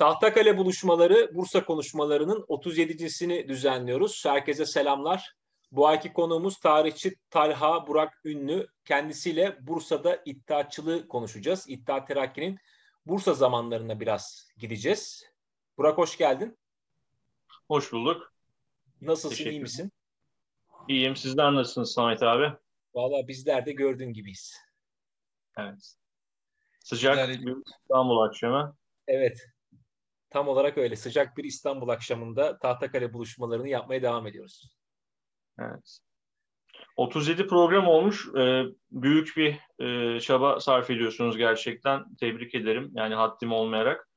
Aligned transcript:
Tahtakale 0.00 0.56
buluşmaları 0.56 1.34
Bursa 1.34 1.64
konuşmalarının 1.64 2.40
37.sini 2.40 3.48
düzenliyoruz. 3.48 4.24
Herkese 4.24 4.66
selamlar. 4.66 5.34
Bu 5.72 5.86
ayki 5.86 6.12
konuğumuz 6.12 6.60
tarihçi 6.60 7.16
Talha 7.30 7.86
Burak 7.86 8.20
Ünlü. 8.24 8.66
Kendisiyle 8.84 9.58
Bursa'da 9.60 10.22
iddiatçılığı 10.24 11.08
konuşacağız. 11.08 11.64
İddia 11.68 12.04
Terakki'nin 12.04 12.58
Bursa 13.06 13.34
zamanlarına 13.34 14.00
biraz 14.00 14.48
gideceğiz. 14.56 15.24
Burak 15.78 15.98
hoş 15.98 16.18
geldin. 16.18 16.58
Hoş 17.68 17.92
bulduk. 17.92 18.32
Nasılsın, 19.00 19.44
iyi 19.44 19.60
misin? 19.60 19.92
İyiyim. 20.88 21.16
Sizler 21.16 21.54
nasılsınız 21.54 21.92
Samet 21.92 22.22
abi? 22.22 22.56
Valla 22.94 23.28
bizler 23.28 23.66
de 23.66 23.72
gördüğün 23.72 24.12
gibiyiz. 24.12 24.56
Evet. 25.58 25.94
Sıcak 26.84 27.28
bir 27.28 27.56
İstanbul 27.82 28.18
akşamı. 28.18 28.76
Evet. 29.06 29.50
Tam 30.30 30.48
olarak 30.48 30.78
öyle. 30.78 30.96
Sıcak 30.96 31.36
bir 31.36 31.44
İstanbul 31.44 31.88
akşamında 31.88 32.58
Tahtakale 32.58 33.12
buluşmalarını 33.12 33.68
yapmaya 33.68 34.02
devam 34.02 34.26
ediyoruz. 34.26 34.76
Evet. 35.58 36.00
37 36.96 37.46
program 37.46 37.88
olmuş. 37.88 38.28
Ee, 38.38 38.64
büyük 38.90 39.36
bir 39.36 39.58
e, 39.84 40.20
çaba 40.20 40.60
sarf 40.60 40.90
ediyorsunuz 40.90 41.36
gerçekten. 41.36 42.14
Tebrik 42.14 42.54
ederim. 42.54 42.90
Yani 42.94 43.14
haddim 43.14 43.52
olmayarak. 43.52 44.08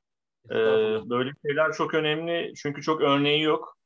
Ee, 0.51 0.55
böyle 1.09 1.31
şeyler 1.45 1.71
çok 1.71 1.93
önemli 1.93 2.53
çünkü 2.55 2.81
çok 2.81 3.01
örneği 3.01 3.41
yok. 3.41 3.77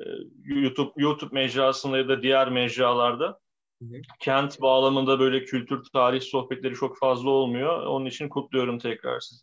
YouTube 0.44 0.92
YouTube 0.96 1.34
mecrasında 1.34 1.98
ya 1.98 2.08
da 2.08 2.22
diğer 2.22 2.50
mecralarda. 2.50 3.40
Hı 3.82 3.84
hı. 3.84 4.00
Kent 4.20 4.60
bağlamında 4.60 5.20
böyle 5.20 5.44
kültür 5.44 5.84
tarih 5.92 6.20
sohbetleri 6.20 6.74
çok 6.74 6.98
fazla 6.98 7.30
olmuyor. 7.30 7.82
Onun 7.82 8.06
için 8.06 8.28
kutluyorum 8.28 8.78
tekrar 8.78 9.20
sizi. 9.20 9.42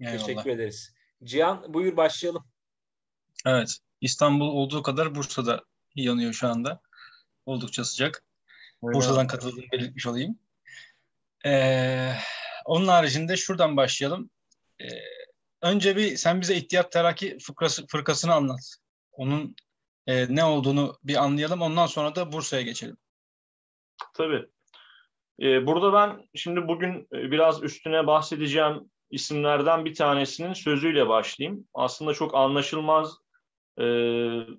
Eyvallah. 0.00 0.18
Teşekkür 0.18 0.50
ederiz. 0.50 0.94
Cihan 1.24 1.74
buyur 1.74 1.96
başlayalım. 1.96 2.44
Evet. 3.46 3.78
İstanbul 4.00 4.48
olduğu 4.48 4.82
kadar 4.82 5.14
Bursa'da 5.14 5.64
yanıyor 5.94 6.32
şu 6.32 6.48
anda. 6.48 6.80
Oldukça 7.46 7.84
sıcak. 7.84 8.24
Öyle 8.82 8.96
Bursa'dan 8.96 9.26
katıldığımı 9.26 9.66
belirtmiş 9.72 10.06
olayım. 10.06 10.38
Ee, 11.46 12.12
onun 12.64 12.88
haricinde 12.88 13.36
şuradan 13.36 13.76
başlayalım. 13.76 14.30
Ee, 14.80 14.86
önce 15.62 15.96
bir 15.96 16.16
sen 16.16 16.40
bize 16.40 16.56
İhtiyat 16.56 16.92
Terakki 16.92 17.38
fırkası, 17.38 17.86
fırkasını 17.86 18.34
anlat. 18.34 18.76
Onun 19.12 19.56
e, 20.06 20.36
ne 20.36 20.44
olduğunu 20.44 20.98
bir 21.04 21.16
anlayalım. 21.16 21.62
Ondan 21.62 21.86
sonra 21.86 22.14
da 22.14 22.32
Bursa'ya 22.32 22.62
geçelim. 22.62 22.96
Tabii. 24.14 24.46
Ee, 25.40 25.66
burada 25.66 25.92
ben 25.92 26.28
şimdi 26.34 26.68
bugün 26.68 27.08
biraz 27.12 27.62
üstüne 27.62 28.06
bahsedeceğim 28.06 28.91
isimlerden 29.12 29.84
bir 29.84 29.94
tanesinin 29.94 30.52
sözüyle 30.52 31.08
başlayayım. 31.08 31.66
Aslında 31.74 32.14
çok 32.14 32.34
anlaşılmaz 32.34 33.18
e, 33.78 33.84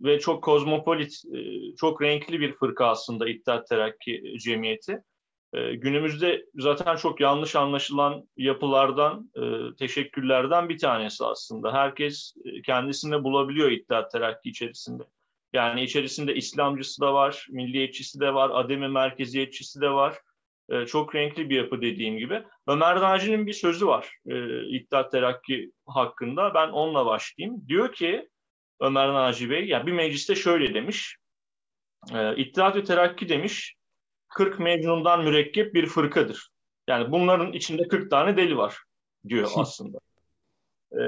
ve 0.03 0.19
çok 0.19 0.43
kozmopolit, 0.43 1.21
e, 1.33 1.39
çok 1.75 2.01
renkli 2.01 2.39
bir 2.39 2.53
fırka 2.53 2.87
aslında 2.87 3.29
İttihat 3.29 3.67
Terakki 3.67 4.23
Cemiyeti. 4.39 5.03
E, 5.53 5.75
günümüzde 5.75 6.45
zaten 6.55 6.95
çok 6.95 7.19
yanlış 7.19 7.55
anlaşılan 7.55 8.29
yapılardan, 8.37 9.31
e, 9.35 9.75
teşekkürlerden 9.79 10.69
bir 10.69 10.77
tanesi 10.77 11.25
aslında. 11.25 11.73
Herkes 11.73 12.33
kendisinde 12.65 13.23
bulabiliyor 13.23 13.71
İttihat 13.71 14.11
Terakki 14.11 14.49
içerisinde. 14.49 15.03
Yani 15.53 15.83
içerisinde 15.83 16.35
İslamcısı 16.35 17.01
da 17.01 17.13
var, 17.13 17.47
milliyetçisi 17.49 18.19
de 18.19 18.33
var, 18.33 18.51
ademi 18.53 18.87
merkeziyetçisi 18.87 19.81
de 19.81 19.89
var 19.89 20.17
e, 20.73 20.85
çok 20.85 21.15
renkli 21.15 21.49
bir 21.49 21.55
yapı 21.57 21.81
dediğim 21.81 22.17
gibi. 22.17 22.43
Ömer 22.67 23.01
Naci'nin 23.01 23.47
bir 23.47 23.53
sözü 23.53 23.87
var 23.87 24.17
e, 24.27 24.65
İttihat 24.67 25.11
Terakki 25.11 25.71
hakkında. 25.85 26.53
Ben 26.53 26.67
onunla 26.67 27.05
başlayayım. 27.05 27.67
Diyor 27.67 27.93
ki 27.93 28.29
Ömer 28.79 29.13
Naci 29.13 29.49
Bey, 29.49 29.65
yani 29.65 29.87
bir 29.87 29.91
mecliste 29.91 30.35
şöyle 30.35 30.73
demiş. 30.73 31.17
E, 32.13 32.35
İttihat 32.35 32.75
ve 32.75 32.83
Terakki 32.83 33.29
demiş, 33.29 33.75
40 34.29 34.59
mecnundan 34.59 35.23
mürekkep 35.23 35.73
bir 35.73 35.85
fırkadır. 35.85 36.49
Yani 36.87 37.11
bunların 37.11 37.53
içinde 37.53 37.87
40 37.87 38.11
tane 38.11 38.37
deli 38.37 38.57
var 38.57 38.77
diyor 39.27 39.49
aslında. 39.55 39.97
e, 40.91 41.03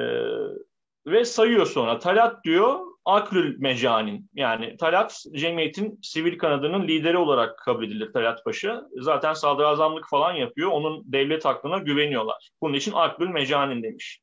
ve 1.06 1.26
sayıyor 1.26 1.66
sonra. 1.66 2.00
Talat 2.00 2.44
diyor 2.44 2.80
Aklül 3.06 3.60
Mecanin 3.60 4.30
yani 4.34 4.78
Talat 4.78 5.24
cemiyetin 5.36 6.00
sivil 6.02 6.38
kanadının 6.38 6.88
lideri 6.88 7.18
olarak 7.18 7.60
kabul 7.60 7.88
edilir 7.88 8.14
Talat 8.14 8.46
Paşa. 8.46 8.84
Zaten 8.96 9.34
sadrazamlık 9.34 10.10
falan 10.10 10.34
yapıyor. 10.34 10.72
Onun 10.72 11.04
devlet 11.14 11.46
aklına 11.46 11.78
güveniyorlar. 11.78 12.50
Bunun 12.62 12.74
için 12.74 12.92
Aklül 12.96 13.30
Mecanin 13.30 13.84
demiş. 13.84 14.20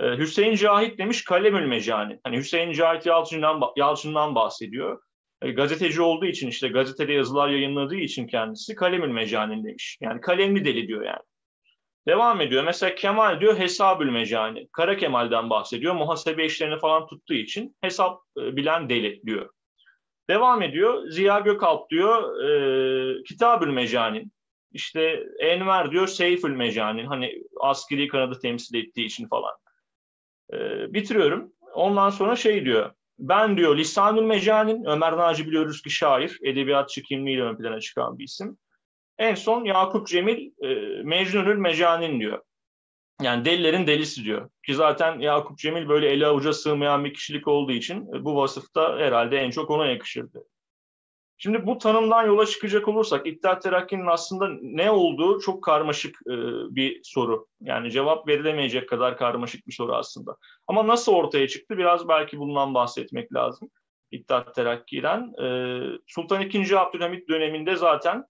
Ee, 0.00 0.16
Hüseyin 0.16 0.54
Cahit 0.54 0.98
demiş 0.98 1.24
Kalemül 1.24 1.66
Mecanin. 1.66 2.20
Hani 2.24 2.36
Hüseyin 2.36 2.72
Cahit 2.72 3.06
Yalçın'dan, 3.06 3.60
Yalçın'dan 3.76 4.34
bahsediyor. 4.34 5.02
E, 5.42 5.50
gazeteci 5.50 6.02
olduğu 6.02 6.26
için 6.26 6.48
işte 6.48 6.68
gazetede 6.68 7.12
yazılar 7.12 7.48
yayınladığı 7.48 7.96
için 7.96 8.26
kendisi 8.26 8.74
Kalemül 8.74 9.08
Mecanin 9.08 9.64
demiş. 9.64 9.98
Yani 10.00 10.20
kalemli 10.20 10.64
deli 10.64 10.88
diyor 10.88 11.02
yani. 11.02 11.29
Devam 12.08 12.40
ediyor. 12.40 12.64
Mesela 12.64 12.94
Kemal 12.94 13.40
diyor 13.40 13.58
hesabül 13.58 14.10
mecani. 14.10 14.68
Kara 14.72 14.96
Kemal'den 14.96 15.50
bahsediyor. 15.50 15.94
Muhasebe 15.94 16.44
işlerini 16.44 16.78
falan 16.78 17.06
tuttuğu 17.06 17.34
için 17.34 17.76
hesap 17.80 18.20
e, 18.38 18.56
bilen 18.56 18.88
deli 18.88 19.22
diyor. 19.26 19.50
Devam 20.30 20.62
ediyor. 20.62 21.08
Ziya 21.08 21.38
Gökalp 21.38 21.90
diyor 21.90 22.44
e, 22.44 23.22
kitabül 23.22 23.68
mecanin. 23.68 24.32
İşte 24.72 25.24
Enver 25.38 25.90
diyor 25.90 26.06
Seyfül 26.06 26.56
mecanin. 26.56 27.06
Hani 27.06 27.42
askeri 27.60 28.08
kanadı 28.08 28.38
temsil 28.42 28.74
ettiği 28.74 29.06
için 29.06 29.28
falan. 29.28 29.52
E, 30.52 30.58
bitiriyorum. 30.94 31.52
Ondan 31.74 32.10
sonra 32.10 32.36
şey 32.36 32.64
diyor. 32.64 32.90
Ben 33.18 33.56
diyor 33.56 33.76
Lisanül 33.76 34.22
Mecanin, 34.22 34.84
Ömer 34.84 35.16
Naci 35.16 35.46
biliyoruz 35.46 35.82
ki 35.82 35.90
şair, 35.90 36.38
edebiyatçı 36.42 37.02
kimliğiyle 37.02 37.42
ön 37.42 37.56
plana 37.56 37.80
çıkan 37.80 38.18
bir 38.18 38.24
isim. 38.24 38.58
En 39.20 39.34
son 39.34 39.64
Yakup 39.64 40.06
Cemil 40.06 40.52
e, 40.62 40.68
Mecnunül 41.02 41.56
Mecanin 41.56 42.20
diyor. 42.20 42.42
Yani 43.22 43.44
delilerin 43.44 43.86
delisi 43.86 44.24
diyor. 44.24 44.50
Ki 44.66 44.74
zaten 44.74 45.18
Yakup 45.18 45.58
Cemil 45.58 45.88
böyle 45.88 46.08
ele 46.08 46.26
avuca 46.26 46.52
sığmayan 46.52 47.04
bir 47.04 47.14
kişilik 47.14 47.48
olduğu 47.48 47.72
için 47.72 48.14
e, 48.14 48.24
bu 48.24 48.36
vasıfta 48.36 48.98
herhalde 48.98 49.38
en 49.38 49.50
çok 49.50 49.70
ona 49.70 49.86
yakışırdı. 49.86 50.44
Şimdi 51.38 51.66
bu 51.66 51.78
tanımdan 51.78 52.26
yola 52.26 52.46
çıkacak 52.46 52.88
olursak 52.88 53.26
İttihat 53.26 53.62
Terakki'nin 53.62 54.06
aslında 54.06 54.48
ne 54.62 54.90
olduğu 54.90 55.40
çok 55.40 55.64
karmaşık 55.64 56.16
e, 56.26 56.34
bir 56.74 57.00
soru. 57.04 57.46
Yani 57.60 57.90
cevap 57.90 58.28
verilemeyecek 58.28 58.88
kadar 58.88 59.16
karmaşık 59.16 59.66
bir 59.66 59.72
soru 59.72 59.94
aslında. 59.94 60.36
Ama 60.66 60.86
nasıl 60.86 61.12
ortaya 61.12 61.48
çıktı 61.48 61.78
biraz 61.78 62.08
belki 62.08 62.38
bundan 62.38 62.74
bahsetmek 62.74 63.34
lazım. 63.34 63.70
İttihat 64.10 64.54
Terakki'den. 64.54 65.42
E, 65.42 65.46
Sultan 66.06 66.42
II. 66.42 66.76
Abdülhamit 66.76 67.28
döneminde 67.28 67.76
zaten 67.76 68.24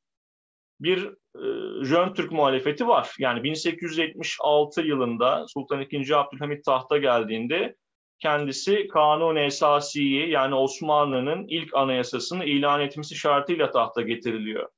bir 0.81 1.07
e, 1.35 1.85
Jön 1.85 2.15
Türk 2.15 2.33
muhalefeti 2.33 2.89
var. 2.89 3.11
Yani 3.19 3.43
1876 3.43 4.83
yılında 4.83 5.47
Sultan 5.49 5.81
II. 5.81 6.15
Abdülhamit 6.15 6.65
tahta 6.65 6.99
geldiğinde 6.99 7.77
kendisi 8.19 8.89
Kanun 8.89 9.37
Esasi'yi 9.37 10.31
yani 10.31 10.55
Osmanlı'nın 10.55 11.47
ilk 11.49 11.75
anayasasını 11.75 12.45
ilan 12.45 12.81
etmesi 12.81 13.17
şartıyla 13.17 13.71
tahta 13.71 14.03
getiriliyor. 14.03 14.69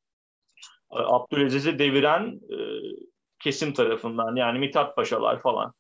E, 0.93 0.99
Abdülaziz'i 0.99 1.79
deviren 1.79 2.41
e, 2.51 2.57
kesim 3.43 3.73
tarafından 3.73 4.37
yani 4.37 4.59
Mithat 4.59 4.97
Paşalar 4.97 5.43
falan. 5.43 5.73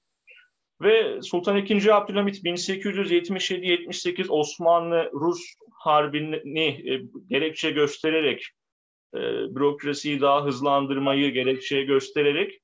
Ve 0.82 1.22
Sultan 1.22 1.56
II. 1.56 1.92
Abdülhamit 1.92 2.44
1877-78 2.44 4.28
Osmanlı-Rus 4.28 5.40
harbini 5.72 6.66
e, 6.66 7.02
gerekçe 7.28 7.70
göstererek 7.70 8.48
e, 9.14 9.20
bürokrasiyi 9.54 10.20
daha 10.20 10.44
hızlandırmayı 10.44 11.32
gerekçe 11.32 11.82
göstererek 11.82 12.62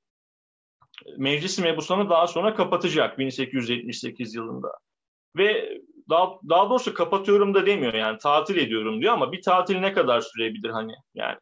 meclis 1.16 1.58
mebusanı 1.58 2.10
daha 2.10 2.26
sonra 2.26 2.54
kapatacak 2.54 3.18
1878 3.18 4.34
yılında. 4.34 4.68
Ve 5.36 5.78
daha, 6.08 6.30
daha 6.48 6.70
doğrusu 6.70 6.94
kapatıyorum 6.94 7.54
da 7.54 7.66
demiyor 7.66 7.94
yani 7.94 8.18
tatil 8.18 8.56
ediyorum 8.56 9.00
diyor 9.00 9.12
ama 9.12 9.32
bir 9.32 9.42
tatil 9.42 9.76
ne 9.78 9.92
kadar 9.92 10.20
sürebilir 10.20 10.70
hani 10.70 10.92
yani. 11.14 11.38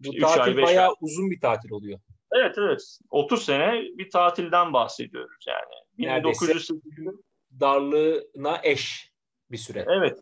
Bu 0.00 0.14
işte 0.14 0.20
tatil 0.20 0.56
ay, 0.56 0.62
bayağı 0.62 0.88
ay. 0.88 0.94
uzun 1.00 1.30
bir 1.30 1.40
tatil 1.40 1.70
oluyor. 1.70 2.00
Evet 2.32 2.58
evet 2.58 2.98
30 3.10 3.44
sene 3.44 3.82
bir 3.82 4.10
tatilden 4.10 4.72
bahsediyoruz 4.72 5.44
yani. 5.48 6.08
Neredeyse 6.08 6.44
1908'in 6.46 7.24
darlığına 7.60 8.60
eş 8.62 9.12
bir 9.50 9.56
süre. 9.56 9.84
Evet 9.88 10.18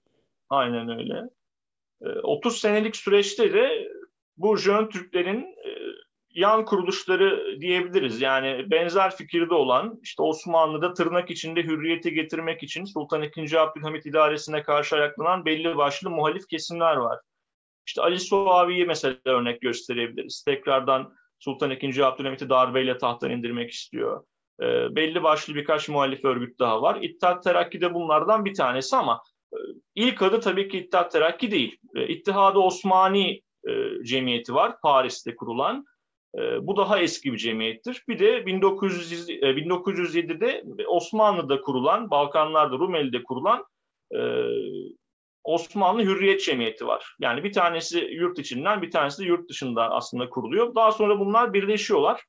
aynen 0.50 0.98
öyle. 0.98 1.22
30 2.22 2.54
e, 2.54 2.58
senelik 2.58 2.96
süreçte 2.96 3.52
de 3.52 3.88
bu 4.38 4.56
Jön 4.56 4.88
Türklerin 4.88 5.43
e, 5.43 5.70
yan 6.31 6.64
kuruluşları 6.64 7.61
diyebiliriz. 7.61 8.20
Yani 8.20 8.70
benzer 8.70 9.17
fikirde 9.17 9.55
olan 9.55 9.99
işte 10.02 10.23
Osmanlı'da 10.23 10.93
tırnak 10.93 11.31
içinde 11.31 11.62
hürriyeti 11.62 12.14
getirmek 12.14 12.62
için 12.62 12.85
Sultan 12.85 13.23
II. 13.23 13.58
Abdülhamit 13.58 14.06
idaresine 14.06 14.62
karşı 14.62 14.96
ayaklanan 14.96 15.44
belli 15.44 15.76
başlı 15.76 16.11
muhalif 16.11 16.49
kesimler 16.49 16.96
var. 16.96 17.19
İşte 17.87 18.02
Ali 18.02 18.20
Suavi'yi 18.20 18.85
mesela 18.85 19.17
örnek 19.25 19.61
gösterebiliriz. 19.61 20.43
Tekrardan 20.46 21.12
Sultan 21.38 21.70
II. 21.70 22.02
Abdülhamit'i 22.02 22.49
darbeyle 22.49 22.99
tahttan 22.99 23.31
indirmek 23.31 23.70
istiyor. 23.70 24.25
E, 24.61 24.96
belli 24.96 25.23
başlı 25.23 25.55
birkaç 25.55 25.88
muhalif 25.88 26.25
örgüt 26.25 26.58
daha 26.58 26.82
var. 26.82 26.99
İttihat 27.02 27.44
Terakki 27.44 27.81
de 27.81 27.94
bunlardan 27.94 28.44
bir 28.44 28.55
tanesi 28.55 28.96
ama 28.96 29.23
e, 29.52 29.56
ilk 29.94 30.23
adı 30.23 30.41
tabii 30.41 30.69
ki 30.69 30.79
İttihat 30.79 31.12
Terakki 31.12 31.50
değil. 31.50 31.79
E, 31.94 32.06
İttihad-ı 32.06 32.61
Osmani 32.61 33.43
e, 33.69 34.05
Cemiyeti 34.05 34.55
var 34.55 34.81
Paris'te 34.81 35.37
kurulan. 35.37 35.85
E, 36.38 36.67
bu 36.67 36.76
daha 36.76 36.99
eski 36.99 37.32
bir 37.32 37.38
cemiyettir. 37.38 38.05
Bir 38.09 38.19
de 38.19 38.47
1900, 38.47 39.31
e, 39.31 39.32
1907'de 39.35 40.65
Osmanlı'da 40.88 41.61
kurulan, 41.61 42.11
Balkanlar'da, 42.11 42.79
Rumeli'de 42.79 43.23
kurulan 43.23 43.65
e, 44.15 44.20
Osmanlı 45.44 46.03
Hürriyet 46.03 46.44
Cemiyeti 46.44 46.87
var. 46.87 47.17
Yani 47.20 47.44
bir 47.44 47.53
tanesi 47.53 47.99
yurt 47.99 48.38
içinden, 48.38 48.82
bir 48.82 48.91
tanesi 48.91 49.23
de 49.23 49.26
yurt 49.26 49.49
dışında 49.49 49.91
aslında 49.91 50.31
kuruluyor. 50.31 50.75
Daha 50.75 50.93
sonra 50.93 51.20
bunlar 51.20 51.53
birleşiyorlar. 51.53 52.25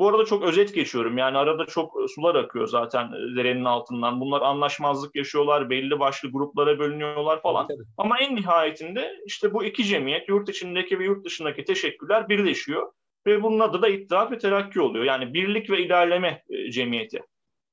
Bu 0.00 0.08
arada 0.08 0.24
çok 0.24 0.42
özet 0.42 0.74
geçiyorum. 0.74 1.18
Yani 1.18 1.38
arada 1.38 1.66
çok 1.66 2.10
sular 2.14 2.34
akıyor 2.34 2.66
zaten 2.66 3.12
derenin 3.12 3.64
altından. 3.64 4.20
Bunlar 4.20 4.42
anlaşmazlık 4.42 5.16
yaşıyorlar, 5.16 5.70
belli 5.70 6.00
başlı 6.00 6.30
gruplara 6.32 6.78
bölünüyorlar 6.78 7.42
falan. 7.42 7.66
Tabii. 7.68 7.82
Ama 7.96 8.18
en 8.18 8.36
nihayetinde 8.36 9.16
işte 9.26 9.54
bu 9.54 9.64
iki 9.64 9.84
cemiyet, 9.84 10.28
yurt 10.28 10.48
içindeki 10.48 10.98
ve 10.98 11.04
yurt 11.04 11.24
dışındaki 11.24 11.64
teşekkürler 11.64 12.28
birleşiyor. 12.28 12.92
Ve 13.26 13.42
bunun 13.42 13.60
adı 13.60 13.82
da 13.82 13.88
İttihat 13.88 14.32
ve 14.32 14.38
Terakki 14.38 14.80
oluyor. 14.80 15.04
Yani 15.04 15.34
Birlik 15.34 15.70
ve 15.70 15.82
İlerleme 15.82 16.42
e, 16.50 16.70
Cemiyeti. 16.70 17.22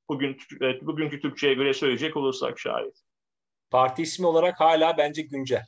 Bugün 0.09 0.37
bugünkü 0.81 1.19
Türkçe'ye 1.19 1.53
göre 1.53 1.73
söyleyecek 1.73 2.17
olursak 2.17 2.59
şayet. 2.59 3.01
Parti 3.69 4.01
ismi 4.01 4.27
olarak 4.27 4.59
hala 4.59 4.97
bence 4.97 5.21
güncel. 5.21 5.65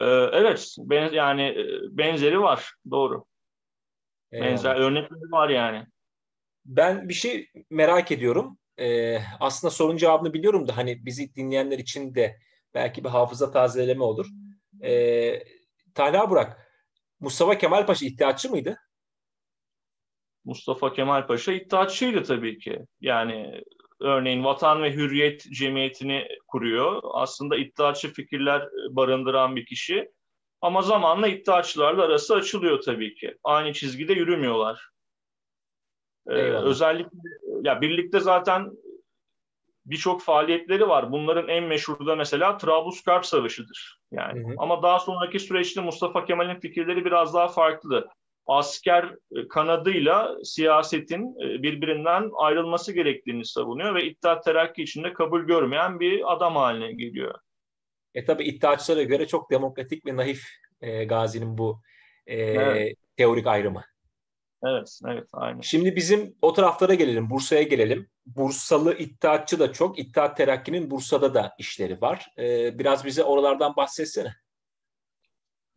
Ee, 0.00 0.06
evet, 0.32 0.76
ben, 0.78 1.12
yani 1.12 1.42
e, 1.42 1.66
benzeri 1.90 2.40
var, 2.40 2.72
doğru. 2.90 3.24
Benzer 4.32 4.76
ee, 4.76 4.78
örnekleri 4.78 5.30
var 5.30 5.48
yani. 5.48 5.86
Ben 6.64 7.08
bir 7.08 7.14
şey 7.14 7.50
merak 7.70 8.12
ediyorum. 8.12 8.58
Ee, 8.78 9.18
aslında 9.40 9.70
sorun 9.70 9.96
cevabını 9.96 10.32
biliyorum 10.32 10.68
da 10.68 10.76
hani 10.76 11.06
bizi 11.06 11.34
dinleyenler 11.34 11.78
için 11.78 12.14
de 12.14 12.38
belki 12.74 13.04
bir 13.04 13.08
hafıza 13.08 13.50
tazeleme 13.50 14.04
olur. 14.04 14.26
Ee, 14.82 15.42
Talha 15.94 16.30
Burak, 16.30 16.68
Mustafa 17.20 17.58
Kemal 17.58 17.86
Paşa 17.86 18.06
ihtiyaççı 18.06 18.50
mıydı? 18.50 18.78
Mustafa 20.44 20.92
Kemal 20.92 21.26
Paşa 21.26 21.52
iddiaçıydı 21.52 22.22
tabii 22.22 22.58
ki. 22.58 22.78
Yani 23.00 23.62
örneğin 24.00 24.44
Vatan 24.44 24.82
ve 24.82 24.92
Hürriyet 24.92 25.42
Cemiyeti'ni 25.52 26.28
kuruyor. 26.46 27.02
Aslında 27.04 27.56
iddiaçı 27.56 28.12
fikirler 28.12 28.68
barındıran 28.90 29.56
bir 29.56 29.66
kişi. 29.66 30.10
Ama 30.60 30.82
zamanla 30.82 31.28
iddiaçılarla 31.28 32.02
arası 32.02 32.34
açılıyor 32.34 32.82
tabii 32.82 33.14
ki. 33.14 33.36
Aynı 33.44 33.72
çizgide 33.72 34.12
yürümüyorlar. 34.12 34.88
Ee, 36.28 36.32
özellikle 36.42 37.18
ya 37.62 37.80
birlikte 37.80 38.20
zaten 38.20 38.70
birçok 39.86 40.22
faaliyetleri 40.22 40.88
var. 40.88 41.12
Bunların 41.12 41.48
en 41.48 41.64
meşhuru 41.64 42.06
da 42.06 42.16
mesela 42.16 42.56
Trablusgarp 42.56 43.26
Savaşı'dır. 43.26 43.98
Yani 44.12 44.44
hı 44.44 44.48
hı. 44.48 44.54
ama 44.58 44.82
daha 44.82 44.98
sonraki 44.98 45.40
süreçte 45.40 45.80
Mustafa 45.80 46.24
Kemal'in 46.24 46.60
fikirleri 46.60 47.04
biraz 47.04 47.34
daha 47.34 47.48
farklı 47.48 48.08
asker 48.46 49.14
e, 49.36 49.48
kanadıyla 49.48 50.36
siyasetin 50.44 51.36
e, 51.42 51.62
birbirinden 51.62 52.30
ayrılması 52.36 52.92
gerektiğini 52.92 53.44
savunuyor 53.44 53.94
ve 53.94 54.04
İttihat 54.04 54.44
Terakki 54.44 54.82
içinde 54.82 55.12
kabul 55.12 55.40
görmeyen 55.40 56.00
bir 56.00 56.32
adam 56.32 56.56
haline 56.56 56.92
geliyor. 56.92 57.34
E 58.14 58.24
tabi 58.24 58.44
iddiaçlara 58.44 59.02
göre 59.02 59.26
çok 59.26 59.50
demokratik 59.50 60.06
ve 60.06 60.16
naif 60.16 60.44
e, 60.80 61.04
Gazi'nin 61.04 61.58
bu 61.58 61.82
e, 62.26 62.36
evet. 62.36 62.96
teorik 63.16 63.46
ayrımı. 63.46 63.84
Evet, 64.66 65.00
evet, 65.06 65.28
aynen. 65.32 65.60
Şimdi 65.60 65.96
bizim 65.96 66.36
o 66.42 66.52
taraflara 66.52 66.94
gelelim, 66.94 67.30
Bursa'ya 67.30 67.62
gelelim. 67.62 68.08
Bursalı 68.26 68.94
iddiatçı 68.98 69.58
da 69.58 69.72
çok, 69.72 69.98
İttihat 69.98 70.36
Terakki'nin 70.36 70.90
Bursa'da 70.90 71.34
da 71.34 71.54
işleri 71.58 72.00
var. 72.00 72.26
E, 72.38 72.78
biraz 72.78 73.04
bize 73.04 73.24
oralardan 73.24 73.76
bahsetsene. 73.76 74.34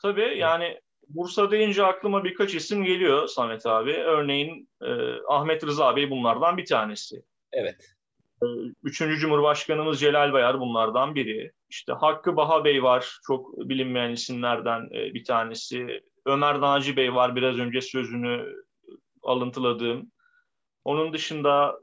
Tabii 0.02 0.38
yani 0.38 0.80
Bursa 1.08 1.52
deyince 1.52 1.84
aklıma 1.84 2.24
birkaç 2.24 2.56
isim 2.56 2.84
geliyor 2.84 3.28
Samet 3.28 3.66
abi. 3.66 3.94
Örneğin 3.94 4.70
e, 4.82 4.90
Ahmet 5.28 5.64
Rıza 5.64 5.96
Bey 5.96 6.10
bunlardan 6.10 6.58
bir 6.58 6.66
tanesi. 6.66 7.24
Evet. 7.52 7.96
E, 8.44 8.46
üçüncü 8.84 9.18
Cumhurbaşkanımız 9.18 10.00
Celal 10.00 10.34
Bayar 10.34 10.60
bunlardan 10.60 11.16
biri. 11.16 11.52
İşte 11.72 11.94
Hakkı 11.94 12.36
Baha 12.36 12.66
Bey 12.66 12.84
var, 12.84 13.20
çok 13.28 13.58
bilinmeyen 13.58 14.12
isimlerden 14.12 14.82
e, 14.82 15.14
bir 15.14 15.24
tanesi. 15.24 16.02
Ömer 16.26 16.62
Naci 16.62 16.98
Bey 16.98 17.16
var, 17.16 17.36
biraz 17.36 17.58
önce 17.58 17.82
sözünü 17.82 18.56
alıntıladığım. 19.24 20.12
Onun 20.84 21.14
dışında 21.14 21.80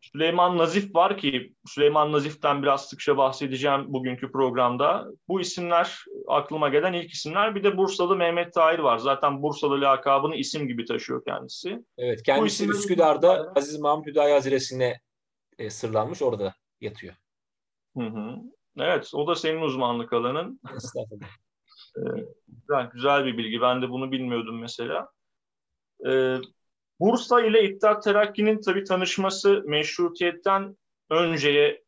Süleyman 0.00 0.58
Nazif 0.58 0.94
var 0.94 1.18
ki 1.18 1.54
Süleyman 1.66 2.12
Nazif'ten 2.12 2.62
biraz 2.62 2.88
sıkça 2.88 3.16
bahsedeceğim 3.16 3.92
bugünkü 3.92 4.32
programda. 4.32 5.06
Bu 5.28 5.40
isimler 5.40 6.04
aklıma 6.28 6.68
gelen 6.68 6.92
ilk 6.92 7.10
isimler. 7.10 7.54
Bir 7.54 7.64
de 7.64 7.76
Bursalı 7.76 8.16
Mehmet 8.16 8.54
Tahir 8.54 8.78
var. 8.78 8.98
Zaten 8.98 9.42
Bursalı 9.42 9.80
lakabını 9.80 10.36
isim 10.36 10.68
gibi 10.68 10.84
taşıyor 10.84 11.24
kendisi. 11.24 11.84
Evet 11.98 12.22
kendisi 12.22 12.54
isimler... 12.54 12.74
Üsküdar'da 12.74 13.52
Aziz 13.56 13.80
Mahmut 13.80 14.06
Hüdayi 14.06 14.32
Haziresi'ne 14.32 15.00
e, 15.58 15.70
sırlanmış 15.70 16.22
orada 16.22 16.54
yatıyor. 16.80 17.14
Hı 17.96 18.04
hı. 18.04 18.36
Evet 18.78 19.10
o 19.14 19.26
da 19.26 19.34
senin 19.34 19.60
uzmanlık 19.60 20.12
alanın. 20.12 20.60
Estağfurullah. 20.76 21.26
ee, 21.96 22.24
güzel, 22.48 22.90
güzel 22.92 23.24
bir 23.26 23.38
bilgi. 23.38 23.60
Ben 23.60 23.82
de 23.82 23.90
bunu 23.90 24.12
bilmiyordum 24.12 24.60
mesela. 24.60 25.08
Ee, 26.06 26.36
Bursa 27.00 27.40
ile 27.40 27.64
İttihat 27.64 28.04
Terakki'nin 28.04 28.60
tabi 28.60 28.84
tanışması 28.84 29.62
meşrutiyetten 29.66 30.76
önceye 31.10 31.84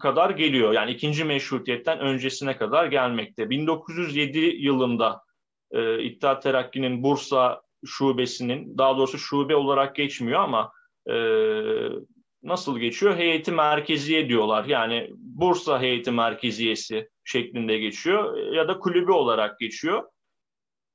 kadar 0.00 0.30
geliyor. 0.30 0.72
Yani 0.72 0.90
ikinci 0.90 1.24
meşrutiyetten 1.24 1.98
öncesine 2.00 2.56
kadar 2.56 2.86
gelmekte. 2.86 3.50
1907 3.50 4.38
yılında 4.38 5.22
e, 5.70 6.02
İttihat 6.02 6.42
Terakki'nin 6.42 7.02
Bursa 7.02 7.62
şubesinin, 7.86 8.78
daha 8.78 8.96
doğrusu 8.96 9.18
şube 9.18 9.56
olarak 9.56 9.96
geçmiyor 9.96 10.40
ama 10.40 10.72
e, 11.10 11.14
nasıl 12.44 12.78
geçiyor? 12.78 13.16
Heyeti 13.16 13.52
merkeziye 13.52 14.28
diyorlar. 14.28 14.64
Yani 14.64 15.10
Bursa 15.16 15.80
heyeti 15.80 16.10
merkeziyesi 16.10 17.08
şeklinde 17.24 17.78
geçiyor 17.78 18.36
ya 18.52 18.68
da 18.68 18.78
kulübü 18.78 19.12
olarak 19.12 19.58
geçiyor. 19.58 20.02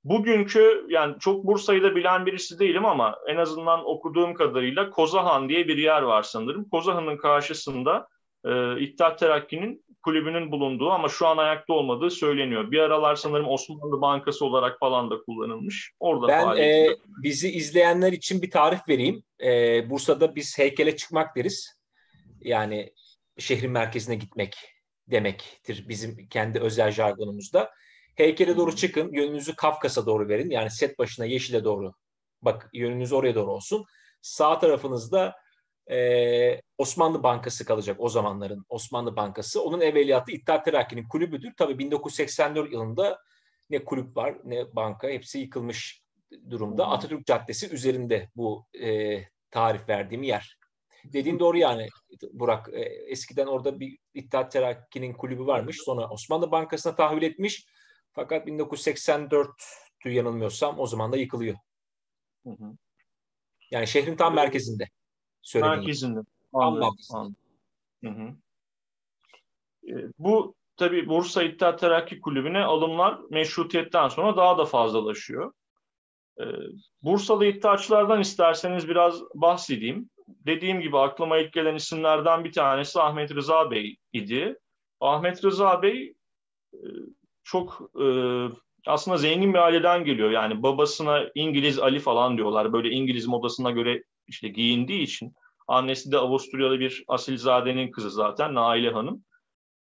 Bugünkü 0.03 0.85
yani 0.89 1.15
çok 1.19 1.45
Bursa'yı 1.45 1.83
da 1.83 1.95
bilen 1.95 2.25
birisi 2.25 2.59
değilim 2.59 2.85
ama 2.85 3.15
en 3.27 3.37
azından 3.37 3.85
okuduğum 3.85 4.33
kadarıyla 4.33 4.89
Kozahan 4.89 5.49
diye 5.49 5.67
bir 5.67 5.77
yer 5.77 6.01
var 6.01 6.23
sanırım. 6.23 6.69
Kozahan'ın 6.69 7.17
karşısında 7.17 8.07
e, 8.45 8.79
İttihat 8.79 9.19
Terakki'nin 9.19 9.85
kulübünün 10.03 10.51
bulunduğu 10.51 10.91
ama 10.91 11.09
şu 11.09 11.27
an 11.27 11.37
ayakta 11.37 11.73
olmadığı 11.73 12.09
söyleniyor. 12.09 12.71
Bir 12.71 12.79
aralar 12.79 13.15
sanırım 13.15 13.47
Osmanlı 13.47 14.01
Bankası 14.01 14.45
olarak 14.45 14.79
falan 14.79 15.11
da 15.11 15.21
kullanılmış. 15.21 15.91
Orada 15.99 16.27
ben 16.27 16.57
e, 16.57 16.87
bizi 17.23 17.51
izleyenler 17.51 18.13
için 18.13 18.41
bir 18.41 18.51
tarif 18.51 18.79
vereyim. 18.89 19.23
E, 19.43 19.89
Bursa'da 19.89 20.35
biz 20.35 20.57
heykele 20.57 20.95
çıkmak 20.95 21.35
deriz. 21.35 21.79
Yani 22.41 22.93
şehrin 23.37 23.71
merkezine 23.71 24.15
gitmek 24.15 24.55
demektir 25.07 25.85
bizim 25.89 26.27
kendi 26.27 26.59
özel 26.59 26.91
jargonumuzda. 26.91 27.71
Heykele 28.15 28.57
doğru 28.57 28.75
çıkın. 28.75 29.11
Yönünüzü 29.13 29.55
Kafkas'a 29.55 30.05
doğru 30.05 30.29
verin. 30.29 30.49
Yani 30.49 30.71
set 30.71 30.99
başına 30.99 31.25
yeşile 31.25 31.63
doğru. 31.63 31.93
Bak 32.41 32.69
yönünüz 32.73 33.13
oraya 33.13 33.35
doğru 33.35 33.51
olsun. 33.51 33.85
Sağ 34.21 34.59
tarafınızda 34.59 35.35
e, 35.91 36.61
Osmanlı 36.77 37.23
Bankası 37.23 37.65
kalacak 37.65 37.97
o 37.99 38.09
zamanların 38.09 38.65
Osmanlı 38.69 39.15
Bankası. 39.15 39.63
Onun 39.63 39.81
evveliyatı 39.81 40.31
İttihat 40.31 40.65
Terakki'nin 40.65 41.07
kulübüdür. 41.07 41.53
Tabii 41.57 41.79
1984 41.79 42.71
yılında 42.71 43.19
ne 43.69 43.85
kulüp 43.85 44.17
var 44.17 44.35
ne 44.43 44.75
banka 44.75 45.09
hepsi 45.09 45.39
yıkılmış 45.39 46.03
durumda. 46.49 46.85
Hmm. 46.85 46.93
Atatürk 46.93 47.25
Caddesi 47.25 47.69
üzerinde 47.69 48.29
bu 48.35 48.65
e, 48.81 49.19
tarif 49.51 49.89
verdiğim 49.89 50.23
yer. 50.23 50.59
Dediğin 51.03 51.39
doğru 51.39 51.57
yani 51.57 51.87
Burak. 52.33 52.69
E, 52.73 52.79
eskiden 52.81 53.47
orada 53.47 53.79
bir 53.79 53.97
İttihat 54.13 54.51
Terakki'nin 54.51 55.13
kulübü 55.13 55.45
varmış. 55.45 55.77
Sonra 55.85 56.09
Osmanlı 56.09 56.51
Bankası'na 56.51 56.95
tahvil 56.95 57.21
etmiş. 57.21 57.65
Fakat 58.11 58.47
1984'tü 58.47 60.09
yanılmıyorsam 60.09 60.79
o 60.79 60.87
zaman 60.87 61.11
da 61.11 61.17
yıkılıyor. 61.17 61.55
Hı 62.45 62.49
hı. 62.49 62.73
Yani 63.71 63.87
şehrin 63.87 64.15
tam 64.15 64.35
merkezinde. 64.35 64.85
Merkezinde. 65.55 66.19
Anladım, 66.53 66.81
merkezinde. 66.81 67.35
Hı 68.03 68.09
hı. 68.09 68.35
E, 69.87 69.93
bu 70.19 70.55
tabii 70.77 71.07
Bursa 71.07 71.43
İttihat 71.43 71.79
Terakki 71.79 72.21
Kulübü'ne 72.21 72.63
alımlar 72.63 73.19
meşrutiyetten 73.29 74.07
sonra 74.07 74.37
daha 74.37 74.57
da 74.57 74.65
fazlalaşıyor. 74.65 75.51
E, 76.39 76.45
Bursalı 77.03 77.45
iddiaçılardan 77.45 78.21
isterseniz 78.21 78.89
biraz 78.89 79.21
bahsedeyim. 79.35 80.09
Dediğim 80.27 80.81
gibi 80.81 80.97
aklıma 80.97 81.37
ilk 81.37 81.53
gelen 81.53 81.75
isimlerden 81.75 82.43
bir 82.43 82.51
tanesi 82.51 83.01
Ahmet 83.01 83.35
Rıza 83.35 83.71
Bey 83.71 83.97
idi. 84.13 84.59
Ahmet 84.99 85.43
Rıza 85.43 85.81
Bey 85.81 86.13
e, 86.73 86.79
çok 87.43 87.91
e, 88.01 88.05
aslında 88.85 89.17
zengin 89.17 89.53
bir 89.53 89.59
aileden 89.59 90.05
geliyor. 90.05 90.29
Yani 90.31 90.63
babasına 90.63 91.25
İngiliz 91.35 91.79
Ali 91.79 91.99
falan 91.99 92.37
diyorlar. 92.37 92.73
Böyle 92.73 92.89
İngiliz 92.89 93.27
modasına 93.27 93.71
göre 93.71 94.03
işte 94.29 94.47
giyindiği 94.47 95.01
için. 95.01 95.35
Annesi 95.67 96.11
de 96.11 96.17
Avusturyalı 96.17 96.79
bir 96.79 97.03
asilzadenin 97.07 97.91
kızı 97.91 98.11
zaten 98.11 98.55
Naile 98.55 98.91
Hanım. 98.91 99.23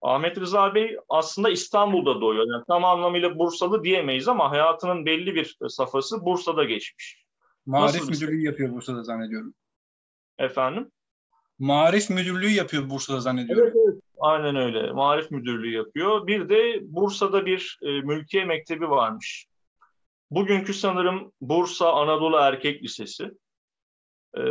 Ahmet 0.02 0.38
Rıza 0.38 0.76
Bey 0.76 0.98
aslında 1.10 1.50
İstanbul'da 1.50 2.22
doğuyor. 2.22 2.46
Yani 2.54 2.64
tam 2.68 2.86
anlamıyla 2.86 3.40
Bursalı 3.40 3.84
diyemeyiz 3.84 4.28
ama 4.28 4.52
hayatının 4.52 5.06
belli 5.06 5.36
bir 5.36 5.58
safhası 5.68 6.26
Bursa'da 6.26 6.64
geçmiş. 6.64 7.24
Marif 7.66 7.96
Nasıl 7.96 8.10
müdürlüğü 8.10 8.42
yapıyor 8.42 8.72
Bursa'da 8.72 9.04
zannediyorum. 9.04 9.54
Efendim? 10.38 10.92
Marif 11.60 12.10
müdürlüğü 12.10 12.50
yapıyor 12.50 12.90
Bursa'da 12.90 13.20
zannediyorum. 13.20 13.64
Evet, 13.64 13.76
evet. 13.88 14.04
Aynen 14.20 14.56
öyle. 14.56 14.92
Marif 14.92 15.32
müdürlüğü 15.32 15.74
yapıyor. 15.74 16.28
Bir 16.28 16.50
de 16.50 16.80
Bursa'da 16.82 17.46
bir 17.46 17.80
e, 17.82 18.02
mülkiye 18.02 18.46
mektebi 18.46 18.90
varmış. 18.90 19.46
Bugünkü 20.32 20.74
sanırım 20.74 21.32
Bursa 21.42 21.94
Anadolu 21.94 22.38
Erkek 22.38 22.84
Lisesi. 22.84 23.32
E, 24.38 24.42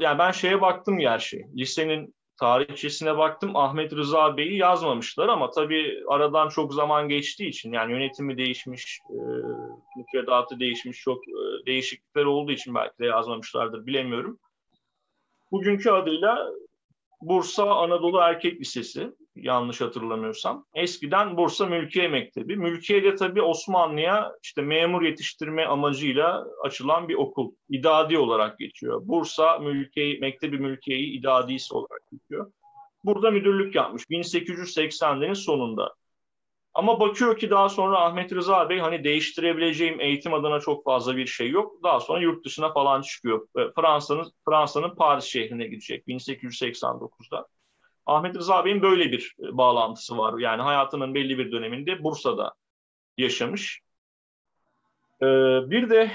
yani 0.00 0.18
ben 0.18 0.30
şeye 0.30 0.60
baktım 0.60 0.98
gerçi. 0.98 1.46
Lisenin 1.56 2.14
tarihçesine 2.36 3.18
baktım. 3.18 3.56
Ahmet 3.56 3.92
Rıza 3.92 4.36
Bey'i 4.36 4.56
yazmamışlar 4.56 5.28
ama 5.28 5.50
tabii 5.50 6.02
aradan 6.08 6.48
çok 6.48 6.74
zaman 6.74 7.08
geçtiği 7.08 7.48
için 7.48 7.72
yani 7.72 7.92
yönetimi 7.92 8.36
değişmiş, 8.36 9.00
e, 9.10 9.18
müfredatı 9.96 10.60
değişmiş, 10.60 11.00
çok 11.00 11.28
e, 11.28 11.66
değişiklikler 11.66 12.24
olduğu 12.24 12.52
için 12.52 12.74
belki 12.74 12.98
de 12.98 13.06
yazmamışlardır 13.06 13.86
bilemiyorum. 13.86 14.38
Bugünkü 15.52 15.90
adıyla 15.90 16.50
Bursa 17.20 17.76
Anadolu 17.76 18.18
Erkek 18.18 18.60
Lisesi 18.60 19.12
yanlış 19.36 19.80
hatırlamıyorsam. 19.80 20.66
Eskiden 20.74 21.36
Bursa 21.36 21.66
Mülkiye 21.66 22.08
Mektebi. 22.08 22.56
Mülkiye 22.56 23.04
de 23.04 23.14
tabii 23.14 23.42
Osmanlı'ya 23.42 24.32
işte 24.42 24.62
memur 24.62 25.02
yetiştirme 25.02 25.64
amacıyla 25.64 26.46
açılan 26.62 27.08
bir 27.08 27.14
okul. 27.14 27.52
İdadi 27.68 28.18
olarak 28.18 28.58
geçiyor. 28.58 29.00
Bursa 29.04 29.58
Mülkiye, 29.58 30.18
Mektebi 30.18 30.58
Mülkiye'yi 30.58 31.18
idadisi 31.18 31.74
olarak 31.74 32.10
geçiyor. 32.12 32.52
Burada 33.04 33.30
müdürlük 33.30 33.74
yapmış 33.74 34.02
1880'lerin 34.02 35.34
sonunda. 35.34 35.94
Ama 36.74 37.00
bakıyor 37.00 37.38
ki 37.38 37.50
daha 37.50 37.68
sonra 37.68 38.00
Ahmet 38.00 38.32
Rıza 38.32 38.68
Bey 38.68 38.78
hani 38.78 39.04
değiştirebileceğim 39.04 40.00
eğitim 40.00 40.34
adına 40.34 40.60
çok 40.60 40.84
fazla 40.84 41.16
bir 41.16 41.26
şey 41.26 41.50
yok. 41.50 41.82
Daha 41.82 42.00
sonra 42.00 42.20
yurt 42.20 42.44
dışına 42.44 42.72
falan 42.72 43.02
çıkıyor. 43.02 43.46
Fransa'nın 43.76 44.32
Fransa'nın 44.44 44.94
Paris 44.94 45.24
şehrine 45.24 45.66
gidecek 45.66 46.08
1889'da. 46.08 47.46
Ahmet 48.06 48.36
Rıza 48.36 48.64
Bey'in 48.64 48.82
böyle 48.82 49.12
bir 49.12 49.36
e, 49.40 49.56
bağlantısı 49.56 50.18
var. 50.18 50.38
Yani 50.38 50.62
hayatının 50.62 51.14
belli 51.14 51.38
bir 51.38 51.52
döneminde 51.52 52.04
Bursa'da 52.04 52.54
yaşamış. 53.18 53.80
Ee, 55.22 55.26
bir 55.70 55.90
de 55.90 56.10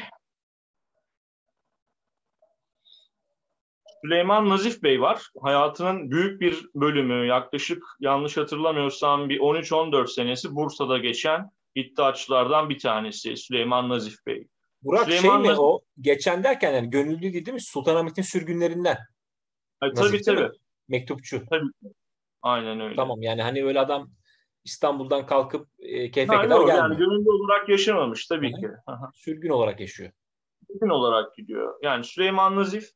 Süleyman 4.01 4.50
Nazif 4.50 4.84
Bey 4.84 5.01
var. 5.01 5.27
Hayatının 5.41 6.12
büyük 6.12 6.41
bir 6.41 6.65
bölümü 6.75 7.25
yaklaşık 7.27 7.84
yanlış 8.00 8.38
hatırlamıyorsam 8.38 9.29
bir 9.29 9.39
13-14 9.39 10.08
senesi 10.08 10.55
Bursa'da 10.55 10.98
geçen 10.98 11.51
iddiaçılardan 11.75 12.69
bir 12.69 12.79
tanesi 12.79 13.38
Süleyman 13.38 13.89
Nazif 13.89 14.25
Bey. 14.25 14.48
Burak 14.81 15.08
şey 15.10 15.17
Süleyman 15.17 15.38
şey 15.38 15.41
mi 15.41 15.48
Nazif... 15.48 15.60
o? 15.60 15.81
Geçen 16.01 16.43
derken 16.43 16.74
yani 16.74 16.89
gönüllü 16.89 17.22
değil, 17.22 17.46
değil 17.46 17.53
mi? 17.53 17.62
Sultanahmet'in 17.62 18.22
sürgünlerinden. 18.22 18.98
Ay, 19.81 19.93
tabii 19.93 20.22
tabii. 20.22 20.50
Mektupçu. 20.89 21.46
Tabii. 21.50 21.89
Aynen 22.41 22.79
öyle. 22.79 22.96
Tamam 22.96 23.22
yani 23.22 23.41
hani 23.41 23.65
öyle 23.65 23.79
adam 23.79 24.10
İstanbul'dan 24.63 25.25
kalkıp 25.25 25.67
e, 25.79 26.12
keyfe 26.12 26.36
ha, 26.36 26.41
kadar 26.41 26.55
yok, 26.55 26.67
gelmiyor. 26.67 26.89
Yani 26.89 26.98
gönüllü 26.98 27.29
olarak 27.29 27.69
yaşamamış 27.69 28.27
tabii 28.27 28.51
Hı-hı. 28.51 28.62
ki. 28.62 28.67
Sürgün 29.13 29.50
olarak 29.50 29.79
yaşıyor. 29.79 30.12
Sürgün 30.67 30.89
olarak 30.89 31.36
gidiyor. 31.36 31.79
Yani 31.81 32.03
Süleyman 32.03 32.55
Nazif 32.55 32.89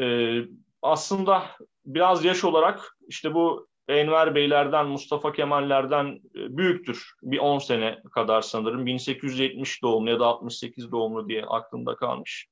e, 0.00 0.36
aslında 0.82 1.42
biraz 1.86 2.24
yaş 2.24 2.44
olarak 2.44 2.96
işte 3.08 3.34
bu 3.34 3.68
Enver 3.88 4.34
Beylerden, 4.34 4.86
Mustafa 4.86 5.32
Kemallerden 5.32 6.20
e, 6.34 6.56
büyüktür. 6.56 7.12
Bir 7.22 7.38
10 7.38 7.58
sene 7.58 8.02
kadar 8.14 8.42
sanırım. 8.42 8.86
1870 8.86 9.82
doğumlu 9.82 10.10
ya 10.10 10.20
da 10.20 10.26
68 10.26 10.92
doğumlu 10.92 11.28
diye 11.28 11.44
aklımda 11.44 11.96
kalmış. 11.96 12.48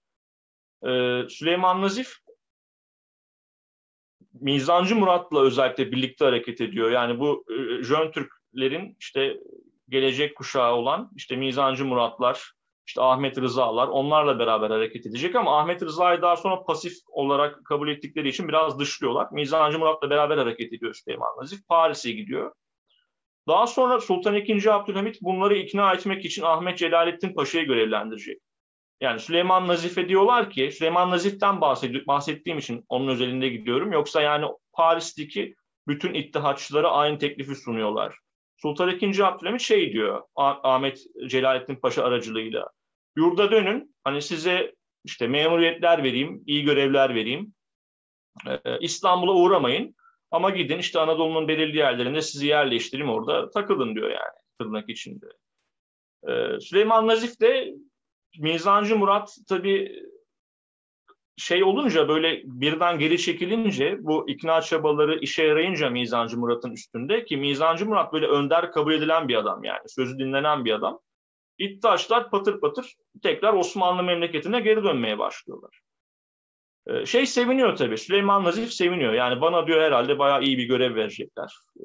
Ee, 0.87 1.23
Süleyman 1.28 1.82
Nazif 1.82 2.16
Mizancı 4.41 4.97
Murat'la 4.97 5.41
özellikle 5.41 5.93
birlikte 5.93 6.25
hareket 6.25 6.61
ediyor. 6.61 6.91
Yani 6.91 7.19
bu 7.19 7.45
e, 7.50 7.83
Jön 7.83 8.11
Türklerin 8.11 8.97
işte 9.00 9.37
gelecek 9.88 10.37
kuşağı 10.37 10.75
olan 10.75 11.11
işte 11.17 11.37
Mizancı 11.37 11.85
Muratlar, 11.85 12.53
işte 12.87 13.03
Ahmet 13.03 13.38
Rıza'lar 13.38 13.88
onlarla 13.88 14.38
beraber 14.38 14.71
hareket 14.71 15.07
edecek 15.07 15.37
ama 15.37 15.61
Ahmet 15.61 15.83
Rıza'yı 15.83 16.23
daha 16.23 16.37
sonra 16.37 16.64
pasif 16.64 16.93
olarak 17.09 17.64
kabul 17.64 17.88
ettikleri 17.88 18.29
için 18.29 18.49
biraz 18.49 18.79
dışlıyorlar. 18.79 19.29
Mizancı 19.33 19.79
Murat'la 19.79 20.11
beraber 20.11 20.38
hareket 20.38 20.73
ediyor 20.73 20.95
Süleyman 20.95 21.37
Nazif. 21.38 21.69
Paris'e 21.69 22.12
gidiyor. 22.12 22.53
Daha 23.49 23.67
sonra 23.67 24.00
Sultan 24.00 24.35
II. 24.35 24.71
Abdülhamit 24.71 25.23
bunları 25.23 25.57
ikna 25.57 25.93
etmek 25.93 26.25
için 26.25 26.43
Ahmet 26.43 26.79
Celalettin 26.79 27.35
Paşa'yı 27.35 27.67
görevlendirecek. 27.67 28.41
Yani 29.00 29.20
Süleyman 29.20 29.68
Nazif'e 29.68 30.08
diyorlar 30.08 30.50
ki, 30.50 30.70
Süleyman 30.72 31.10
Nazif'ten 31.10 31.60
bahsettiğim 32.06 32.58
için 32.58 32.84
onun 32.88 33.08
özelinde 33.08 33.48
gidiyorum. 33.48 33.92
Yoksa 33.92 34.22
yani 34.22 34.46
Paris'teki 34.72 35.54
bütün 35.88 36.14
ittihatçılara 36.14 36.90
aynı 36.90 37.18
teklifi 37.18 37.54
sunuyorlar. 37.54 38.18
Sultan 38.56 38.88
II. 38.88 39.22
Abdülhamit 39.22 39.60
şey 39.60 39.92
diyor 39.92 40.22
Ahmet 40.36 41.04
Celalettin 41.26 41.76
Paşa 41.76 42.04
aracılığıyla. 42.04 42.70
Yurda 43.16 43.50
dönün 43.50 43.94
hani 44.04 44.22
size 44.22 44.74
işte 45.04 45.28
memuriyetler 45.28 46.04
vereyim, 46.04 46.42
iyi 46.46 46.64
görevler 46.64 47.14
vereyim. 47.14 47.54
Ee, 48.46 48.78
İstanbul'a 48.80 49.32
uğramayın 49.32 49.94
ama 50.30 50.50
gidin 50.50 50.78
işte 50.78 51.00
Anadolu'nun 51.00 51.48
belirli 51.48 51.76
yerlerinde 51.76 52.22
sizi 52.22 52.46
yerleştireyim 52.46 53.10
orada 53.10 53.50
takılın 53.50 53.94
diyor 53.94 54.10
yani 54.10 54.34
tırnak 54.60 54.88
içinde. 54.88 55.26
Ee, 56.28 56.60
Süleyman 56.60 57.06
Nazif 57.06 57.40
de 57.40 57.74
Mizancı 58.38 58.97
Murat 58.97 59.37
tabii 59.49 60.03
şey 61.37 61.64
olunca 61.64 62.09
böyle 62.09 62.43
birden 62.45 62.99
geri 62.99 63.19
çekilince 63.19 63.97
bu 64.00 64.31
ikna 64.31 64.61
çabaları 64.61 65.19
işe 65.19 65.43
yarayınca 65.45 65.91
Mizancı 65.91 66.38
Murat'ın 66.38 66.73
üstünde 66.73 67.25
ki 67.25 67.37
Mizancı 67.37 67.87
Murat 67.87 68.12
böyle 68.12 68.26
önder 68.26 68.73
kabul 68.73 68.93
edilen 68.93 69.29
bir 69.29 69.35
adam 69.35 69.64
yani 69.64 69.88
sözü 69.88 70.19
dinlenen 70.19 70.64
bir 70.64 70.73
adam. 70.73 71.00
İttihaçlar 71.59 72.31
patır 72.31 72.61
patır 72.61 72.95
tekrar 73.23 73.55
Osmanlı 73.55 74.03
memleketine 74.03 74.61
geri 74.61 74.85
dönmeye 74.85 75.19
başlıyorlar. 75.19 75.84
Ee, 76.87 77.07
şey 77.07 77.26
seviniyor 77.26 77.76
tabii 77.76 77.99
Süleyman 77.99 78.45
Nazif 78.45 78.73
seviniyor 78.73 79.12
yani 79.12 79.41
bana 79.41 79.67
diyor 79.67 79.81
herhalde 79.81 80.19
bayağı 80.19 80.43
iyi 80.43 80.59
bir 80.59 80.64
görev 80.64 80.95
verecekler. 80.95 81.53
Ee, 81.81 81.85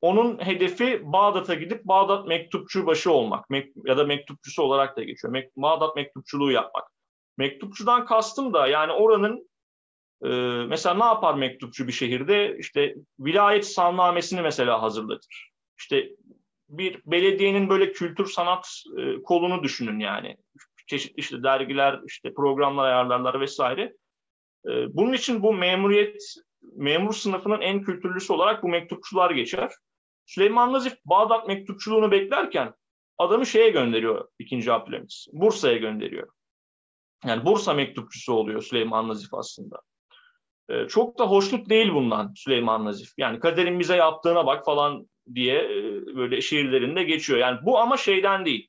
onun 0.00 0.44
hedefi 0.44 1.00
Bağdat'a 1.04 1.54
gidip 1.54 1.84
Bağdat 1.84 2.26
mektupçu 2.26 2.86
başı 2.86 3.12
olmak 3.12 3.46
ya 3.84 3.96
da 3.96 4.04
mektupçusu 4.04 4.62
olarak 4.62 4.96
da 4.96 5.02
geçiyor. 5.02 5.34
Bağdat 5.56 5.96
mektupçuluğu 5.96 6.50
yapmak. 6.50 6.84
Mektupçudan 7.38 8.06
kastım 8.06 8.52
da 8.54 8.66
yani 8.66 8.92
oranın 8.92 9.48
e, 10.24 10.28
mesela 10.68 10.94
ne 10.94 11.04
yapar 11.04 11.34
mektupçu 11.34 11.86
bir 11.86 11.92
şehirde? 11.92 12.56
İşte 12.58 12.94
vilayet 13.20 13.66
sannamesini 13.66 14.40
mesela 14.40 14.82
hazırlatır. 14.82 15.50
İşte 15.78 16.10
bir 16.68 17.00
belediyenin 17.06 17.68
böyle 17.68 17.92
kültür 17.92 18.26
sanat 18.26 18.82
e, 18.98 19.22
kolunu 19.22 19.62
düşünün 19.62 19.98
yani. 19.98 20.36
Çeşitli 20.86 21.20
işte 21.20 21.42
dergiler, 21.42 22.00
işte 22.06 22.34
programlar 22.34 22.86
ayarlarlar 22.86 23.40
vesaire. 23.40 23.92
E, 24.66 24.96
bunun 24.96 25.12
için 25.12 25.42
bu 25.42 25.52
memuriyet, 25.52 26.22
memur 26.76 27.12
sınıfının 27.12 27.60
en 27.60 27.82
kültürlüsü 27.82 28.32
olarak 28.32 28.62
bu 28.62 28.68
mektupçular 28.68 29.30
geçer. 29.30 29.72
Süleyman 30.26 30.72
Nazif 30.72 30.96
Bağdat 31.04 31.48
mektupçuluğunu 31.48 32.10
beklerken 32.10 32.74
adamı 33.18 33.46
şeye 33.46 33.70
gönderiyor 33.70 34.28
ikinci 34.38 34.72
Abdülhamit. 34.72 35.26
Bursa'ya 35.32 35.76
gönderiyor. 35.76 36.28
Yani 37.24 37.44
Bursa 37.44 37.74
mektupçusu 37.74 38.32
oluyor 38.32 38.62
Süleyman 38.62 39.08
Nazif 39.08 39.34
aslında. 39.34 39.80
Ee, 40.68 40.88
çok 40.88 41.18
da 41.18 41.26
hoşnut 41.26 41.68
değil 41.68 41.92
bundan 41.94 42.32
Süleyman 42.36 42.84
Nazif. 42.84 43.08
Yani 43.18 43.40
kaderin 43.40 43.78
bize 43.80 43.96
yaptığına 43.96 44.46
bak 44.46 44.64
falan 44.64 45.08
diye 45.34 45.58
e, 45.58 46.06
böyle 46.16 46.40
şiirlerinde 46.40 47.02
geçiyor. 47.02 47.38
Yani 47.38 47.58
bu 47.62 47.78
ama 47.78 47.96
şeyden 47.96 48.44
değil. 48.44 48.68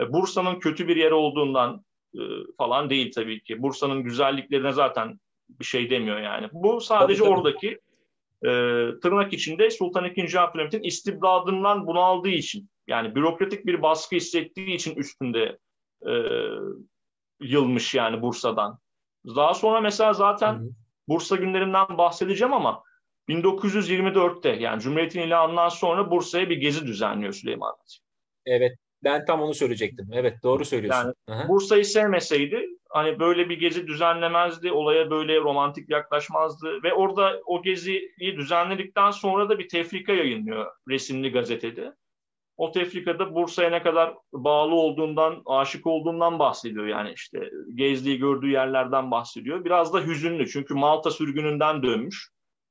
E, 0.00 0.12
Bursa'nın 0.12 0.58
kötü 0.58 0.88
bir 0.88 0.96
yer 0.96 1.10
olduğundan 1.10 1.84
e, 2.14 2.20
falan 2.58 2.90
değil 2.90 3.12
tabii 3.14 3.42
ki. 3.42 3.62
Bursa'nın 3.62 4.02
güzelliklerine 4.02 4.72
zaten 4.72 5.20
bir 5.60 5.64
şey 5.64 5.90
demiyor 5.90 6.18
yani. 6.18 6.48
Bu 6.52 6.80
sadece 6.80 7.18
tabii, 7.18 7.28
tabii. 7.28 7.38
oradaki 7.38 7.68
e, 8.42 8.50
tırnak 9.02 9.32
içinde 9.32 9.70
Sultan 9.70 10.04
II. 10.04 10.38
Abdülhamit'in 10.38 10.82
istibdadından 10.82 11.86
bunaldığı 11.86 12.28
için 12.28 12.70
yani 12.86 13.14
bürokratik 13.14 13.66
bir 13.66 13.82
baskı 13.82 14.16
hissettiği 14.16 14.74
için 14.74 14.96
üstünde 14.96 15.58
e, 16.06 16.12
yılmış 17.40 17.94
yani 17.94 18.22
Bursa'dan. 18.22 18.78
Daha 19.26 19.54
sonra 19.54 19.80
mesela 19.80 20.12
zaten 20.12 20.54
hı 20.54 20.58
hı. 20.58 20.70
Bursa 21.08 21.36
günlerinden 21.36 21.98
bahsedeceğim 21.98 22.52
ama 22.52 22.82
1924'te 23.28 24.48
yani 24.48 24.80
Cumhuriyet'in 24.80 25.20
ilanından 25.20 25.68
sonra 25.68 26.10
Bursa'ya 26.10 26.50
bir 26.50 26.56
gezi 26.56 26.86
düzenliyor 26.86 27.32
Süleyman 27.32 27.74
Nazif. 27.80 28.02
Evet 28.46 28.78
ben 29.04 29.24
tam 29.24 29.40
onu 29.40 29.54
söyleyecektim. 29.54 30.08
Evet 30.12 30.42
doğru 30.42 30.64
söylüyorsun. 30.64 31.14
Yani 31.28 31.48
Bursa'yı 31.48 31.84
sevmeseydi 31.84 32.66
hani 32.92 33.18
böyle 33.20 33.48
bir 33.48 33.58
gezi 33.60 33.86
düzenlemezdi, 33.86 34.72
olaya 34.72 35.10
böyle 35.10 35.40
romantik 35.40 35.90
yaklaşmazdı 35.90 36.82
ve 36.82 36.94
orada 36.94 37.40
o 37.46 37.62
geziyi 37.62 38.36
düzenledikten 38.36 39.10
sonra 39.10 39.48
da 39.48 39.58
bir 39.58 39.68
tefrika 39.68 40.12
yayınlıyor 40.12 40.66
resimli 40.88 41.32
gazetede. 41.32 41.94
O 42.56 42.72
tefrikada 42.72 43.34
Bursa'ya 43.34 43.70
ne 43.70 43.82
kadar 43.82 44.14
bağlı 44.32 44.74
olduğundan, 44.74 45.42
aşık 45.46 45.86
olduğundan 45.86 46.38
bahsediyor 46.38 46.86
yani 46.86 47.12
işte 47.16 47.50
gezdiği 47.74 48.18
gördüğü 48.18 48.50
yerlerden 48.50 49.10
bahsediyor. 49.10 49.64
Biraz 49.64 49.94
da 49.94 50.00
hüzünlü 50.00 50.48
çünkü 50.48 50.74
Malta 50.74 51.10
sürgününden 51.10 51.82
dönmüş. 51.82 52.28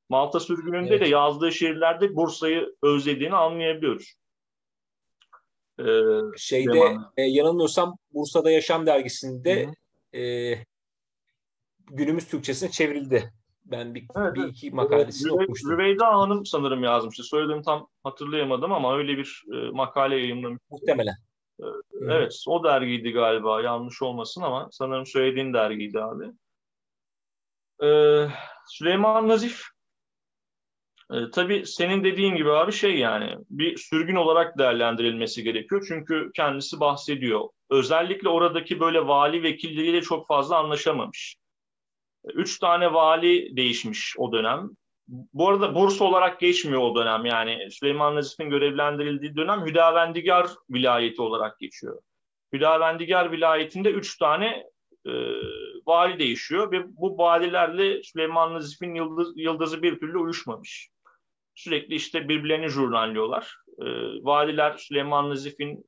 Malta 0.10 0.40
sürgününde 0.40 0.90
evet. 0.90 1.02
de 1.02 1.10
yazdığı 1.10 1.52
şiirlerde 1.52 2.16
Bursa'yı 2.16 2.76
özlediğini 2.84 3.36
anlayabiliyoruz. 3.36 4.14
Ee, 5.80 5.84
Şeyde 6.38 6.98
e, 7.18 7.24
yanılmıyorsam 7.24 7.98
Bursa'da 8.14 8.52
Yaşam 8.52 8.86
dergisinde 8.86 9.74
e, 10.14 10.54
günümüz 11.92 12.28
Türkçesine 12.28 12.72
çevrildi. 12.72 13.34
Ben 13.66 13.96
bir, 13.96 14.06
evet, 14.16 14.36
bir 14.36 14.44
iki 14.44 14.72
makalesini 14.72 15.28
Rüve, 15.30 15.44
okumuştum. 15.44 15.72
Rüveyda 15.72 16.08
Hanım 16.08 16.46
sanırım 16.46 16.84
yazmıştı. 16.84 17.24
Soyadını 17.24 17.64
tam 17.64 17.88
hatırlayamadım 18.04 18.74
ama 18.74 18.98
öyle 18.98 19.18
bir 19.18 19.44
e, 19.54 19.72
makale 19.72 20.16
yayınlamış. 20.16 20.60
Muhtemelen. 20.70 21.16
E, 21.60 21.66
evet, 22.02 22.44
o 22.48 22.64
dergiydi 22.64 23.12
galiba. 23.12 23.62
Yanlış 23.62 24.02
olmasın 24.02 24.42
ama 24.42 24.70
sanırım 24.72 25.06
söylediğin 25.06 25.54
dergiydi 25.54 26.02
abi. 26.02 26.26
E, 27.84 27.90
Süleyman 28.68 29.28
Nazif 29.28 29.64
e, 31.12 31.32
tabii 31.32 31.66
senin 31.66 32.04
dediğin 32.04 32.36
gibi 32.36 32.52
abi 32.52 32.72
şey 32.72 32.98
yani 32.98 33.38
bir 33.50 33.78
sürgün 33.78 34.16
olarak 34.16 34.58
değerlendirilmesi 34.58 35.44
gerekiyor. 35.44 35.86
Çünkü 35.88 36.32
kendisi 36.36 36.80
bahsediyor. 36.80 37.50
Özellikle 37.70 38.30
oradaki 38.30 38.80
böyle 38.80 39.08
vali 39.08 39.44
vekilleriyle 39.44 40.02
çok 40.02 40.28
fazla 40.28 40.58
anlaşamamış. 40.58 41.36
Üç 42.34 42.60
tane 42.60 42.94
vali 42.94 43.56
değişmiş 43.56 44.16
o 44.18 44.32
dönem. 44.32 44.70
Bu 45.08 45.50
arada 45.50 45.76
Bursa 45.76 46.06
olarak 46.06 46.40
geçmiyor 46.40 46.82
o 46.82 46.96
dönem. 46.96 47.26
Yani 47.26 47.72
Süleyman 47.72 48.16
Nazif'in 48.16 48.50
görevlendirildiği 48.50 49.36
dönem 49.36 49.66
Hüdavendigar 49.66 50.48
vilayeti 50.70 51.22
olarak 51.22 51.60
geçiyor. 51.60 52.02
Hüdavendigar 52.54 53.32
vilayetinde 53.32 53.92
üç 53.92 54.18
tane 54.18 54.64
e, 55.06 55.12
vali 55.86 56.20
değişiyor 56.20 56.72
ve 56.72 56.84
bu 56.88 57.18
valilerle 57.18 58.04
Süleyman 58.04 58.54
Nazif'in 58.54 58.96
yıldız, 58.96 59.34
yıldızı 59.36 59.82
bir 59.82 60.00
türlü 60.00 60.18
uyuşmamış. 60.18 60.91
Sürekli 61.64 61.96
işte 61.96 62.30
birbirlerini 62.30 62.68
jurnalliyorlar. 62.68 63.56
E, 63.80 63.86
valiler 64.24 64.78
Süleyman 64.78 65.30
Nazif'in 65.30 65.86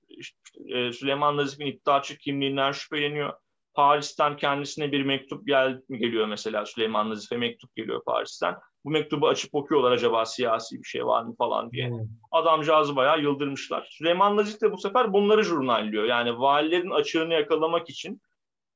e, 0.68 0.92
Süleyman 0.92 1.38
Nazif'in 1.38 1.66
iddiaçı 1.66 2.18
kimliğinden 2.18 2.72
şüpheleniyor. 2.72 3.34
Paris'ten 3.74 4.38
kendisine 4.38 4.92
bir 4.92 5.04
mektup 5.04 5.48
gel 5.48 5.82
geliyor 5.90 6.28
mesela 6.28 6.66
Süleyman 6.66 7.10
Nazif'e 7.10 7.38
mektup 7.38 7.76
geliyor 7.76 8.04
Paris'ten. 8.06 8.56
Bu 8.86 8.90
mektubu 8.90 9.28
açıp 9.28 9.56
okuyorlar 9.56 9.92
acaba 9.92 10.26
siyasi 10.26 10.80
bir 10.80 10.88
şey 10.88 11.06
var 11.06 11.24
mı 11.24 11.36
falan 11.36 11.72
diye. 11.72 11.90
Hmm. 11.90 12.00
Adamcağızı 12.32 12.96
bayağı 12.96 13.22
yıldırmışlar. 13.22 13.88
Süleyman 13.92 14.38
Nazif 14.38 14.62
de 14.62 14.72
bu 14.72 14.78
sefer 14.78 15.14
bunları 15.14 15.44
jurnalliyor. 15.44 16.04
Yani 16.04 16.40
valilerin 16.40 16.92
açığını 16.92 17.34
yakalamak 17.34 17.90
için 17.90 18.22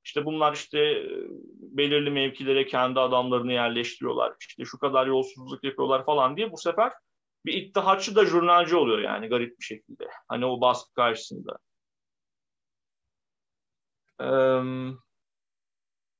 işte 0.07 0.25
bunlar 0.25 0.53
işte 0.53 0.79
e, 0.79 1.07
belirli 1.59 2.09
mevkilere 2.09 2.65
kendi 2.65 2.99
adamlarını 2.99 3.53
yerleştiriyorlar. 3.53 4.33
İşte 4.39 4.65
şu 4.65 4.79
kadar 4.79 5.07
yolsuzluk 5.07 5.63
yapıyorlar 5.63 6.05
falan 6.05 6.37
diye 6.37 6.51
bu 6.51 6.57
sefer 6.57 6.91
bir 7.45 7.53
iddiaçı 7.53 8.15
da 8.15 8.25
jurnalci 8.25 8.75
oluyor 8.75 8.99
yani 8.99 9.27
garip 9.27 9.59
bir 9.59 9.63
şekilde. 9.63 10.07
Hani 10.27 10.45
o 10.45 10.61
baskı 10.61 10.93
karşısında. 10.93 11.57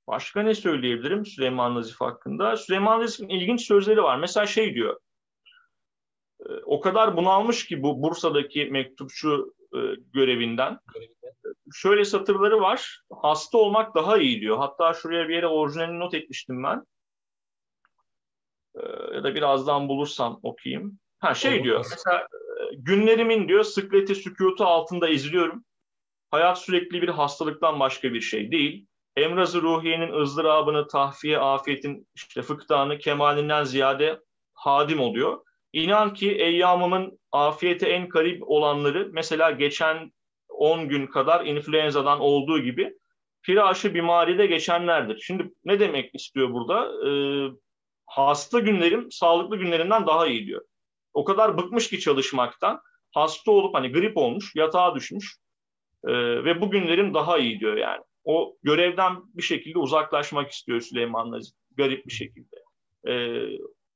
Başka 0.08 0.41
ne 0.41 0.56
söyleyebilirim 0.56 1.26
Süleyman 1.26 1.76
Nazif 1.76 2.02
hakkında? 2.02 2.58
Süleyman 2.58 3.02
Nazif'in 3.02 3.30
ilginç 3.30 3.67
sözleri 3.67 4.04
var. 4.04 4.17
Mesela 4.19 4.45
şey 4.45 4.73
diyor. 4.73 5.00
O 6.65 6.82
kadar 6.82 7.17
bunalmış 7.17 7.65
ki 7.65 7.84
bu 7.84 8.04
Bursa'daki 8.04 8.65
mektupçu 8.65 9.54
görevinden. 10.13 10.80
Şöyle 11.73 12.06
satırları 12.06 12.62
var. 12.62 13.01
Hasta 13.21 13.58
olmak 13.58 13.95
daha 13.95 14.17
iyi 14.17 14.41
diyor. 14.41 14.58
Hatta 14.58 14.93
şuraya 14.93 15.30
bir 15.30 15.36
yere 15.36 15.47
orijinalini 15.47 15.99
not 15.99 16.13
etmiştim 16.13 16.63
ben. 16.63 16.84
Ya 19.13 19.23
da 19.23 19.36
birazdan 19.36 19.89
bulursam 19.89 20.39
okuyayım. 20.43 20.99
Ha 21.19 21.34
şey 21.34 21.56
Olur. 21.56 21.63
diyor. 21.63 21.86
Mesela 21.89 22.27
günlerimin 22.77 23.47
diyor 23.47 23.63
sıkleti 23.63 24.15
sükutu 24.15 24.65
altında 24.65 25.10
izliyorum. 25.10 25.65
Hayat 26.32 26.62
sürekli 26.62 27.01
bir 27.01 27.10
hastalıktan 27.10 27.80
başka 27.80 28.13
bir 28.13 28.21
şey 28.21 28.51
değil. 28.51 28.86
Emrazı 29.15 29.62
ruhiyenin 29.62 30.13
ızdırabını, 30.13 30.88
tahfiye, 30.88 31.39
afiyetin 31.39 32.08
işte 32.15 32.41
fıktanı, 32.41 32.97
kemalinden 32.97 33.63
ziyade 33.63 34.19
hadim 34.53 34.99
oluyor. 34.99 35.41
İnan 35.73 36.13
ki 36.13 36.32
eyyamımın 36.32 37.19
afiyete 37.32 37.89
en 37.89 38.10
karip 38.10 38.43
olanları 38.45 39.10
mesela 39.12 39.51
geçen 39.51 40.12
10 40.58 40.89
gün 40.89 41.08
kadar 41.08 41.46
influenza'dan 41.46 42.20
olduğu 42.20 42.60
gibi 42.60 42.93
firaşı 43.41 43.93
bimaride 43.93 44.46
geçenlerdir. 44.46 45.20
Şimdi 45.20 45.52
ne 45.65 45.80
demek 45.80 46.15
istiyor 46.15 46.54
burada? 46.54 47.08
Ee, 47.08 47.52
hasta 48.06 48.60
günlerim 48.60 49.12
sağlıklı 49.12 49.58
günlerinden 49.58 50.08
daha 50.08 50.28
iyi 50.28 50.48
diyor. 50.48 50.62
O 51.13 51.24
kadar 51.24 51.58
bıkmış 51.58 51.89
ki 51.89 52.00
çalışmaktan 52.00 52.82
hasta 53.12 53.52
olup 53.52 53.76
hani 53.76 53.91
grip 53.91 54.17
olmuş 54.17 54.56
yatağa 54.56 54.96
düşmüş 54.96 55.38
e, 56.08 56.13
ve 56.43 56.62
bugünlerim 56.62 57.13
daha 57.13 57.38
iyi 57.38 57.60
diyor 57.60 57.78
yani. 57.78 58.02
O 58.24 58.58
görevden 58.63 59.15
bir 59.34 59.43
şekilde 59.43 59.80
uzaklaşmak 59.80 60.52
istiyor 60.52 60.82
Süleyman 60.82 61.32
Nazif. 61.32 61.56
Garip 61.78 62.06
bir 62.06 62.12
şekilde. 62.12 62.56
E, 63.08 63.13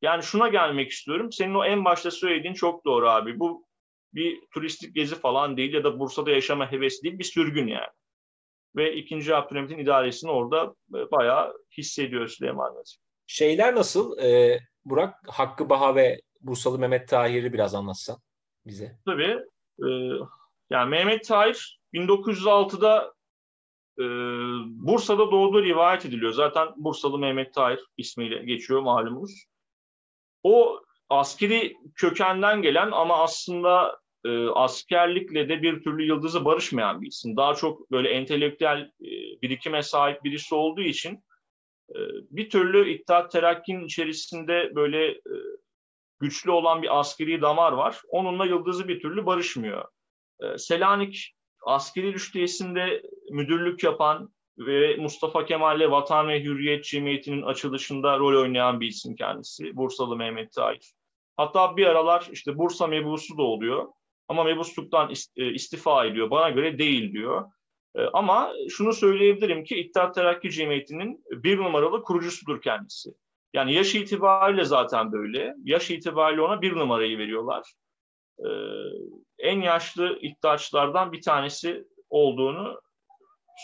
yani 0.01 0.23
şuna 0.23 0.47
gelmek 0.47 0.91
istiyorum. 0.91 1.31
Senin 1.31 1.53
o 1.53 1.65
en 1.65 1.85
başta 1.85 2.11
söylediğin 2.11 2.53
çok 2.53 2.85
doğru 2.85 3.09
abi. 3.09 3.39
Bu 3.39 3.65
bir 4.13 4.41
turistik 4.53 4.95
gezi 4.95 5.15
falan 5.15 5.57
değil 5.57 5.73
ya 5.73 5.83
da 5.83 5.99
Bursa'da 5.99 6.31
yaşama 6.31 6.71
hevesi 6.71 7.03
değil 7.03 7.19
bir 7.19 7.23
sürgün 7.23 7.67
yani. 7.67 7.91
Ve 8.75 8.95
ikinci 8.95 9.35
Abdülhamit'in 9.35 9.77
idaresini 9.77 10.31
orada 10.31 10.75
e, 10.95 11.11
bayağı 11.11 11.53
hissediyor 11.77 12.27
Süleyman 12.27 12.75
Nazif. 12.75 12.99
Şeyler 13.27 13.75
nasıl? 13.75 14.17
Ee, 14.17 14.59
Burak, 14.85 15.15
Hakkı 15.27 15.69
Baha 15.69 15.95
ve 15.95 16.21
Bursalı 16.41 16.79
Mehmet 16.79 17.07
Tahir'i 17.07 17.53
biraz 17.53 17.75
anlatsan 17.75 18.17
bize. 18.65 18.99
Tabii. 19.05 19.39
E, 19.79 19.87
yani 20.69 20.89
Mehmet 20.89 21.27
Tahir 21.27 21.79
1906'da 21.93 23.13
e, 23.99 24.03
Bursa'da 24.87 25.31
doğduğu 25.31 25.63
rivayet 25.63 26.05
ediliyor. 26.05 26.31
Zaten 26.31 26.67
Bursalı 26.77 27.19
Mehmet 27.19 27.53
Tahir 27.53 27.79
ismiyle 27.97 28.45
geçiyor 28.45 28.81
malumunuz. 28.81 29.45
O 30.43 30.81
askeri 31.09 31.77
kökenden 31.95 32.61
gelen 32.61 32.91
ama 32.91 33.23
aslında 33.23 34.00
e, 34.25 34.47
askerlikle 34.47 35.49
de 35.49 35.61
bir 35.61 35.83
türlü 35.83 36.03
yıldızı 36.03 36.45
barışmayan 36.45 37.01
bir 37.01 37.07
isim. 37.07 37.37
Daha 37.37 37.53
çok 37.53 37.91
böyle 37.91 38.09
entelektüel 38.09 38.91
e, 39.01 39.09
birikime 39.41 39.83
sahip 39.83 40.23
birisi 40.23 40.55
olduğu 40.55 40.81
için 40.81 41.23
e, 41.89 41.97
bir 42.31 42.49
türlü 42.49 42.89
İttihat 42.89 43.31
Terakki'nin 43.31 43.85
içerisinde 43.85 44.71
böyle 44.75 45.07
e, 45.07 45.35
güçlü 46.19 46.51
olan 46.51 46.81
bir 46.81 46.99
askeri 46.99 47.41
damar 47.41 47.71
var. 47.71 48.01
Onunla 48.09 48.45
yıldızı 48.45 48.87
bir 48.87 48.99
türlü 48.99 49.25
barışmıyor. 49.25 49.85
E, 50.39 50.57
Selanik 50.57 51.33
askeri 51.65 52.13
rüştiyesinde 52.13 53.01
müdürlük 53.31 53.83
yapan 53.83 54.29
ve 54.57 54.95
Mustafa 54.95 55.45
Kemal'le 55.45 55.91
Vatan 55.91 56.27
ve 56.27 56.43
Hürriyet 56.43 56.83
Cemiyeti'nin 56.83 57.41
açılışında 57.41 58.19
rol 58.19 58.41
oynayan 58.41 58.79
bir 58.79 58.87
isim 58.87 59.15
kendisi. 59.15 59.75
Bursalı 59.75 60.15
Mehmet 60.15 60.53
Taif. 60.53 60.83
Hatta 61.37 61.77
bir 61.77 61.85
aralar 61.85 62.29
işte 62.31 62.57
Bursa 62.57 62.87
mebusu 62.87 63.37
da 63.37 63.41
oluyor. 63.41 63.87
Ama 64.31 64.43
mebusluktan 64.43 65.13
e, 65.35 65.53
istifa 65.53 66.05
ediyor. 66.05 66.29
Bana 66.29 66.49
göre 66.49 66.77
değil 66.77 67.13
diyor. 67.13 67.51
E, 67.95 68.01
ama 68.01 68.53
şunu 68.69 68.93
söyleyebilirim 68.93 69.63
ki 69.63 69.75
İttihat 69.75 70.15
Terakki 70.15 70.51
Cemiyeti'nin 70.51 71.23
bir 71.31 71.57
numaralı 71.57 72.03
kurucusudur 72.03 72.61
kendisi. 72.61 73.09
Yani 73.53 73.73
yaş 73.73 73.95
itibariyle 73.95 74.65
zaten 74.65 75.11
böyle. 75.11 75.55
Yaş 75.63 75.91
itibariyle 75.91 76.41
ona 76.41 76.61
bir 76.61 76.75
numarayı 76.75 77.17
veriyorlar. 77.17 77.73
E, 78.39 78.47
en 79.39 79.61
yaşlı 79.61 80.19
iddiaçlardan 80.21 81.11
bir 81.11 81.21
tanesi 81.21 81.87
olduğunu 82.09 82.81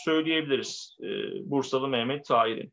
söyleyebiliriz. 0.04 0.96
E, 1.02 1.06
Bursalı 1.50 1.88
Mehmet 1.88 2.24
Tahir'in. 2.24 2.72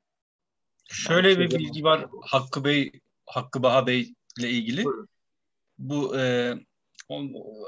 Şöyle 0.90 1.30
yani, 1.30 1.40
bir 1.40 1.60
bilgi 1.60 1.84
var 1.84 2.06
Hakkı 2.22 2.66
Bey, 2.66 2.92
Hakkı 3.26 3.64
Baha 3.64 3.88
Bey 3.88 4.14
ile 4.40 4.50
ilgili. 4.50 4.86
Buyurun. 4.86 5.08
Bu 5.78 6.18
e, 6.20 6.54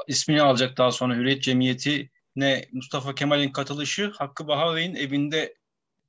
ismini 0.08 0.42
alacak 0.42 0.78
daha 0.78 0.92
sonra 0.92 1.16
Hürriyet 1.16 1.44
Cemiyeti 1.44 2.10
ne 2.36 2.66
Mustafa 2.72 3.16
Kemal'in 3.16 3.52
katılışı 3.52 4.12
Hakkı 4.16 4.48
Baha 4.48 4.76
Bey'in 4.76 4.96
evinde 4.96 5.56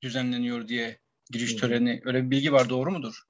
düzenleniyor 0.03 0.69
diye 0.69 0.99
giriş 1.31 1.57
töreni. 1.57 2.03
Öyle 2.05 2.25
bir 2.25 2.31
bilgi 2.31 2.53
var 2.53 2.69
doğru 2.69 2.91
mudur? 2.91 3.23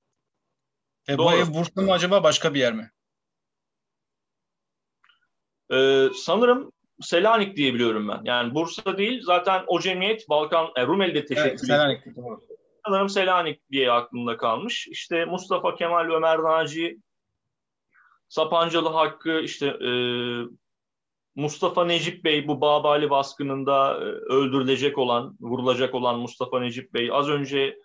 E, 1.08 1.18
bu 1.18 1.32
ev 1.32 1.54
Bursa 1.54 1.82
mı 1.82 1.92
acaba 1.92 2.22
başka 2.22 2.54
bir 2.54 2.60
yer 2.60 2.72
mi? 2.72 2.90
Ee, 5.72 6.08
sanırım 6.14 6.72
Selanik 7.00 7.56
diye 7.56 7.74
biliyorum 7.74 8.08
ben. 8.08 8.20
Yani 8.24 8.54
Bursa 8.54 8.98
değil 8.98 9.22
zaten 9.24 9.64
o 9.66 9.80
cemiyet 9.80 10.28
Balkan 10.28 10.68
e, 10.76 10.86
Rumeli'de 10.86 11.24
teşekkür 11.24 11.48
evet, 11.48 11.66
Selanik. 11.66 12.02
Sanırım 12.86 13.08
Selanik 13.08 13.70
diye 13.70 13.92
aklımda 13.92 14.36
kalmış. 14.36 14.88
İşte 14.88 15.24
Mustafa 15.24 15.74
Kemal 15.74 16.10
Ömer 16.10 16.38
Naci, 16.38 16.98
Sapancalı 18.28 18.88
Hakkı, 18.88 19.40
işte 19.40 19.66
e, 19.66 19.90
Mustafa 21.34 21.84
Necip 21.84 22.24
Bey 22.24 22.48
bu 22.48 22.60
Babali 22.60 23.10
baskınında 23.10 23.94
e, 23.94 24.04
öldürülecek 24.32 24.98
olan, 24.98 25.36
vurulacak 25.40 25.94
olan 25.94 26.18
Mustafa 26.18 26.60
Necip 26.60 26.94
Bey, 26.94 27.10
az 27.12 27.28
önce 27.28 27.78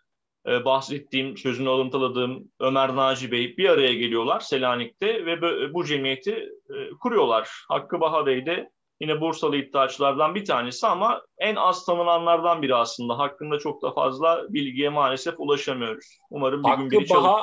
e, 0.48 0.66
bahsettiğim, 0.66 1.38
sözünü 1.38 1.70
alıntıladığım 1.70 2.52
Ömer 2.60 2.96
Naci 2.96 3.32
Bey 3.32 3.58
bir 3.58 3.70
araya 3.70 3.94
geliyorlar 3.94 4.40
Selanik'te 4.40 5.26
ve 5.26 5.74
bu, 5.74 5.86
cemiyeti 5.86 6.32
e, 6.70 6.90
kuruyorlar. 7.02 7.50
Hakkı 7.70 8.00
Baha 8.00 8.26
Bey 8.26 8.46
de 8.46 8.70
yine 9.02 9.22
Bursalı 9.22 9.58
iddiaçılardan 9.58 10.36
bir 10.36 10.46
tanesi 10.46 10.88
ama 10.88 11.22
en 11.38 11.56
az 11.56 11.86
tanınanlardan 11.86 12.62
biri 12.62 12.76
aslında. 12.76 13.18
Hakkında 13.18 13.60
çok 13.60 13.82
da 13.82 13.92
fazla 13.92 14.46
bilgiye 14.50 14.90
maalesef 14.90 15.34
ulaşamıyoruz. 15.38 16.18
Umarım 16.30 16.64
bir 16.64 16.70
Hakkı 16.70 16.84
gün 16.84 17.00
biri 17.00 17.10
Baha 17.10 17.42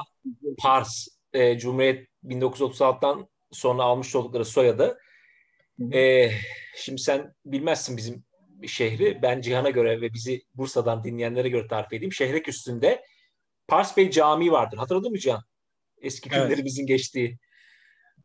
Pars 0.62 1.06
e, 1.32 1.58
Cumhuriyet 1.58 2.09
1936'dan 2.24 3.28
sonra 3.50 3.82
almış 3.82 4.16
oldukları 4.16 4.44
soyadı. 4.44 4.98
E, 5.92 6.30
şimdi 6.76 7.02
sen 7.02 7.34
bilmezsin 7.44 7.96
bizim 7.96 8.24
şehri. 8.66 9.22
Ben 9.22 9.40
Cihan'a 9.40 9.70
göre 9.70 10.00
ve 10.00 10.12
bizi 10.12 10.42
Bursa'dan 10.54 11.04
dinleyenlere 11.04 11.48
göre 11.48 11.66
tarif 11.66 11.92
edeyim. 11.92 12.12
Şehrek 12.12 12.48
üstünde 12.48 13.04
Pars 13.68 13.96
Bey 13.96 14.10
Camii 14.10 14.52
vardır. 14.52 14.78
Hatırladın 14.78 15.10
mı 15.10 15.18
Cihan? 15.18 15.42
Eski 16.00 16.28
günlerimizin 16.28 16.82
evet. 16.82 16.88
geçtiği. 16.88 17.38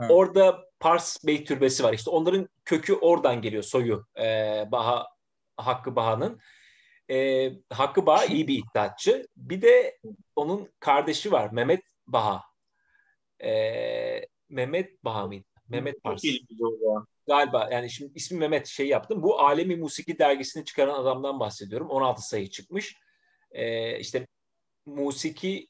Evet. 0.02 0.12
Orada 0.12 0.66
Pars 0.80 1.26
Bey 1.26 1.44
Türbesi 1.44 1.84
var. 1.84 1.94
İşte 1.94 2.10
onların 2.10 2.50
kökü 2.66 2.94
oradan 2.94 3.42
geliyor 3.42 3.64
soyu. 3.64 4.06
Ee, 4.20 4.66
Baha 4.72 5.08
Hakkı 5.58 5.96
Baha'nın. 5.96 6.40
Ee, 7.10 7.52
Hakkı 7.70 8.06
Baha 8.06 8.26
iyi 8.26 8.48
bir 8.48 8.58
iddiatçı. 8.64 9.28
Bir 9.38 9.62
de 9.62 9.98
onun 10.36 10.70
kardeşi 10.80 11.32
var 11.32 11.50
Mehmet 11.52 11.82
Baha. 12.08 12.42
Ee, 13.44 14.22
Mehmet 14.50 15.04
Baha 15.04 15.28
mıydı? 15.28 15.46
Mehmet 15.70 16.04
Pars. 16.04 16.24
Galiba 17.28 17.70
yani 17.72 17.90
şimdi 17.90 18.12
ismi 18.16 18.40
Mehmet 18.40 18.68
şey 18.68 18.88
yaptım. 18.88 19.24
Bu 19.24 19.40
Alemi 19.40 19.76
Musiki 19.76 20.20
dergisini 20.20 20.66
çıkaran 20.66 21.02
adamdan 21.02 21.40
bahsediyorum. 21.40 21.90
16 21.90 22.22
sayı 22.28 22.50
çıkmış. 22.50 22.96
Ee, 23.52 24.00
işte 24.00 24.28
musiki 24.86 25.68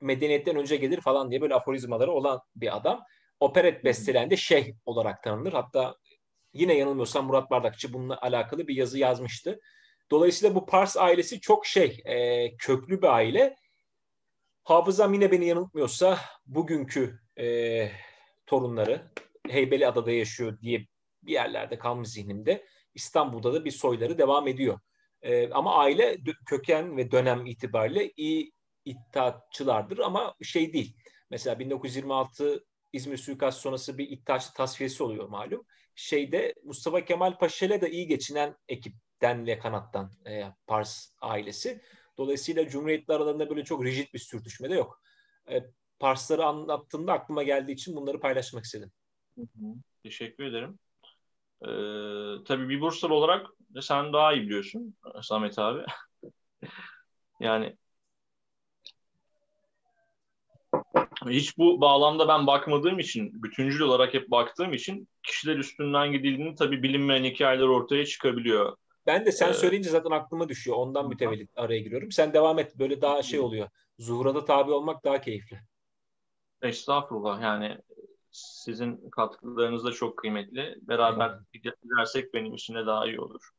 medeniyetten 0.00 0.56
önce 0.56 0.76
gelir 0.76 1.00
falan 1.00 1.30
diye 1.30 1.40
böyle 1.40 1.54
aforizmaları 1.54 2.12
olan 2.12 2.40
bir 2.56 2.76
adam. 2.76 3.04
Operet 3.40 3.84
bestelendi 3.84 4.36
şeyh 4.36 4.74
olarak 4.86 5.22
tanınır. 5.22 5.52
Hatta 5.52 5.96
yine 6.52 6.74
yanılmıyorsam 6.74 7.26
Murat 7.26 7.50
Bardakçı 7.50 7.92
bununla 7.92 8.20
alakalı 8.20 8.68
bir 8.68 8.76
yazı 8.76 8.98
yazmıştı. 8.98 9.60
Dolayısıyla 10.10 10.54
bu 10.54 10.66
Pars 10.66 10.96
ailesi 10.96 11.40
çok 11.40 11.66
şey, 11.66 12.02
e, 12.04 12.56
köklü 12.56 13.02
bir 13.02 13.06
aile. 13.06 13.56
Hafızam 14.68 15.14
yine 15.14 15.32
beni 15.32 15.46
yanıltmıyorsa 15.46 16.18
bugünkü 16.46 17.20
e, 17.38 17.90
torunları 18.46 19.10
Heybeliada'da 19.48 20.12
yaşıyor 20.12 20.60
diye 20.60 20.86
bir 21.22 21.32
yerlerde 21.32 21.78
kalmış 21.78 22.08
zihnimde. 22.08 22.66
İstanbul'da 22.94 23.54
da 23.54 23.64
bir 23.64 23.70
soyları 23.70 24.18
devam 24.18 24.48
ediyor. 24.48 24.80
E, 25.22 25.50
ama 25.50 25.74
aile 25.74 26.16
köken 26.46 26.96
ve 26.96 27.10
dönem 27.10 27.46
itibariyle 27.46 28.12
iyi 28.16 28.52
iddiatçılardır 28.84 29.98
ama 29.98 30.34
şey 30.42 30.72
değil. 30.72 30.96
Mesela 31.30 31.58
1926 31.58 32.64
İzmir 32.92 33.16
suikast 33.16 33.60
sonrası 33.60 33.98
bir 33.98 34.10
iddiaçlı 34.10 34.54
tasfiyesi 34.54 35.02
oluyor 35.02 35.28
malum. 35.28 35.66
Şeyde 35.94 36.54
Mustafa 36.64 37.04
Kemal 37.04 37.38
Paşa 37.38 37.66
ile 37.66 37.80
de 37.80 37.90
iyi 37.90 38.06
geçinen 38.06 38.56
ekipten 38.68 39.46
ve 39.46 39.58
kanattan 39.58 40.12
e, 40.26 40.44
Pars 40.66 41.12
ailesi. 41.20 41.82
Dolayısıyla 42.18 42.68
Cumhuriyetler 42.68 43.16
aralarında 43.16 43.50
böyle 43.50 43.64
çok 43.64 43.84
rigid 43.84 44.14
bir 44.14 44.18
sürtüşme 44.18 44.70
de 44.70 44.74
yok. 44.74 45.02
E, 45.50 45.64
Parsları 45.98 46.44
anlattığımda 46.44 47.12
aklıma 47.12 47.42
geldiği 47.42 47.72
için 47.72 47.96
bunları 47.96 48.20
paylaşmak 48.20 48.64
istedim. 48.64 48.92
Hı 49.34 49.40
hı. 49.40 49.74
Teşekkür 50.02 50.44
ederim. 50.44 50.78
Ee, 51.62 52.44
tabii 52.44 52.68
bir 52.68 52.80
Bursalı 52.80 53.14
olarak 53.14 53.46
sen 53.80 54.12
daha 54.12 54.32
iyi 54.32 54.42
biliyorsun 54.42 54.94
Samet 55.22 55.58
abi. 55.58 55.84
yani 57.40 57.76
hiç 61.26 61.58
bu 61.58 61.80
bağlamda 61.80 62.28
ben 62.28 62.46
bakmadığım 62.46 62.98
için, 62.98 63.42
bütüncül 63.42 63.80
olarak 63.80 64.14
hep 64.14 64.30
baktığım 64.30 64.72
için 64.72 65.08
kişiler 65.22 65.56
üstünden 65.56 66.12
gidildiğini 66.12 66.54
tabii 66.54 66.82
bilinmeyen 66.82 67.24
hikayeler 67.24 67.66
ortaya 67.66 68.06
çıkabiliyor. 68.06 68.76
Ben 69.08 69.26
de 69.26 69.32
sen 69.32 69.50
ee, 69.50 69.54
söyleyince 69.54 69.90
zaten 69.90 70.10
aklıma 70.10 70.48
düşüyor. 70.48 70.76
Ondan 70.76 71.08
mütevellit 71.08 71.50
araya 71.56 71.78
giriyorum. 71.78 72.12
Sen 72.12 72.32
devam 72.32 72.58
et. 72.58 72.78
Böyle 72.78 73.00
daha 73.00 73.22
şey 73.22 73.40
oluyor. 73.40 73.68
Zuhura'da 73.98 74.44
tabi 74.44 74.72
olmak 74.72 75.04
daha 75.04 75.20
keyifli. 75.20 75.60
Estağfurullah. 76.62 77.42
Yani 77.42 77.78
sizin 78.30 79.10
katkılarınız 79.10 79.84
da 79.84 79.92
çok 79.92 80.18
kıymetli. 80.18 80.78
Beraber 80.82 81.38
gidersek 81.52 82.34
benim 82.34 82.54
için 82.54 82.74
de 82.74 82.86
daha 82.86 83.06
iyi 83.06 83.20
olur. 83.20 83.50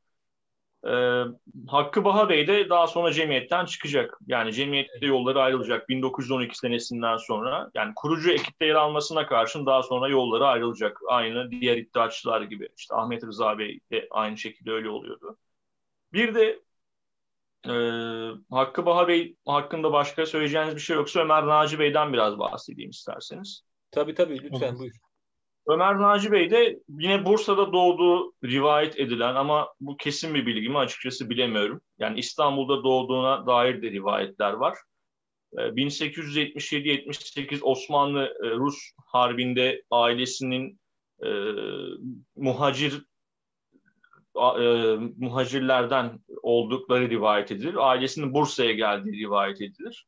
Ee, 0.88 1.24
Hakkı 1.68 2.04
Baha 2.06 2.30
Bey 2.30 2.48
de 2.48 2.70
daha 2.70 2.88
sonra 2.88 3.14
cemiyetten 3.14 3.66
çıkacak. 3.66 4.20
Yani 4.28 4.54
cemiyette 4.54 5.06
yolları 5.06 5.42
ayrılacak 5.42 5.90
1912 5.90 6.58
senesinden 6.58 7.18
sonra. 7.18 7.72
Yani 7.74 7.94
kurucu 7.96 8.32
ekipte 8.32 8.66
yer 8.66 8.76
almasına 8.76 9.28
karşın 9.28 9.66
daha 9.66 9.84
sonra 9.84 10.08
yolları 10.08 10.48
ayrılacak. 10.48 10.98
Aynı 11.08 11.52
diğer 11.52 11.78
iddiaçılar 11.78 12.42
gibi. 12.42 12.70
İşte 12.78 12.96
Ahmet 12.96 13.24
Rıza 13.24 13.58
Bey 13.58 13.80
de 13.92 14.08
aynı 14.12 14.38
şekilde 14.38 14.72
öyle 14.72 14.90
oluyordu. 14.90 15.38
Bir 16.14 16.36
de 16.36 16.60
e, 17.68 17.74
Hakkı 18.50 18.86
Baha 18.86 19.08
Bey 19.08 19.36
hakkında 19.46 19.94
başka 19.94 20.26
söyleyeceğiniz 20.26 20.76
bir 20.76 20.82
şey 20.82 20.96
yoksa 20.96 21.20
Ömer 21.20 21.48
Naci 21.48 21.80
Bey'den 21.80 22.14
biraz 22.14 22.40
bahsedeyim 22.40 22.90
isterseniz. 22.90 23.62
Tabii 23.92 24.14
tabii 24.14 24.44
lütfen 24.44 24.80
buyur. 24.80 25.09
Ömer 25.70 26.00
Naci 26.00 26.32
Bey 26.32 26.52
de 26.52 26.80
yine 26.90 27.26
Bursa'da 27.26 27.74
doğduğu 27.74 28.34
rivayet 28.44 29.00
edilen 29.00 29.36
ama 29.36 29.68
bu 29.80 29.98
kesin 29.98 30.34
bir 30.34 30.46
bilgi 30.46 30.70
mi 30.70 30.78
açıkçası 30.78 31.30
bilemiyorum. 31.30 31.82
Yani 32.00 32.20
İstanbul'da 32.20 32.84
doğduğuna 32.84 33.48
dair 33.48 33.82
de 33.82 33.92
rivayetler 33.92 34.54
var. 34.54 34.78
1877-78 35.54 37.56
ee, 37.56 37.60
Osmanlı-Rus 37.62 38.76
e, 38.76 38.80
harbinde 39.06 39.84
ailesinin 39.92 40.80
e, 41.24 41.30
muhacir 42.36 43.06
e, 44.36 44.96
muhacirlerden 45.18 46.20
oldukları 46.42 47.10
rivayet 47.10 47.52
edilir. 47.52 47.90
Ailesinin 47.90 48.34
Bursa'ya 48.34 48.72
geldiği 48.72 49.20
rivayet 49.20 49.62
edilir. 49.62 50.08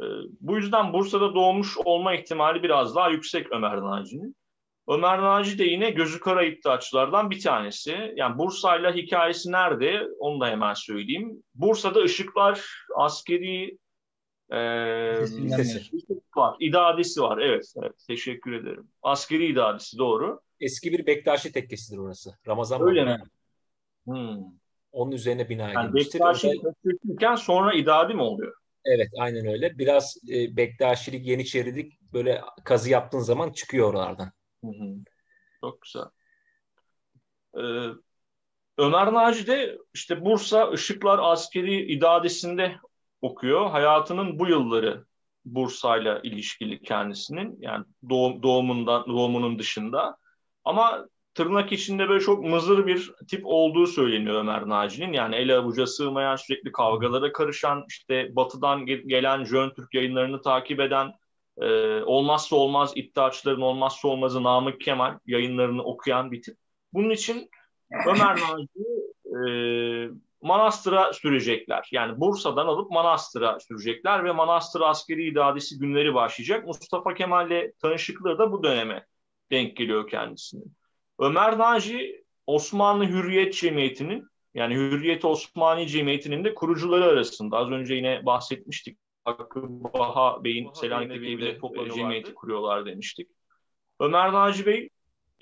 E, 0.00 0.04
bu 0.40 0.56
yüzden 0.56 0.92
Bursa'da 0.92 1.34
doğmuş 1.34 1.78
olma 1.84 2.14
ihtimali 2.14 2.62
biraz 2.62 2.96
daha 2.96 3.10
yüksek 3.10 3.52
Ömer 3.52 3.80
Naci'nin. 3.80 4.36
Ömer 4.88 5.22
Naci 5.22 5.58
de 5.58 5.64
yine 5.64 5.90
gözü 5.90 6.20
kara 6.20 6.44
iddiaçılardan 6.44 7.30
bir 7.30 7.40
tanesi. 7.40 8.12
Yani 8.16 8.38
Bursa'yla 8.38 8.94
hikayesi 8.94 9.52
nerede? 9.52 10.02
Onu 10.18 10.40
da 10.40 10.46
hemen 10.46 10.74
söyleyeyim. 10.74 11.42
Bursa'da 11.54 12.00
ışıklar, 12.00 12.86
askeri 12.96 13.78
e, 14.50 14.58
var. 16.36 16.56
İdadesi 16.60 17.20
var. 17.22 17.38
Evet, 17.38 17.74
evet. 17.82 17.92
Teşekkür 18.06 18.52
ederim. 18.52 18.88
Askeri 19.02 19.46
idadesi 19.46 19.98
doğru. 19.98 20.40
Eski 20.60 20.92
bir 20.92 21.06
Bektaşi 21.06 21.52
tekkesidir 21.52 21.98
orası. 21.98 22.38
Ramazan 22.48 22.82
Öyle 22.82 23.04
mi? 23.04 23.22
Hmm. 24.04 24.38
Onun 24.92 25.12
üzerine 25.12 25.48
bina 25.48 25.68
yani 25.68 25.84
edilmiştir. 25.84 26.20
Bektaşi 26.20 26.50
Özel... 27.04 27.36
sonra 27.36 27.74
idadi 27.74 28.14
mi 28.14 28.22
oluyor? 28.22 28.54
Evet 28.84 29.08
aynen 29.18 29.46
öyle. 29.46 29.78
Biraz 29.78 30.16
e, 30.28 30.56
Bektaşilik, 30.56 31.26
Yeniçerilik 31.26 32.12
böyle 32.12 32.40
kazı 32.64 32.90
yaptığın 32.90 33.18
zaman 33.18 33.52
çıkıyor 33.52 33.90
oralardan. 33.90 34.32
Çok 35.60 35.82
güzel. 35.82 36.04
Ee, 37.58 37.90
Ömer 38.78 39.12
Naci 39.12 39.46
de 39.46 39.78
işte 39.94 40.24
Bursa 40.24 40.70
Işıklar 40.74 41.18
Askeri 41.22 41.92
İdadesi'nde 41.92 42.76
okuyor. 43.22 43.70
Hayatının 43.70 44.38
bu 44.38 44.48
yılları 44.48 45.04
Bursa'yla 45.44 46.20
ilişkili 46.22 46.82
kendisinin 46.82 47.56
yani 47.60 47.84
doğum, 48.10 48.42
doğumundan 48.42 49.06
doğumunun 49.06 49.58
dışında 49.58 50.16
ama 50.64 51.08
tırnak 51.34 51.72
içinde 51.72 52.08
böyle 52.08 52.24
çok 52.24 52.44
mızır 52.44 52.86
bir 52.86 53.12
tip 53.28 53.40
olduğu 53.44 53.86
söyleniyor 53.86 54.34
Ömer 54.40 54.68
Naci'nin. 54.68 55.12
Yani 55.12 55.36
ele 55.36 55.56
avuca 55.56 55.86
sığmayan, 55.86 56.36
sürekli 56.36 56.72
kavgalara 56.72 57.32
karışan, 57.32 57.84
işte 57.88 58.36
batıdan 58.36 58.86
gelen 58.86 59.44
Jön 59.44 59.70
Türk 59.70 59.94
yayınlarını 59.94 60.42
takip 60.42 60.80
eden, 60.80 61.12
e, 61.60 61.66
olmazsa 62.02 62.56
olmaz 62.56 62.92
iddiaçların 62.94 63.60
olmazsa 63.60 64.08
olmazı 64.08 64.42
Namık 64.42 64.80
Kemal 64.80 65.18
yayınlarını 65.26 65.82
okuyan 65.82 66.32
bir 66.32 66.42
tip. 66.42 66.56
Bunun 66.92 67.10
için 67.10 67.50
Ömer 68.06 68.36
Naci 68.36 68.68
e, 69.26 69.38
Manastır'a 70.42 71.12
sürecekler. 71.12 71.88
Yani 71.92 72.20
Bursa'dan 72.20 72.66
alıp 72.66 72.90
Manastır'a 72.90 73.60
sürecekler 73.60 74.24
ve 74.24 74.32
Manastır 74.32 74.80
askeri 74.80 75.28
idadesi 75.28 75.78
günleri 75.78 76.14
başlayacak. 76.14 76.66
Mustafa 76.66 77.14
Kemal'le 77.14 77.72
tanışıklığı 77.82 78.38
da 78.38 78.52
bu 78.52 78.62
döneme 78.62 79.06
denk 79.50 79.76
geliyor 79.76 80.08
kendisinin. 80.08 80.76
Ömer 81.18 81.58
Naci 81.58 82.24
Osmanlı 82.46 83.04
Hürriyet 83.06 83.54
Cemiyeti'nin 83.54 84.28
yani 84.54 84.74
Hürriyet 84.74 85.24
Osmani 85.24 85.88
Cemiyeti'nin 85.88 86.44
de 86.44 86.54
kurucuları 86.54 87.04
arasında. 87.04 87.56
Az 87.56 87.70
önce 87.70 87.94
yine 87.94 88.26
bahsetmiştik. 88.26 88.98
Hakkı 89.24 89.62
Baha 89.64 90.44
Bey'in 90.44 90.72
Selanik'teki 90.72 91.58
toplanıyor 91.58 91.94
cemiyeti 91.94 92.34
kuruyorlar 92.34 92.86
demiştik. 92.86 93.28
Ömer 94.00 94.32
Naci 94.32 94.66
Bey 94.66 94.88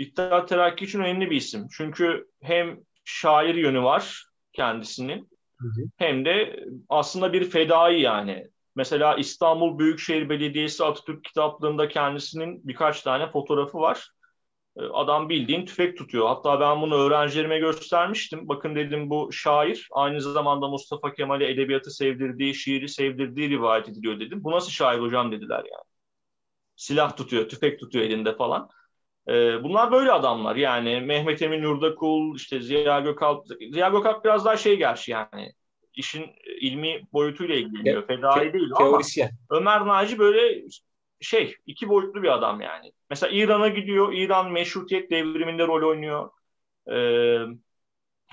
İttihat 0.00 0.48
Terakki 0.48 0.84
için 0.84 1.00
önemli 1.00 1.30
bir 1.30 1.36
isim. 1.36 1.68
Çünkü 1.76 2.28
hem 2.42 2.80
şair 3.04 3.54
yönü 3.54 3.82
var 3.82 4.24
kendisinin 4.52 5.28
hı 5.60 5.66
hı. 5.66 5.84
hem 5.96 6.24
de 6.24 6.64
aslında 6.88 7.32
bir 7.32 7.44
fedai 7.44 8.00
yani. 8.00 8.46
Mesela 8.76 9.16
İstanbul 9.16 9.78
Büyükşehir 9.78 10.28
Belediyesi 10.28 10.84
Atatürk 10.84 11.24
kitaplığında 11.24 11.88
kendisinin 11.88 12.68
birkaç 12.68 13.02
tane 13.02 13.30
fotoğrafı 13.30 13.78
var. 13.78 14.10
Ee, 14.80 14.84
adam 14.84 15.28
bildiğin 15.28 15.66
tüfek 15.66 15.96
tutuyor. 15.98 16.28
Hatta 16.28 16.60
ben 16.60 16.82
bunu 16.82 16.94
öğrencilerime 16.94 17.58
göstermiştim. 17.58 18.48
Bakın 18.48 18.76
dedim 18.76 19.10
bu 19.10 19.32
şair 19.32 19.88
aynı 19.92 20.20
zamanda 20.20 20.68
Mustafa 20.68 21.12
Kemal'e 21.12 21.50
edebiyatı 21.50 21.90
sevdirdiği, 21.90 22.54
şiiri 22.54 22.88
sevdirdiği 22.88 23.50
rivayet 23.50 23.88
ediliyor 23.88 24.20
dedim. 24.20 24.44
Bu 24.44 24.50
nasıl 24.50 24.70
şair 24.70 24.98
hocam 24.98 25.32
dediler 25.32 25.58
yani. 25.58 25.84
Silah 26.76 27.16
tutuyor, 27.16 27.48
tüfek 27.48 27.80
tutuyor 27.80 28.04
elinde 28.04 28.36
falan. 28.36 28.68
Ee, 29.28 29.64
bunlar 29.64 29.92
böyle 29.92 30.12
adamlar 30.12 30.56
yani 30.56 31.00
Mehmet 31.00 31.42
Emin 31.42 31.62
Yurdakul, 31.62 32.36
işte 32.36 32.60
Ziya 32.60 33.00
Gökalp. 33.00 33.46
Ziya 33.72 33.88
Gökalp 33.88 34.24
biraz 34.24 34.44
daha 34.44 34.56
şey 34.56 34.76
gerçi 34.76 35.10
yani 35.10 35.52
işin 35.94 36.26
ilmi 36.60 37.02
boyutuyla 37.12 37.54
ilgileniyor. 37.54 38.06
Fedai 38.06 38.52
değil 38.52 38.70
ama 38.74 39.00
Ömer 39.50 39.86
Naci 39.86 40.18
böyle 40.18 40.64
şey 41.20 41.56
iki 41.66 41.88
boyutlu 41.88 42.22
bir 42.22 42.28
adam 42.28 42.60
yani. 42.60 42.92
Mesela 43.10 43.32
İran'a 43.32 43.68
gidiyor. 43.68 44.12
İran 44.12 44.52
meşrutiyet 44.52 45.10
devriminde 45.10 45.66
rol 45.66 45.88
oynuyor. 45.88 46.30
Ee, 46.92 47.38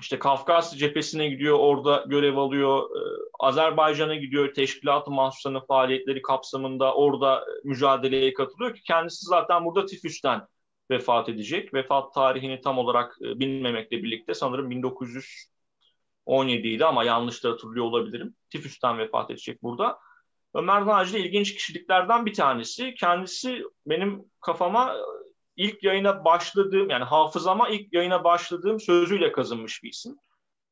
işte 0.00 0.18
Kafkas 0.18 0.76
cephesine 0.76 1.28
gidiyor. 1.28 1.58
Orada 1.58 2.04
görev 2.08 2.36
alıyor. 2.36 2.90
Ee, 2.96 3.00
Azerbaycan'a 3.38 4.14
gidiyor. 4.14 4.54
Teşkilat-ı 4.54 5.10
Mahsuslarının 5.10 5.66
faaliyetleri 5.66 6.22
kapsamında 6.22 6.94
orada 6.94 7.44
mücadeleye 7.64 8.34
katılıyor 8.34 8.74
ki 8.74 8.82
kendisi 8.82 9.26
zaten 9.26 9.64
burada 9.64 9.86
tifüsten 9.86 10.46
vefat 10.90 11.28
edecek. 11.28 11.74
Vefat 11.74 12.14
tarihini 12.14 12.60
tam 12.60 12.78
olarak 12.78 13.16
e, 13.22 13.38
bilmemekle 13.40 14.02
birlikte 14.02 14.34
sanırım 14.34 14.70
1917 14.70 16.68
idi 16.68 16.84
ama 16.84 17.04
yanlış 17.04 17.44
da 17.44 17.50
hatırlıyor 17.50 17.84
olabilirim. 17.84 18.34
Tifüsten 18.50 18.98
vefat 18.98 19.30
edecek 19.30 19.62
burada. 19.62 19.98
Ömer 20.54 20.86
Naci 20.86 21.12
de 21.12 21.20
ilginç 21.20 21.54
kişiliklerden 21.54 22.26
bir 22.26 22.34
tanesi. 22.34 22.94
Kendisi 22.94 23.64
benim 23.86 24.24
kafama 24.40 24.96
ilk 25.56 25.82
yayına 25.82 26.24
başladığım 26.24 26.90
yani 26.90 27.04
hafızama 27.04 27.68
ilk 27.68 27.92
yayına 27.92 28.24
başladığım 28.24 28.80
sözüyle 28.80 29.32
kazınmış 29.32 29.82
bir 29.82 29.88
isim. 29.88 30.16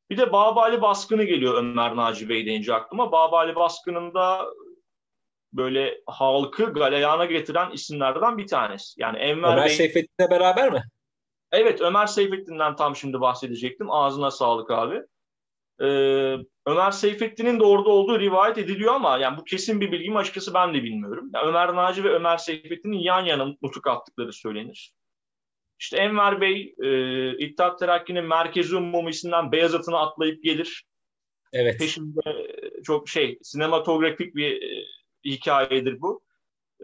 Bir 0.09 0.17
de 0.17 0.31
Babali 0.31 0.81
baskını 0.81 1.23
geliyor 1.23 1.53
Ömer 1.53 1.95
Naci 1.95 2.29
Bey 2.29 2.45
deyince 2.45 2.73
aklıma. 2.73 3.11
Babali 3.11 3.55
baskınında 3.55 4.45
böyle 5.53 6.01
halkı 6.07 6.73
galeyana 6.73 7.25
getiren 7.25 7.71
isimlerden 7.71 8.37
bir 8.37 8.47
tanesi. 8.47 9.01
Yani 9.01 9.17
Enver 9.17 9.53
Ömer 9.53 9.65
Bey... 9.65 9.69
Seyfettin'le 9.69 10.29
beraber 10.29 10.71
mi? 10.71 10.83
Evet 11.51 11.81
Ömer 11.81 12.05
Seyfettin'den 12.05 12.75
tam 12.75 12.95
şimdi 12.95 13.21
bahsedecektim. 13.21 13.91
Ağzına 13.91 14.31
sağlık 14.31 14.71
abi. 14.71 15.01
Ee, 15.81 16.37
Ömer 16.67 16.91
Seyfettin'in 16.91 17.59
de 17.59 17.63
orada 17.63 17.89
olduğu 17.89 18.19
rivayet 18.19 18.57
ediliyor 18.57 18.93
ama 18.93 19.17
yani 19.17 19.37
bu 19.37 19.43
kesin 19.43 19.81
bir 19.81 19.91
bilgi 19.91 20.09
mi 20.09 20.17
açıkçası 20.17 20.53
ben 20.53 20.73
de 20.73 20.83
bilmiyorum. 20.83 21.29
Yani 21.33 21.47
Ömer 21.47 21.75
Naci 21.75 22.03
ve 22.03 22.09
Ömer 22.09 22.37
Seyfettin'in 22.37 22.97
yan 22.97 23.25
yana 23.25 23.45
nutuk 23.61 23.87
attıkları 23.87 24.33
söylenir. 24.33 24.93
İşte 25.79 25.97
Enver 25.97 26.41
Bey 26.41 26.75
e, 26.83 27.37
İttihat 27.37 27.79
Terakki'nin 27.79 28.25
merkezi 28.25 28.75
umumisinden 28.75 29.51
Beyazıt'ına 29.51 29.97
atlayıp 29.97 30.43
gelir. 30.43 30.85
Evet. 31.53 31.79
Peşinde 31.79 32.47
çok 32.83 33.09
şey 33.09 33.39
sinematografik 33.41 34.35
bir 34.35 34.61
e, 34.61 34.85
hikayedir 35.25 36.01
bu. 36.01 36.21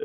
E, 0.00 0.04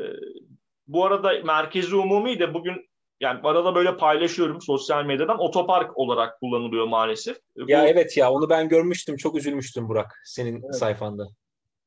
bu 0.86 1.04
arada 1.04 1.32
merkezi 1.44 1.96
umumi 1.96 2.38
de 2.38 2.54
bugün 2.54 2.89
yani 3.20 3.40
arada 3.42 3.74
böyle 3.74 3.96
paylaşıyorum 3.96 4.60
sosyal 4.60 5.04
medyadan 5.04 5.38
otopark 5.38 5.98
olarak 5.98 6.40
kullanılıyor 6.40 6.86
maalesef. 6.86 7.36
Ya 7.56 7.82
Bu, 7.82 7.86
evet 7.86 8.16
ya 8.16 8.32
onu 8.32 8.50
ben 8.50 8.68
görmüştüm. 8.68 9.16
Çok 9.16 9.36
üzülmüştüm 9.36 9.88
Burak 9.88 10.20
senin 10.24 10.62
evet. 10.62 10.74
sayfanda. 10.74 11.28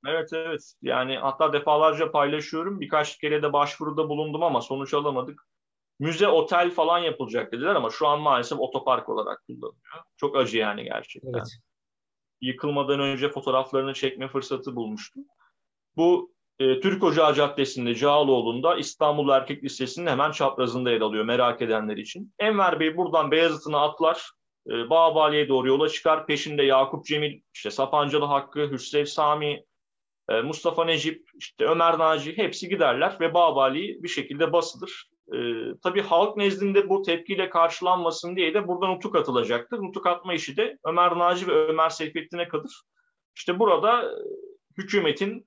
Evet 0.08 0.30
evet. 0.34 0.74
Yani 0.82 1.18
hatta 1.18 1.54
defalarca 1.54 2.12
paylaşıyorum. 2.12 2.82
Birkaç 2.82 3.18
kere 3.18 3.44
de 3.44 3.54
başvuruda 3.54 4.10
bulundum 4.10 4.44
ama 4.44 4.62
sonuç 4.62 4.94
alamadık. 4.94 5.48
Müze, 6.00 6.28
otel 6.28 6.72
falan 6.72 7.00
yapılacak 7.00 7.52
dediler 7.52 7.76
ama 7.76 7.90
şu 7.90 8.08
an 8.08 8.20
maalesef 8.20 8.60
otopark 8.60 9.10
olarak 9.10 9.44
kullanılıyor. 9.48 10.04
Çok 10.18 10.38
acı 10.38 10.58
yani 10.58 10.84
gerçekten. 10.84 11.34
Evet. 11.34 11.48
Yıkılmadan 12.42 13.00
önce 13.00 13.30
fotoğraflarını 13.30 13.94
çekme 13.94 14.28
fırsatı 14.28 14.76
bulmuştum. 14.76 15.26
Bu 15.98 16.34
e, 16.64 16.80
Türk 16.80 17.04
Ocağı 17.04 17.36
Caddesi'nde 17.36 17.96
Cağaloğlu'nda 17.96 18.76
İstanbul 18.76 19.30
Erkek 19.30 19.64
Lisesi'nin 19.64 20.08
hemen 20.08 20.32
çaprazında 20.32 20.92
yer 20.92 21.02
alıyor 21.02 21.26
merak 21.26 21.62
edenler 21.62 21.98
için. 21.98 22.34
Enver 22.40 22.80
Bey 22.80 22.98
buradan 22.98 23.32
Beyazıt'ına 23.32 23.80
atlar, 23.80 24.32
e, 24.70 24.90
Bağbali'ye 24.90 25.50
doğru 25.50 25.68
yola 25.68 25.90
çıkar. 25.90 26.28
Peşinde 26.28 26.64
Yakup 26.64 27.06
Cemil, 27.06 27.42
işte 27.54 27.72
Sapancalı 27.72 28.26
Hakkı, 28.26 28.72
Hüsrev 28.72 29.06
Sami, 29.06 29.64
e, 30.30 30.42
Mustafa 30.42 30.86
Necip, 30.86 31.30
işte 31.40 31.66
Ömer 31.66 32.00
Naci 32.00 32.38
hepsi 32.38 32.70
giderler 32.70 33.18
ve 33.20 33.34
Bağbali 33.34 34.04
bir 34.04 34.10
şekilde 34.10 34.54
basılır. 34.54 35.10
E, 35.34 35.38
tabii 35.84 36.02
halk 36.02 36.38
nezdinde 36.38 36.90
bu 36.90 37.02
tepkiyle 37.02 37.50
karşılanmasın 37.50 38.36
diye 38.36 38.54
de 38.54 38.68
buradan 38.68 38.90
nutuk 38.90 39.16
atılacaktır. 39.16 39.78
Nutuk 39.78 40.08
atma 40.08 40.34
işi 40.34 40.58
de 40.58 40.78
Ömer 40.86 41.18
Naci 41.18 41.48
ve 41.48 41.52
Ömer 41.52 41.90
Seyfettin'e 41.90 42.48
kalır. 42.48 42.82
İşte 43.36 43.60
burada 43.60 44.04
e, 44.04 44.16
hükümetin 44.78 45.46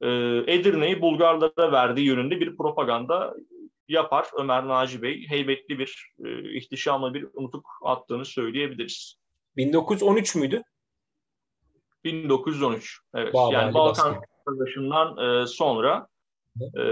e, 0.00 0.08
Edirne'yi 0.46 1.00
Bulgarlara 1.00 1.72
verdiği 1.72 2.06
yönünde 2.06 2.40
bir 2.40 2.56
propaganda 2.56 3.34
yapar. 3.88 4.26
Ömer 4.38 4.68
Naci 4.68 5.02
Bey 5.02 5.26
heybetli 5.28 5.78
bir, 5.78 6.12
e, 6.24 6.56
ihtişamlı 6.56 7.14
bir 7.14 7.26
unutuk 7.34 7.66
attığını 7.82 8.24
söyleyebiliriz. 8.24 9.16
1913 9.56 10.34
müydü? 10.34 10.62
1913. 12.04 12.98
Evet. 13.14 13.34
Bağ, 13.34 13.52
yani 13.52 13.74
Balkan 13.74 14.16
Savaşı'ndan 14.44 15.18
e, 15.18 15.46
sonra 15.46 16.06
e, 16.78 16.82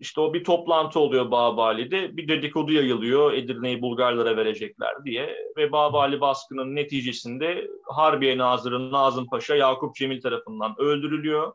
işte 0.00 0.20
o 0.20 0.34
bir 0.34 0.44
toplantı 0.44 1.00
oluyor 1.00 1.30
Bağbali'de. 1.30 2.16
Bir 2.16 2.28
dedikodu 2.28 2.72
yayılıyor 2.72 3.32
Edirne'yi 3.32 3.82
Bulgarlara 3.82 4.36
verecekler 4.36 5.04
diye. 5.04 5.36
Ve 5.56 5.72
Bağbali 5.72 6.20
baskının 6.20 6.76
neticesinde 6.76 7.68
Harbiye 7.84 8.38
Nazırı 8.38 8.92
Nazım 8.92 9.26
Paşa 9.26 9.54
Yakup 9.54 9.94
Cemil 9.94 10.20
tarafından 10.20 10.74
öldürülüyor 10.78 11.52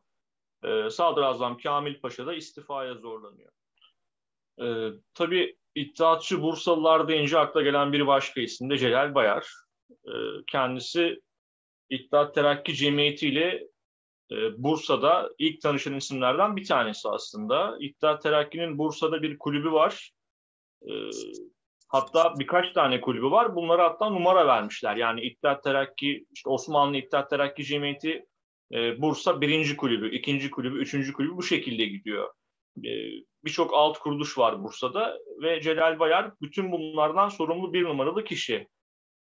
e, 0.64 0.90
Sadrazam 0.90 1.58
Kamil 1.58 2.00
Paşa 2.00 2.28
da 2.28 2.34
istifaya 2.34 2.94
zorlanıyor. 2.94 3.52
E, 4.62 4.66
tabii 5.14 5.58
İttihatçı 5.76 6.42
Bursalılar 6.42 7.08
deyince 7.08 7.40
akla 7.40 7.62
gelen 7.62 7.94
bir 7.94 8.08
başka 8.08 8.42
isim 8.42 8.70
de 8.70 8.78
Celal 8.78 9.16
Bayar. 9.16 9.54
E, 9.92 10.14
kendisi 10.48 11.22
İttihat 11.90 12.36
Terakki 12.36 12.76
Cemiyeti 12.76 13.28
ile 13.28 13.68
e, 14.32 14.64
Bursa'da 14.64 15.30
ilk 15.38 15.62
tanışan 15.62 15.94
isimlerden 15.94 16.56
bir 16.56 16.66
tanesi 16.66 17.10
aslında. 17.10 17.78
İttihat 17.80 18.24
Terakki'nin 18.24 18.78
Bursa'da 18.78 19.22
bir 19.22 19.38
kulübü 19.38 19.72
var. 19.72 20.12
E, 20.82 20.92
hatta 21.88 22.34
birkaç 22.40 22.74
tane 22.74 23.02
kulübü 23.02 23.32
var. 23.32 23.56
Bunlara 23.56 23.84
hatta 23.84 24.10
numara 24.10 24.48
vermişler. 24.48 24.96
Yani 24.96 25.22
İttihat 25.22 25.64
Terakki, 25.64 26.26
işte 26.32 26.50
Osmanlı 26.50 26.98
İttihat 26.98 27.30
Terakki 27.30 27.64
Cemiyeti 27.64 28.26
e, 28.74 29.02
Bursa 29.02 29.42
birinci 29.42 29.78
kulübü, 29.78 30.16
ikinci 30.16 30.52
kulübü, 30.52 30.78
üçüncü 30.78 31.14
kulübü 31.14 31.38
bu 31.38 31.44
şekilde 31.44 31.86
gidiyor. 31.86 32.34
E, 32.78 32.92
Birçok 33.46 33.74
alt 33.74 34.00
kuruluş 34.00 34.38
var 34.38 34.64
Bursa'da 34.64 35.18
ve 35.42 35.62
Celal 35.62 36.00
Bayar 36.00 36.32
bütün 36.42 36.72
bunlardan 36.72 37.30
sorumlu 37.30 37.74
bir 37.74 37.84
numaralı 37.84 38.24
kişi. 38.24 38.68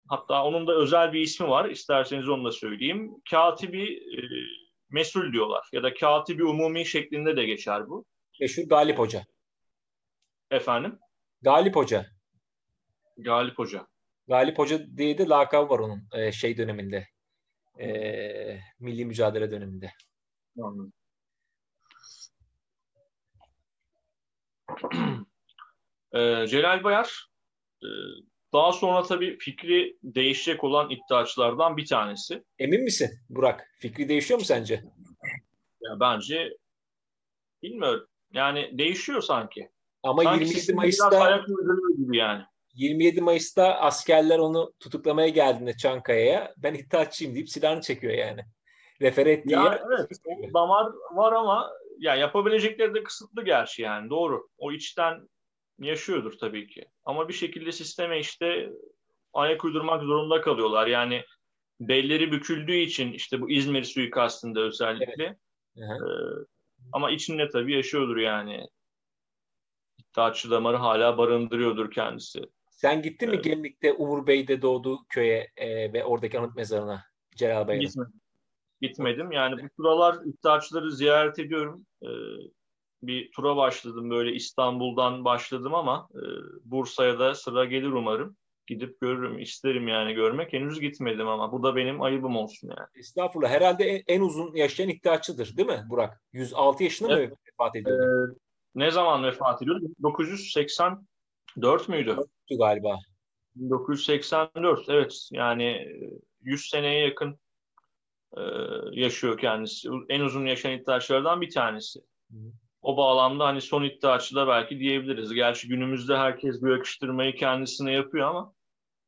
Hatta 0.09 0.45
onun 0.45 0.67
da 0.67 0.75
özel 0.75 1.13
bir 1.13 1.21
ismi 1.21 1.49
var. 1.49 1.71
İsterseniz 1.71 2.29
onu 2.29 2.45
da 2.45 2.53
söyleyeyim. 2.53 3.11
Katibi 3.31 3.93
e, 3.93 4.21
mesul 4.91 5.33
diyorlar 5.33 5.69
ya 5.73 5.83
da 5.83 5.95
katibi 5.95 6.45
umumi 6.45 6.87
şeklinde 6.87 7.37
de 7.37 7.45
geçer 7.45 7.89
bu. 7.89 8.05
Meşhur 8.41 8.63
Galip 8.63 8.99
Hoca. 8.99 9.25
Efendim? 10.51 10.99
Galip 11.43 11.77
Hoca. 11.77 12.07
Galip 13.17 13.59
Hoca. 13.59 13.87
Galip 14.29 14.59
Hoca 14.59 14.97
diye 14.97 15.19
de 15.19 15.27
lakabı 15.27 15.71
var 15.71 15.79
onun 15.79 16.09
e, 16.13 16.33
şey 16.33 16.57
döneminde 16.57 17.07
e, 17.81 18.61
milli 18.81 19.05
mücadele 19.05 19.51
döneminde. 19.51 19.93
Anladım. 20.63 20.93
e, 26.13 26.47
Celal 26.47 26.85
Bayar 26.85 27.31
e, 27.83 27.89
daha 28.53 28.73
sonra 28.73 29.03
tabii 29.03 29.39
fikri 29.39 29.99
değişecek 30.03 30.65
olan 30.65 30.91
iddiaçılardan 30.91 31.77
bir 31.77 31.87
tanesi. 31.87 32.45
Emin 32.59 32.83
misin 32.83 33.11
Burak? 33.29 33.69
Fikri 33.79 34.09
değişiyor 34.09 34.41
mu 34.41 34.45
sence? 34.45 34.85
Ya 35.81 36.01
bence 36.01 36.57
bilmiyorum. 37.63 38.09
Yani 38.33 38.79
değişiyor 38.79 39.21
sanki. 39.21 39.71
Ama 40.03 40.23
sanki 40.23 40.45
27 40.45 40.75
Mayıs'ta 40.75 41.45
gibi 41.99 42.17
yani. 42.17 42.45
27 42.79 43.21
Mayıs'ta 43.21 43.75
askerler 43.75 44.39
onu 44.39 44.73
tutuklamaya 44.81 45.29
geldiğinde 45.29 45.77
Çankaya'ya 45.77 46.55
ben 46.57 46.75
iddiaçıyım 46.75 47.35
deyip 47.35 47.51
silahını 47.51 47.81
çekiyor 47.81 48.13
yani. 48.13 48.41
Refere 49.01 49.33
ettiği 49.33 49.53
Ya 49.53 49.63
yer- 49.65 49.83
evet, 49.87 50.21
o 50.25 50.55
damar 50.55 50.93
var 51.13 51.33
ama 51.33 51.71
ya 51.99 52.15
yapabilecekleri 52.15 52.95
de 52.95 53.03
kısıtlı 53.03 53.45
gerçi 53.45 53.83
yani 53.83 54.11
doğru. 54.11 54.49
O 54.59 54.73
içten 54.73 55.29
yaşıyordur 55.79 56.39
tabii 56.39 56.67
ki. 56.67 56.85
Ama 57.05 57.29
bir 57.29 57.33
şekilde 57.33 57.73
sisteme 57.73 58.21
işte 58.21 58.71
ayak 59.33 59.65
uydurmak 59.65 60.03
zorunda 60.03 60.41
kalıyorlar. 60.41 60.87
Yani 60.87 61.25
belleri 61.81 62.33
büküldüğü 62.33 62.77
için 62.77 63.13
işte 63.13 63.41
bu 63.41 63.51
İzmir 63.51 63.85
suikastında 63.85 64.61
özellikle. 64.61 65.37
Hı. 65.77 65.81
Ee, 65.81 66.45
ama 66.93 67.11
içinde 67.11 67.49
tabii 67.49 67.75
yaşıyordur 67.75 68.17
yani. 68.17 68.69
İddiaçı 69.99 70.51
damarı 70.51 70.77
hala 70.77 71.19
barındırıyordur 71.19 71.91
kendisi. 71.91 72.43
Sen 72.81 73.03
gittin 73.03 73.29
mi 73.29 73.35
Evet. 73.35 73.45
Gemlik'te 73.45 73.93
Umur 73.93 74.27
Bey'de 74.27 74.63
doğduğu 74.63 74.99
köye 75.09 75.51
e, 75.57 75.93
ve 75.93 76.05
oradaki 76.05 76.39
anıt 76.39 76.57
mezarına 76.57 77.05
Celal 77.37 77.69
Bayar'ın? 77.69 77.87
Gitmedim. 77.87 78.13
Gitmedim. 78.81 79.33
Yani 79.33 79.63
bu 79.63 79.69
turalar 79.77 80.25
iddiaçıları 80.25 80.93
ziyaret 80.93 81.39
ediyorum. 81.39 81.87
Ee, 82.03 82.07
bir 83.03 83.31
tura 83.33 83.57
başladım 83.57 84.11
böyle 84.11 84.33
İstanbul'dan 84.33 85.25
başladım 85.25 85.75
ama 85.75 86.09
e, 86.15 86.23
Bursa'ya 86.65 87.19
da 87.19 87.35
sıra 87.35 87.65
gelir 87.65 87.93
umarım. 87.93 88.37
Gidip 88.67 89.01
görürüm, 89.01 89.39
isterim 89.39 89.89
yani 89.89 90.15
görmek. 90.15 90.53
Henüz 90.53 90.81
gitmedim 90.81 91.29
ama 91.29 91.53
bu 91.53 91.63
da 91.63 91.77
benim 91.77 92.03
ayıbım 92.03 92.37
olsun 92.37 92.69
yani. 92.69 92.89
Estağfurullah. 92.95 93.51
Herhalde 93.51 93.85
en, 93.85 94.03
en 94.07 94.21
uzun 94.21 94.55
yaşayan 94.55 94.89
iddiaçıdır 94.89 95.57
değil 95.57 95.69
mi 95.69 95.85
Burak? 95.91 96.23
106 96.33 96.85
yaşında 96.85 97.17
mı 97.17 97.21
vefat 97.21 97.77
ediyordu? 97.77 98.37
Ne 98.75 98.91
zaman 98.91 99.25
vefat 99.25 99.63
ediyordu? 99.63 99.87
984 101.63 101.89
müydü? 101.89 102.17
galiba. 102.59 102.99
1984 103.55 104.89
evet 104.89 105.29
yani 105.33 105.65
e, 105.65 106.11
100 106.43 106.69
seneye 106.71 107.07
yakın 107.07 107.39
e, 108.37 108.43
yaşıyor 108.93 109.39
kendisi. 109.39 109.89
En 110.09 110.21
uzun 110.21 110.47
yaşayan 110.47 110.79
iddiaçılardan 110.79 111.41
bir 111.41 111.51
tanesi. 111.51 112.01
Hı. 112.31 112.37
O 112.83 112.97
bağlamda 112.97 113.47
hani 113.47 113.61
son 113.61 113.85
iddiaçı 113.85 114.35
da 114.35 114.49
belki 114.49 114.79
diyebiliriz. 114.79 115.35
Gerçi 115.35 115.69
günümüzde 115.69 116.17
herkes 116.17 116.63
bu 116.63 116.69
yakıştırmayı 116.69 117.37
kendisine 117.37 117.93
yapıyor 117.93 118.29
ama 118.29 118.55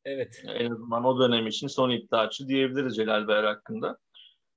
Evet. 0.05 0.43
en 0.47 0.71
azından 0.71 1.05
o 1.05 1.21
dönem 1.21 1.47
için 1.47 1.67
son 1.67 1.91
iddiaçı 1.91 2.49
diyebiliriz 2.49 2.97
Celal 2.97 3.29
Bayar 3.29 3.45
hakkında. 3.45 3.99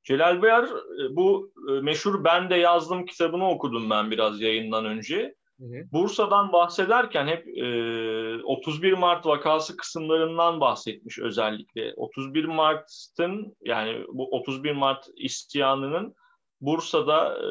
Celal 0.04 0.42
Bayar 0.42 0.64
e, 0.64 1.16
bu 1.16 1.54
e, 1.70 1.72
meşhur 1.72 2.24
Ben 2.24 2.50
de 2.50 2.56
Yazdım 2.56 3.06
kitabını 3.06 3.50
okudum 3.50 3.90
ben 3.90 4.12
biraz 4.12 4.42
yayından 4.42 4.86
önce. 4.86 5.36
Hı 5.60 5.66
hı. 5.66 5.92
Bursa'dan 5.92 6.52
bahsederken 6.52 7.28
hep 7.28 7.48
e, 7.48 8.44
31 8.44 8.94
Mart 8.94 9.26
vakası 9.26 9.78
kısımlarından 9.78 10.60
bahsetmiş 10.60 11.20
özellikle. 11.20 11.94
31 11.96 12.46
Mart'ın 12.46 13.56
yani 13.62 14.06
bu 14.14 14.36
31 14.36 14.72
Mart 14.72 15.06
isyanının 15.16 16.16
Bursa'da 16.62 17.38
e, 17.38 17.46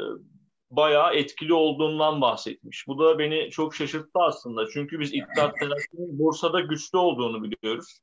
bayağı 0.71 1.15
etkili 1.15 1.55
olduğundan 1.55 2.21
bahsetmiş. 2.21 2.85
Bu 2.89 2.99
da 2.99 3.19
beni 3.19 3.51
çok 3.51 3.75
şaşırttı 3.75 4.19
aslında. 4.21 4.67
Çünkü 4.73 5.01
biz 5.01 5.15
İttihat 5.15 5.55
Terakki'nin 5.61 6.19
Bursa'da 6.19 6.61
güçlü 6.61 6.99
olduğunu 6.99 7.43
biliyoruz. 7.43 8.01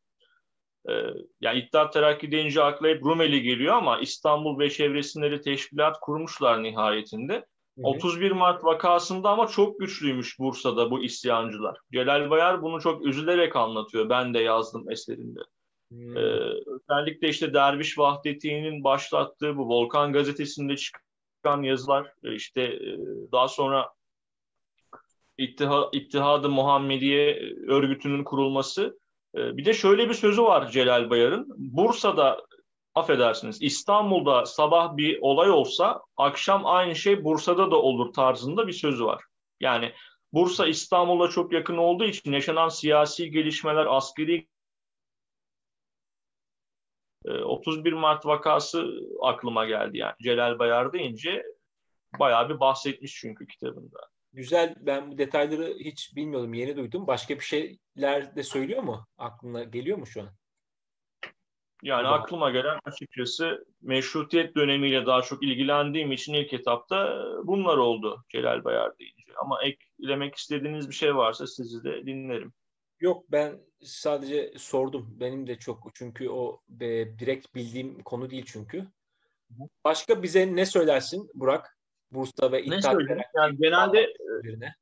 E, 0.90 0.94
yani 1.42 1.60
İttihat 1.60 1.94
Terakki 1.94 2.32
deyince 2.32 2.64
akla 2.64 2.88
hep 2.88 3.04
Rumeli 3.04 3.42
geliyor 3.42 3.76
ama 3.76 4.00
İstanbul 4.00 4.60
ve 4.60 4.70
çevresinde 4.70 5.32
de 5.32 5.42
teşkilat 5.42 6.00
kurmuşlar 6.02 6.64
nihayetinde. 6.64 7.46
Hı 7.78 7.82
hı. 7.82 7.88
31 7.88 8.32
Mart 8.32 8.64
vakasında 8.64 9.30
ama 9.30 9.48
çok 9.48 9.80
güçlüymüş 9.80 10.40
Bursa'da 10.40 10.92
bu 10.92 11.04
isyancılar. 11.04 11.78
Celal 11.94 12.30
Bayar 12.30 12.62
bunu 12.62 12.82
çok 12.82 13.06
üzülerek 13.06 13.56
anlatıyor. 13.56 14.10
Ben 14.10 14.34
de 14.34 14.40
yazdım 14.40 14.92
eserinde. 14.92 15.40
Hmm. 15.92 16.18
Ee, 16.18 16.54
özellikle 16.66 17.30
işte 17.30 17.54
Derviş 17.54 17.98
Vahdeti'nin 17.98 18.84
başlattığı 18.84 19.58
bu 19.58 19.70
Volkan 19.70 20.14
gazetesinde 20.14 20.76
çıkan 20.78 21.64
yazılar 21.64 22.14
e, 22.24 22.36
işte 22.36 22.62
e, 22.62 22.98
daha 23.32 23.48
sonra 23.48 23.90
İttiha, 25.38 25.90
İttihad-ı 25.94 26.50
Muhammediye 26.50 27.54
örgütünün 27.68 28.24
kurulması. 28.24 29.00
E, 29.36 29.58
bir 29.58 29.66
de 29.66 29.74
şöyle 29.74 30.10
bir 30.10 30.14
sözü 30.14 30.44
var 30.44 30.72
Celal 30.72 31.10
Bayar'ın. 31.10 31.48
Bursa'da 31.58 32.42
affedersiniz 33.00 33.62
İstanbul'da 33.62 34.46
sabah 34.46 34.98
bir 34.98 35.20
olay 35.22 35.52
olsa 35.52 36.02
akşam 36.18 36.66
aynı 36.66 36.96
şey 36.96 37.24
Bursa'da 37.24 37.72
da 37.72 37.76
olur 37.76 38.14
tarzında 38.14 38.68
bir 38.68 38.74
sözü 38.74 39.06
var. 39.06 39.24
Yani 39.60 39.94
Bursa 40.34 40.68
İstanbul'a 40.68 41.30
çok 41.30 41.54
yakın 41.54 41.78
olduğu 41.78 42.06
için 42.06 42.32
yaşanan 42.32 42.70
siyasi 42.70 43.32
gelişmeler, 43.32 43.86
askeri 43.86 44.48
e, 47.26 47.32
31 47.32 47.94
Mart 47.94 48.26
vakası 48.26 48.92
aklıma 49.22 49.66
geldi 49.66 49.98
yani. 49.98 50.14
Celal 50.24 50.60
Bayar 50.60 50.94
deyince 50.94 51.44
bayağı 52.20 52.50
bir 52.50 52.60
bahsetmiş 52.60 53.16
çünkü 53.16 53.48
kitabında. 53.48 54.00
Güzel. 54.34 54.76
Ben 54.80 55.12
bu 55.12 55.18
detayları 55.18 55.76
hiç 55.80 56.16
bilmiyordum. 56.16 56.54
Yeni 56.54 56.78
duydum. 56.78 57.08
Başka 57.08 57.36
bir 57.36 57.44
şeyler 57.44 58.36
de 58.36 58.44
söylüyor 58.44 58.84
mu? 58.84 59.08
Aklına 59.18 59.64
geliyor 59.64 59.98
mu 59.98 60.06
şu 60.06 60.22
an? 60.22 60.30
Yani 61.84 62.04
Tamam. 62.04 62.22
aklıma 62.22 62.52
gelen 62.52 62.80
açıkçası 62.86 63.66
meşrutiyet 63.82 64.56
dönemiyle 64.56 65.06
daha 65.06 65.22
çok 65.22 65.44
ilgilendiğim 65.44 66.12
için 66.12 66.34
ilk 66.34 66.54
etapta 66.54 67.26
bunlar 67.44 67.78
oldu 67.78 68.24
Celal 68.30 68.64
Bayar 68.64 69.00
deyince. 69.00 69.34
Ama 69.38 69.60
eklemek 69.64 70.36
istediğiniz 70.36 70.90
bir 70.90 70.96
şey 70.96 71.16
varsa 71.16 71.48
sizi 71.48 71.84
de 71.84 72.06
dinlerim. 72.06 72.54
Yok 73.00 73.32
ben 73.32 73.60
sadece 73.84 74.54
sordum. 74.58 75.08
Benim 75.20 75.48
de 75.48 75.56
çok 75.56 75.92
çünkü 75.94 76.30
o 76.30 76.62
e, 76.82 76.88
direkt 77.20 77.56
bildiğim 77.56 78.04
konu 78.04 78.30
değil 78.30 78.46
çünkü. 78.48 78.88
Başka 79.84 80.24
bize 80.24 80.56
ne 80.56 80.66
söylersin 80.66 81.30
Burak? 81.34 81.78
Bursa 82.12 82.52
ve 82.52 82.58
Ne 82.58 82.62
İttihat 82.62 82.84
söyleyeyim? 82.84 83.08
Terakki 83.08 83.38
Yani 83.38 83.58
genelde 83.58 84.14
üzerine. 84.40 84.76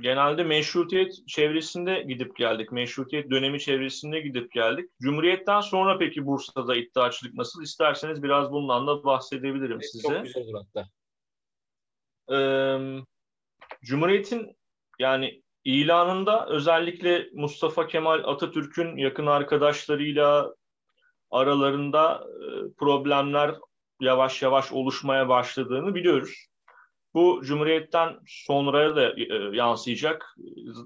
Genelde 0.00 0.44
meşrutiyet 0.44 1.28
çevresinde 1.28 2.02
gidip 2.02 2.36
geldik. 2.36 2.72
Meşrutiyet 2.72 3.30
dönemi 3.30 3.60
çevresinde 3.60 4.20
gidip 4.20 4.52
geldik. 4.52 4.90
Cumhuriyetten 5.02 5.60
sonra 5.60 5.98
peki 5.98 6.26
Bursa'da 6.26 6.76
iddiaçılık 6.76 7.34
nasıl? 7.34 7.62
İsterseniz 7.62 8.22
biraz 8.22 8.52
bundan 8.52 8.86
da 8.86 9.04
bahsedebilirim 9.04 9.72
Evet, 9.72 9.90
size. 9.92 10.08
Çok 10.08 10.24
güzel 10.24 10.42
olur 10.42 10.54
hatta. 10.54 10.88
Ee, 12.34 13.02
Cumhuriyet'in 13.84 14.56
yani 14.98 15.42
ilanında 15.64 16.46
özellikle 16.48 17.28
Mustafa 17.32 17.86
Kemal 17.86 18.24
Atatürk'ün 18.24 18.96
yakın 18.96 19.26
arkadaşlarıyla 19.26 20.54
aralarında 21.30 22.26
problemler 22.76 23.54
yavaş 24.00 24.42
yavaş 24.42 24.72
oluşmaya 24.72 25.28
başladığını 25.28 25.94
biliyoruz. 25.94 26.46
Bu 27.14 27.40
Cumhuriyet'ten 27.44 28.16
sonraya 28.26 28.96
da 28.96 29.10
e, 29.10 29.56
yansıyacak. 29.56 30.36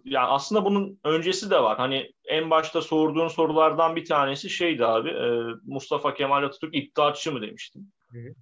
Yani 0.05 0.27
aslında 0.27 0.65
bunun 0.65 1.01
öncesi 1.05 1.51
de 1.51 1.63
var. 1.63 1.77
Hani 1.79 2.13
en 2.25 2.51
başta 2.51 2.83
sorduğun 2.83 3.29
sorulardan 3.29 3.97
bir 3.97 4.05
tanesi 4.05 4.51
şeydi 4.51 4.87
abi. 4.87 5.09
e, 5.09 5.43
Mustafa 5.67 6.15
Kemal 6.15 6.43
Atatürk 6.43 6.75
iddiatçı 6.75 7.33
mı 7.33 7.43
demiştim. 7.43 7.93
Hı 8.13 8.19
hı. 8.19 8.35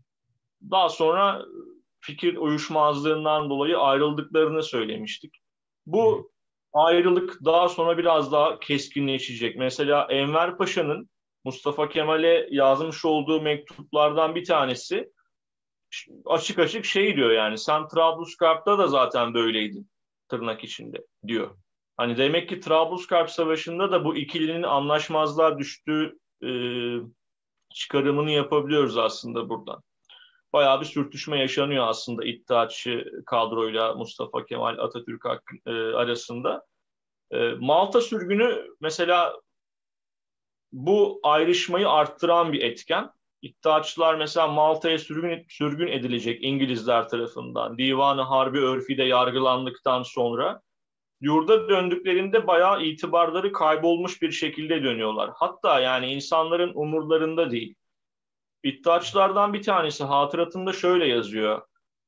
Daha 0.71 0.89
sonra 0.89 1.45
fikir 2.01 2.37
uyuşmazlığından 2.37 3.51
dolayı 3.51 3.79
ayrıldıklarını 3.79 4.63
söylemiştik. 4.63 5.35
Bu 5.87 6.31
ayrılık 6.73 7.45
daha 7.45 7.69
sonra 7.69 7.99
biraz 7.99 8.33
daha 8.33 8.59
keskinleşecek. 8.59 9.57
Mesela 9.57 10.07
Enver 10.11 10.57
Paşa'nın 10.57 11.09
Mustafa 11.45 11.89
Kemal'e 11.89 12.49
yazmış 12.51 13.05
olduğu 13.05 13.43
mektuplardan 13.43 14.35
bir 14.35 14.45
tanesi 14.45 15.13
açık 16.27 16.59
açık 16.59 16.85
şey 16.85 17.17
diyor 17.17 17.31
yani 17.31 17.59
sen 17.59 17.89
Trablusgarp'ta 17.89 18.79
da 18.79 18.87
zaten 18.87 19.35
böyleydin 19.35 19.91
tırnak 20.29 20.65
içinde 20.65 21.07
diyor. 21.27 21.57
Hani 21.97 22.17
demek 22.17 22.49
ki 22.49 22.61
Trablusgarp 22.61 23.31
Savaşı'nda 23.31 23.93
da 23.93 24.05
bu 24.05 24.17
ikilinin 24.17 24.63
anlaşmazlığa 24.63 25.59
düştüğü 25.59 26.19
e, 26.45 26.51
çıkarımını 27.75 28.31
yapabiliyoruz 28.31 28.99
aslında 28.99 29.49
buradan. 29.49 29.83
Bayağı 30.53 30.81
bir 30.81 30.87
sürtüşme 30.87 31.39
yaşanıyor 31.39 31.87
aslında 31.89 32.25
iddiaçı 32.25 33.05
kadroyla 33.27 33.95
Mustafa 33.95 34.45
Kemal 34.45 34.79
Atatürk 34.79 35.27
e, 35.67 35.71
arasında. 35.71 36.67
E, 37.31 37.51
Malta 37.51 38.01
sürgünü 38.01 38.67
mesela 38.81 39.41
bu 40.73 41.21
ayrışmayı 41.23 41.89
arttıran 41.89 42.53
bir 42.53 42.63
etken. 42.63 43.11
İddiaçılar 43.43 44.15
mesela 44.15 44.47
Malta'ya 44.47 44.99
sürgün, 44.99 45.47
sürgün 45.49 45.87
edilecek 45.87 46.45
İngilizler 46.45 47.09
tarafından. 47.09 47.79
Divanı 47.79 48.23
Harbi 48.23 48.59
Örfi'de 48.59 49.03
yargılandıktan 49.03 50.03
sonra 50.03 50.63
yurda 51.21 51.69
döndüklerinde 51.69 52.47
bayağı 52.47 52.83
itibarları 52.83 53.53
kaybolmuş 53.53 54.23
bir 54.23 54.33
şekilde 54.33 54.83
dönüyorlar. 54.83 55.31
Hatta 55.35 55.81
yani 55.81 56.13
insanların 56.13 56.73
umurlarında 56.75 57.51
değil. 57.51 57.75
İddiaçlardan 58.63 59.53
bir 59.53 59.63
tanesi 59.63 60.05
hatıratında 60.05 60.73
şöyle 60.73 61.07
yazıyor. 61.07 61.63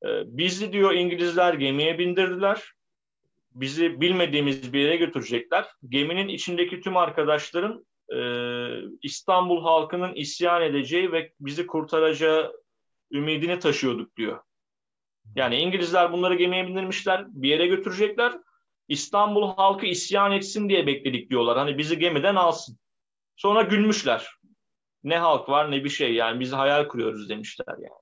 E, 0.05 0.09
bizi 0.27 0.73
diyor 0.73 0.93
İngilizler 0.93 1.55
gemiye 1.55 1.99
bindirdiler. 1.99 2.73
Bizi 3.55 4.01
bilmediğimiz 4.01 4.73
bir 4.73 4.81
yere 4.81 4.97
götürecekler. 4.97 5.67
Geminin 5.89 6.29
içindeki 6.29 6.81
tüm 6.81 6.97
arkadaşların 6.97 7.87
e, 8.15 8.21
İstanbul 9.03 9.63
halkının 9.63 10.15
isyan 10.15 10.63
edeceği 10.63 11.13
ve 11.13 11.33
bizi 11.41 11.67
kurtaracağı 11.67 12.53
ümidini 13.13 13.59
taşıyorduk 13.59 14.17
diyor. 14.17 14.41
Yani 15.35 15.57
İngilizler 15.57 16.13
bunları 16.13 16.35
gemiye 16.35 16.67
bindirmişler, 16.67 17.27
bir 17.29 17.49
yere 17.49 17.67
götürecekler. 17.67 18.33
İstanbul 18.89 19.55
halkı 19.55 19.87
isyan 19.87 20.33
etsin 20.33 20.69
diye 20.69 20.87
bekledik 20.87 21.31
diyorlar. 21.31 21.59
Hani 21.59 21.79
bizi 21.79 21.99
gemiden 21.99 22.35
alsın. 22.35 22.79
Sonra 23.37 23.63
gülmüşler. 23.63 24.29
Ne 25.05 25.19
halk 25.19 25.49
var 25.49 25.71
ne 25.71 25.85
bir 25.85 25.89
şey 25.89 26.15
yani 26.15 26.41
biz 26.41 26.53
hayal 26.53 26.89
kuruyoruz 26.89 27.29
demişler 27.29 27.75
yani. 27.79 28.01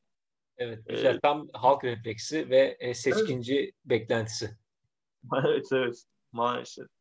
Evet 0.58 0.88
güzel 0.88 1.14
ee, 1.14 1.20
tam 1.20 1.48
halk 1.52 1.84
refleksi 1.84 2.50
ve 2.50 2.76
e, 2.80 2.94
seçkinci 2.94 3.58
evet. 3.58 3.74
beklentisi. 3.84 4.50
evet 5.46 5.66
evet 5.72 6.04
maalesef. 6.32 6.95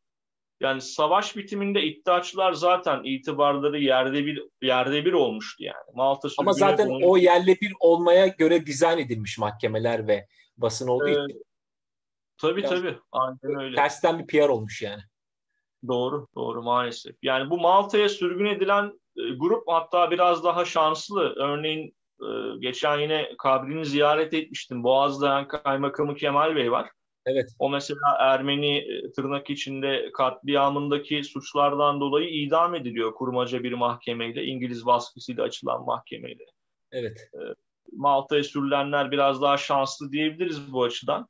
Yani 0.60 0.80
savaş 0.80 1.36
bitiminde 1.36 1.82
iddiaçılar 1.82 2.52
zaten 2.52 3.00
itibarları 3.04 3.80
yerde 3.80 4.26
bir 4.26 4.42
yerde 4.62 5.04
bir 5.04 5.12
olmuştu 5.12 5.64
yani. 5.64 5.84
Malta 5.94 6.28
Ama 6.38 6.52
zaten 6.52 6.88
bunun... 6.88 7.02
o 7.02 7.16
yerle 7.16 7.56
bir 7.60 7.72
olmaya 7.80 8.26
göre 8.26 8.66
dizayn 8.66 8.98
edilmiş 8.98 9.38
mahkemeler 9.38 10.08
ve 10.08 10.26
basın 10.56 10.88
olduğu 10.88 11.08
ee, 11.08 11.12
için. 11.12 11.42
Tabii 12.38 12.56
Biraz 12.56 12.70
tabii. 12.70 12.98
Aynen 13.12 13.60
öyle. 13.60 13.76
Tersten 13.76 14.18
bir 14.18 14.26
PR 14.26 14.48
olmuş 14.48 14.82
yani. 14.82 15.02
Doğru, 15.88 16.26
doğru 16.34 16.62
maalesef. 16.62 17.16
Yani 17.22 17.50
bu 17.50 17.58
Malta'ya 17.58 18.08
sürgün 18.08 18.46
edilen 18.46 19.00
e, 19.16 19.22
grup 19.38 19.68
hatta 19.68 20.10
biraz 20.10 20.44
daha 20.44 20.64
şanslı. 20.64 21.34
Örneğin 21.36 21.96
e, 22.20 22.26
geçen 22.58 22.98
yine 22.98 23.30
kabrini 23.38 23.86
ziyaret 23.86 24.34
etmiştim. 24.34 24.84
Boğaz'da 24.84 25.48
Kaymakamı 25.48 26.14
Kemal 26.14 26.56
Bey 26.56 26.72
var. 26.72 26.90
Evet. 27.26 27.50
O 27.58 27.70
mesela 27.70 28.16
Ermeni 28.18 28.76
e, 28.76 29.12
tırnak 29.12 29.50
içinde 29.50 30.10
katliamındaki 30.12 31.24
suçlardan 31.24 32.00
dolayı 32.00 32.28
idam 32.28 32.74
ediliyor 32.74 33.14
kurmaca 33.14 33.62
bir 33.62 33.72
mahkemeyle, 33.72 34.44
İngiliz 34.44 34.86
baskısıyla 34.86 35.44
açılan 35.44 35.84
mahkemeyle. 35.84 36.44
Evet. 36.92 37.30
E, 37.34 37.40
Malta'ya 37.92 38.44
sürülenler 38.44 39.10
biraz 39.10 39.42
daha 39.42 39.56
şanslı 39.56 40.12
diyebiliriz 40.12 40.72
bu 40.72 40.84
açıdan. 40.84 41.28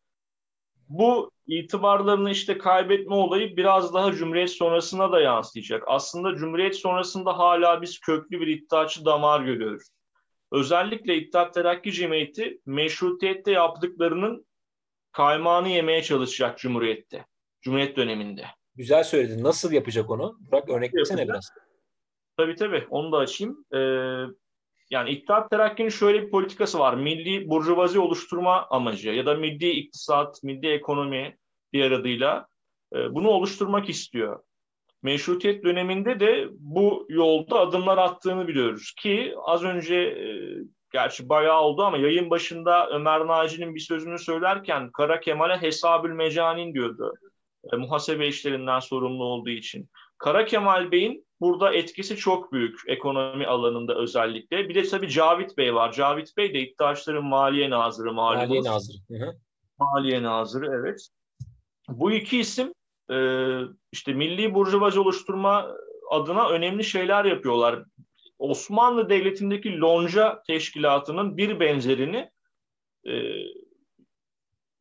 Bu 0.89 1.31
itibarlarını 1.47 2.31
işte 2.31 2.59
kaybetme 2.59 3.15
olayı 3.15 3.57
biraz 3.57 3.95
daha 3.95 4.13
Cumhuriyet 4.13 4.51
sonrasına 4.51 5.13
da 5.13 5.21
yansıyacak. 5.21 5.83
Aslında 5.87 6.35
Cumhuriyet 6.35 6.77
sonrasında 6.77 7.39
hala 7.39 7.83
biz 7.83 8.01
köklü 8.01 8.41
bir 8.41 8.47
iddiaçı 8.47 9.05
damar 9.05 9.41
görüyoruz. 9.41 9.89
Özellikle 10.53 11.17
İttihat 11.17 11.55
Terakki 11.55 11.93
Cemiyeti 11.93 12.61
meşrutiyette 12.67 13.53
yaptıklarının 13.53 14.47
kaymağını 15.17 15.69
yemeye 15.69 16.03
çalışacak 16.03 16.59
Cumhuriyet'te. 16.59 17.27
Cumhuriyet 17.61 17.97
döneminde. 17.97 18.45
Güzel 18.75 19.05
söyledin. 19.05 19.45
Nasıl 19.45 19.73
yapacak 19.73 20.11
onu? 20.11 20.39
Bırak 20.41 20.71
örnek 20.71 20.95
versene 20.95 21.29
biraz. 21.29 21.51
Tabii 22.37 22.55
tabii. 22.55 22.87
Onu 22.91 23.13
da 23.13 23.17
açayım. 23.17 23.65
Ee, 23.75 23.79
yani 24.91 25.11
İttihat 25.11 25.51
Terakki'nin 25.51 25.89
şöyle 25.89 26.23
bir 26.23 26.31
politikası 26.31 26.79
var. 26.79 26.95
Milli 26.95 27.49
burjuvazi 27.49 27.99
oluşturma 27.99 28.67
amacı 28.71 29.11
ya 29.11 29.27
da 29.27 29.35
milli 29.35 29.71
iktisat, 29.71 30.43
milli 30.43 30.69
ekonomi 30.73 31.37
diğer 31.73 31.91
adıyla 31.91 32.47
e, 32.95 33.15
bunu 33.15 33.29
oluşturmak 33.29 33.89
istiyor. 33.89 34.43
Meşrutiyet 35.03 35.65
döneminde 35.65 36.21
de 36.21 36.49
bu 36.51 37.07
yolda 37.09 37.61
adımlar 37.61 37.99
attığını 37.99 38.49
biliyoruz 38.49 38.95
ki 38.99 39.35
az 39.45 39.65
önce 39.65 39.97
e, 39.97 40.27
gerçi 40.97 41.29
bayağı 41.29 41.61
oldu 41.61 41.83
ama 41.83 41.99
yayın 41.99 42.31
başında 42.31 42.91
Ömer 42.91 43.27
Naci'nin 43.27 43.75
bir 43.75 43.81
sözünü 43.81 44.19
söylerken 44.19 44.91
Kara 44.91 45.21
Kemal'e 45.21 45.63
hesabül 45.63 46.11
mecanin 46.11 46.75
diyordu. 46.75 47.15
E, 47.73 47.77
muhasebe 47.77 48.29
işlerinden 48.29 48.81
sorumlu 48.81 49.25
olduğu 49.25 49.51
için. 49.51 49.91
Kara 50.19 50.45
Kemal 50.45 50.91
Bey'in 50.91 51.27
burada 51.41 51.73
etkisi 51.73 52.17
çok 52.17 52.53
büyük 52.53 52.81
ekonomi 52.87 53.47
alanında 53.47 53.95
özellikle. 53.95 54.69
Bir 54.69 54.75
de 54.75 54.83
tabii 54.83 55.09
Cavit 55.09 55.57
Bey 55.59 55.75
var. 55.75 55.93
Cavit 55.93 56.37
Bey 56.37 56.55
de 56.55 56.61
İktidaçların 56.61 57.25
Maliye 57.25 57.71
Nazırı 57.71 58.13
malumunuz. 58.13 58.49
Maliye 58.49 58.65
Nazırı. 58.65 58.97
Hı 59.11 59.27
hı. 59.27 59.37
Maliye 59.79 60.23
Nazırı 60.23 60.81
evet. 60.81 61.09
Bu 61.89 62.13
iki 62.13 62.39
isim 62.39 62.73
e, 63.11 63.17
işte 63.93 64.13
milli 64.13 64.55
burjuvazi 64.55 65.01
oluşturma 65.01 65.69
adına 66.11 66.49
önemli 66.49 66.85
şeyler 66.85 67.25
yapıyorlar. 67.25 67.85
Osmanlı 68.39 69.09
Devleti'ndeki 69.09 69.81
lonca 69.81 70.43
teşkilatının 70.47 71.37
bir 71.37 71.61
benzerini 71.61 72.31
e, 73.07 73.13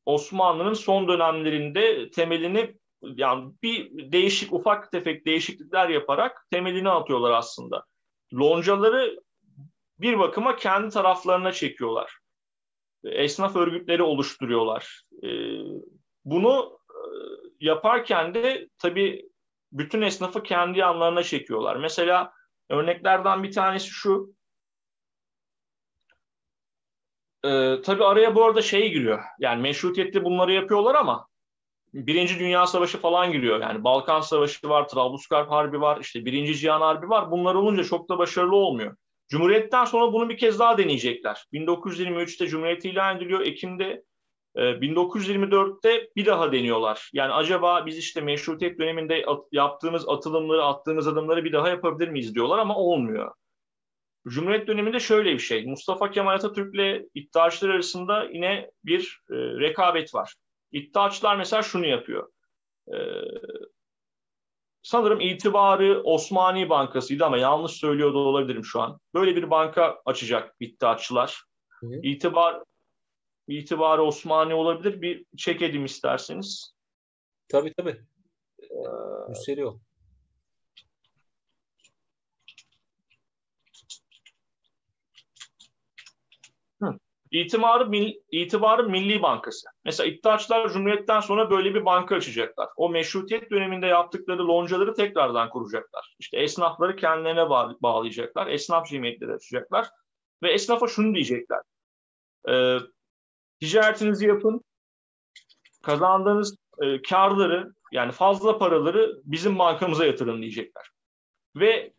Osmanlı'nın 0.06 0.74
son 0.74 1.08
dönemlerinde 1.08 2.12
temelini 2.12 2.76
yani 3.02 3.54
bir 3.64 4.12
değişik 4.12 4.54
ufak 4.54 4.92
tefek 4.92 5.26
değişiklikler 5.26 5.90
yaparak 5.90 6.48
temelini 6.52 6.90
atıyorlar 6.90 7.32
aslında. 7.32 7.86
Loncaları 8.34 9.20
bir 10.00 10.20
bakıma 10.20 10.56
kendi 10.56 10.90
taraflarına 10.90 11.52
çekiyorlar. 11.52 12.18
Esnaf 13.04 13.56
örgütleri 13.56 14.04
oluşturuyorlar. 14.04 15.02
E, 15.24 15.30
bunu 16.26 16.80
e, 16.90 17.00
yaparken 17.60 18.34
de 18.34 18.70
tabii 18.78 19.30
bütün 19.72 20.02
esnafı 20.02 20.44
kendi 20.44 20.80
yanlarına 20.80 21.24
çekiyorlar. 21.24 21.76
Mesela 21.76 22.34
Örneklerden 22.70 23.44
bir 23.44 23.52
tanesi 23.52 23.90
şu. 23.90 24.36
Ee, 27.46 27.82
tabii 27.84 28.06
araya 28.06 28.36
bu 28.36 28.44
arada 28.44 28.62
şey 28.62 28.92
giriyor. 28.92 29.24
Yani 29.40 29.62
meşrutiyette 29.62 30.24
bunları 30.24 30.54
yapıyorlar 30.54 30.96
ama 30.96 31.28
Birinci 31.94 32.40
Dünya 32.40 32.68
Savaşı 32.68 32.98
falan 32.98 33.32
giriyor. 33.32 33.62
Yani 33.62 33.84
Balkan 33.84 34.22
Savaşı 34.22 34.70
var, 34.70 34.88
Trablusgarp 34.88 35.52
Harbi 35.52 35.82
var, 35.82 35.98
işte 36.02 36.26
Birinci 36.26 36.56
Cihan 36.56 36.82
Harbi 36.82 37.10
var. 37.10 37.32
Bunlar 37.32 37.56
olunca 37.56 37.84
çok 37.84 38.10
da 38.10 38.18
başarılı 38.18 38.56
olmuyor. 38.56 38.96
Cumhuriyetten 39.30 39.86
sonra 39.86 40.14
bunu 40.14 40.30
bir 40.30 40.38
kez 40.38 40.60
daha 40.60 40.78
deneyecekler. 40.78 41.46
1923'te 41.54 42.48
Cumhuriyet 42.48 42.86
ilan 42.86 43.18
ediliyor. 43.18 43.42
Ekim'de 43.42 44.04
1924'te 44.56 45.94
ee, 45.94 46.10
bir 46.16 46.26
daha 46.26 46.52
deniyorlar. 46.52 47.10
Yani 47.14 47.34
acaba 47.34 47.86
biz 47.86 47.98
işte 47.98 48.22
meşrutiyet 48.22 48.80
döneminde 48.80 49.26
yaptığımız 49.52 50.10
atılımları, 50.10 50.64
attığımız 50.64 51.08
adımları 51.08 51.44
bir 51.44 51.54
daha 51.54 51.70
yapabilir 51.70 52.10
miyiz 52.10 52.36
diyorlar 52.36 52.60
ama 52.60 52.78
olmuyor. 52.78 53.32
Cumhuriyet 54.28 54.68
döneminde 54.68 55.00
şöyle 55.00 55.34
bir 55.34 55.40
şey. 55.40 55.66
Mustafa 55.66 56.12
Kemal 56.12 56.34
Atatürk'le 56.34 57.10
iddiaçlar 57.14 57.70
arasında 57.70 58.24
yine 58.24 58.72
bir 58.84 59.20
e, 59.30 59.36
rekabet 59.36 60.16
var. 60.16 60.34
İddiaçlar 60.72 61.36
mesela 61.36 61.62
şunu 61.62 61.86
yapıyor. 61.86 62.30
E, 62.88 62.98
sanırım 64.82 65.22
itibarı 65.22 66.02
Osmani 66.04 66.70
Bankası'ydı 66.70 67.26
ama 67.26 67.38
yanlış 67.38 67.72
söylüyor 67.72 68.14
da 68.14 68.18
olabilirim 68.18 68.66
şu 68.66 68.82
an. 68.82 69.00
Böyle 69.14 69.36
bir 69.36 69.50
banka 69.50 70.02
açacak 70.06 70.56
iddiaçlar. 70.60 71.44
Hı. 71.70 71.88
İtibar 72.04 72.64
itibarı 73.48 74.04
Osmani 74.04 74.54
olabilir. 74.54 75.02
Bir 75.02 75.26
çek 75.38 75.62
edeyim 75.62 75.86
isterseniz. 75.86 76.76
Tabii 77.50 77.74
tabii. 77.74 78.02
Ee, 78.62 79.30
Müşteri 79.30 79.66
o. 79.66 79.80
İtibarı, 87.32 87.86
mil, 87.86 88.14
itibarı 88.32 88.90
Milli 88.90 89.22
Bankası. 89.22 89.68
Mesela 89.86 90.08
iddiaçlar 90.08 90.70
Cumhuriyet'ten 90.70 91.20
sonra 91.20 91.50
böyle 91.50 91.76
bir 91.76 91.86
banka 91.86 92.16
açacaklar. 92.16 92.70
O 92.76 92.90
meşrutiyet 92.90 93.52
döneminde 93.52 93.86
yaptıkları 93.88 94.48
loncaları 94.48 94.94
tekrardan 94.94 95.50
kuracaklar. 95.50 96.16
İşte 96.20 96.38
esnafları 96.38 96.96
kendilerine 96.96 97.50
bağlayacaklar. 97.82 98.48
Esnaf 98.48 98.88
cemiyetleri 98.88 99.34
açacaklar. 99.34 99.90
Ve 100.44 100.52
esnafa 100.52 100.88
şunu 100.88 101.16
diyecekler. 101.16 101.60
Ee, 102.50 102.78
ticaretinizi 103.60 104.28
yapın. 104.28 104.62
Kazandığınız 105.84 106.58
e, 106.82 107.02
karları 107.02 107.74
yani 107.92 108.12
fazla 108.12 108.58
paraları 108.58 109.22
bizim 109.24 109.60
bankamıza 109.60 110.06
yatırın 110.06 110.42
diyecekler. 110.42 110.90
Ve 111.56 111.94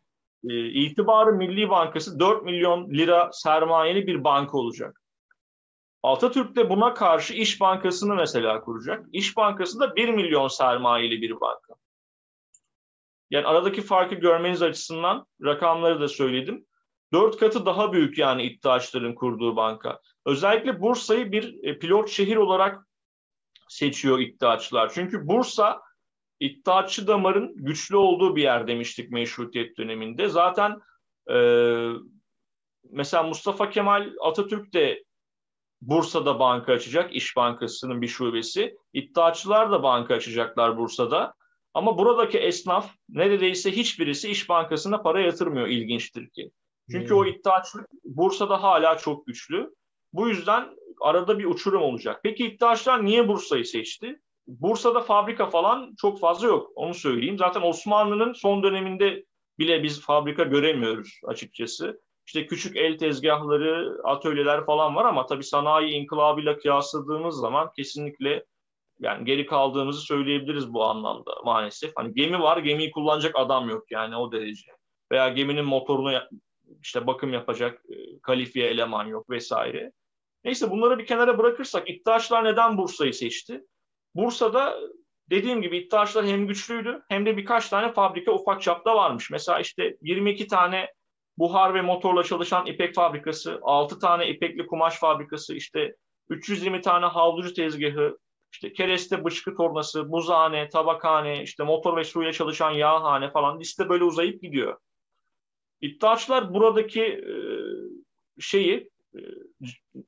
e, 0.49 0.69
itibarı 0.69 1.33
Milli 1.33 1.69
Bankası 1.69 2.21
4 2.21 2.43
milyon 2.43 2.91
lira 2.91 3.31
sermayeli 3.33 4.07
bir 4.07 4.25
banka 4.25 4.59
olacak. 4.59 5.01
Atatürk 6.03 6.57
de 6.57 6.71
buna 6.71 6.95
karşı 6.95 7.35
İş 7.35 7.61
Bankası'nı 7.61 8.15
mesela 8.15 8.61
kuracak. 8.61 9.07
İş 9.13 9.37
Bankası 9.37 9.81
da 9.81 9.97
1 9.97 10.09
milyon 10.09 10.49
sermayeli 10.49 11.23
bir 11.23 11.41
banka. 11.41 11.75
Yani 13.31 13.47
aradaki 13.47 13.83
farkı 13.83 14.15
görmeniz 14.15 14.63
açısından 14.63 15.27
rakamları 15.45 16.01
da 16.01 16.09
söyledim. 16.09 16.67
Dört 17.13 17.37
katı 17.37 17.67
daha 17.67 17.93
büyük 17.93 18.19
yani 18.19 18.43
iddiaçların 18.43 19.15
kurduğu 19.15 19.57
banka. 19.57 20.01
Özellikle 20.27 20.81
Bursa'yı 20.81 21.33
bir 21.33 21.65
e, 21.65 21.79
pilot 21.79 22.09
şehir 22.09 22.37
olarak 22.37 22.87
seçiyor 23.69 24.19
iddiaçlar. 24.19 24.93
Çünkü 24.95 25.27
Bursa 25.27 25.83
iddiaçı 26.41 27.07
damarın 27.07 27.55
güçlü 27.57 27.97
olduğu 27.97 28.37
bir 28.37 28.43
yer 28.43 28.67
demiştik 28.69 29.11
meşrutiyet 29.11 29.79
döneminde. 29.79 30.29
Zaten 30.29 30.81
e, 31.31 31.37
mesela 32.91 33.23
Mustafa 33.23 33.71
Kemal 33.71 34.13
Atatürk 34.23 34.73
de 34.73 35.05
Bursa'da 35.81 36.39
banka 36.39 36.73
açacak, 36.73 37.17
İş 37.17 37.37
Bankası'nın 37.37 38.03
bir 38.03 38.09
şubesi. 38.09 38.77
İddiaçılar 38.93 39.73
da 39.73 39.83
banka 39.83 40.15
açacaklar 40.15 40.79
Bursa'da. 40.79 41.35
Ama 41.75 41.99
buradaki 41.99 42.39
esnaf 42.39 42.91
neredeyse 43.09 43.73
hiçbirisi 43.73 44.31
İş 44.31 44.49
Bankası'na 44.49 45.03
para 45.03 45.21
yatırmıyor 45.21 45.67
ilginçtir 45.67 46.31
ki. 46.31 46.51
Çünkü 46.91 47.11
hmm. 47.11 47.19
o 47.19 47.27
iddiaçlık 47.27 47.87
Bursa'da 48.05 48.63
hala 48.63 48.99
çok 48.99 49.27
güçlü. 49.27 49.71
Bu 50.17 50.29
yüzden 50.29 50.77
arada 51.01 51.39
bir 51.39 51.45
uçurum 51.45 51.83
olacak. 51.83 52.21
Peki 52.23 52.47
iddiaçlar 52.47 53.05
niye 53.05 53.29
Bursa'yı 53.29 53.65
seçti? 53.65 54.21
Bursa'da 54.47 55.01
fabrika 55.01 55.47
falan 55.47 55.95
çok 56.01 56.21
fazla 56.21 56.47
yok. 56.47 56.71
Onu 56.75 56.95
söyleyeyim. 56.95 57.39
Zaten 57.39 57.63
Osmanlı'nın 57.63 58.33
son 58.33 58.63
döneminde 58.63 59.25
bile 59.59 59.83
biz 59.83 60.01
fabrika 60.01 60.43
göremiyoruz 60.43 61.21
açıkçası. 61.25 62.01
İşte 62.27 62.47
küçük 62.47 62.77
el 62.77 62.99
tezgahları, 62.99 63.99
atölyeler 64.05 64.67
falan 64.67 64.97
var 64.97 65.05
ama 65.05 65.27
tabii 65.27 65.45
sanayi 65.45 65.91
inkılabıyla 65.91 66.59
kıyasladığımız 66.59 67.37
zaman 67.37 67.71
kesinlikle 67.77 68.45
yani 69.01 69.25
geri 69.25 69.47
kaldığımızı 69.47 70.01
söyleyebiliriz 70.01 70.75
bu 70.75 70.85
anlamda 70.85 71.35
maalesef. 71.45 71.93
Hani 71.97 72.15
gemi 72.15 72.41
var, 72.41 72.59
gemiyi 72.59 72.91
kullanacak 72.91 73.33
adam 73.37 73.69
yok 73.69 73.91
yani 73.91 74.17
o 74.17 74.33
derece. 74.33 74.71
Veya 75.13 75.29
geminin 75.29 75.65
motorunu 75.65 76.13
işte 76.83 77.07
bakım 77.07 77.33
yapacak 77.33 77.83
e, 77.91 78.19
kalifiye 78.23 78.67
eleman 78.67 79.07
yok 79.07 79.31
vesaire. 79.31 79.93
Neyse 80.47 80.71
bunları 80.71 80.99
bir 80.99 81.07
kenara 81.07 81.39
bırakırsak 81.39 81.91
iddiaçlar 81.91 82.45
neden 82.45 82.79
Bursa'yı 82.79 83.15
seçti? 83.15 83.65
Bursa'da 84.15 84.81
dediğim 85.31 85.63
gibi 85.63 85.79
iddiaçlar 85.79 86.27
hem 86.27 86.47
güçlüydü 86.47 87.03
hem 87.09 87.27
de 87.27 87.37
birkaç 87.37 87.69
tane 87.69 87.93
fabrika 87.93 88.33
ufak 88.33 88.63
çapta 88.63 88.97
varmış. 88.97 89.31
Mesela 89.31 89.61
işte 89.61 89.97
22 90.03 90.47
tane 90.47 90.93
buhar 91.39 91.75
ve 91.75 91.83
motorla 91.83 92.23
çalışan 92.23 92.67
ipek 92.67 92.95
fabrikası, 92.95 93.59
6 93.63 93.99
tane 93.99 94.29
ipekli 94.29 94.67
kumaş 94.67 94.99
fabrikası, 94.99 95.55
işte 95.55 95.97
320 96.29 96.81
tane 96.81 97.07
havlucu 97.07 97.55
tezgahı, 97.55 98.19
işte 98.53 98.73
kereste 98.73 99.25
bışkı 99.25 99.57
tornası, 99.57 100.13
buzhane, 100.13 100.69
tabakhane, 100.69 101.43
işte 101.43 101.65
motor 101.65 101.97
ve 101.97 102.05
suyla 102.05 102.33
çalışan 102.33 102.71
yağhane 102.71 103.31
falan 103.31 103.61
liste 103.61 103.89
böyle 103.89 104.05
uzayıp 104.05 104.43
gidiyor. 104.43 104.77
İddiaçlar 105.81 106.55
buradaki 106.55 107.25
şeyi 108.41 108.91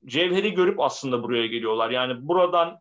cevheri 0.06 0.54
görüp 0.54 0.80
aslında 0.80 1.22
buraya 1.22 1.46
geliyorlar. 1.46 1.90
Yani 1.90 2.28
buradan 2.28 2.78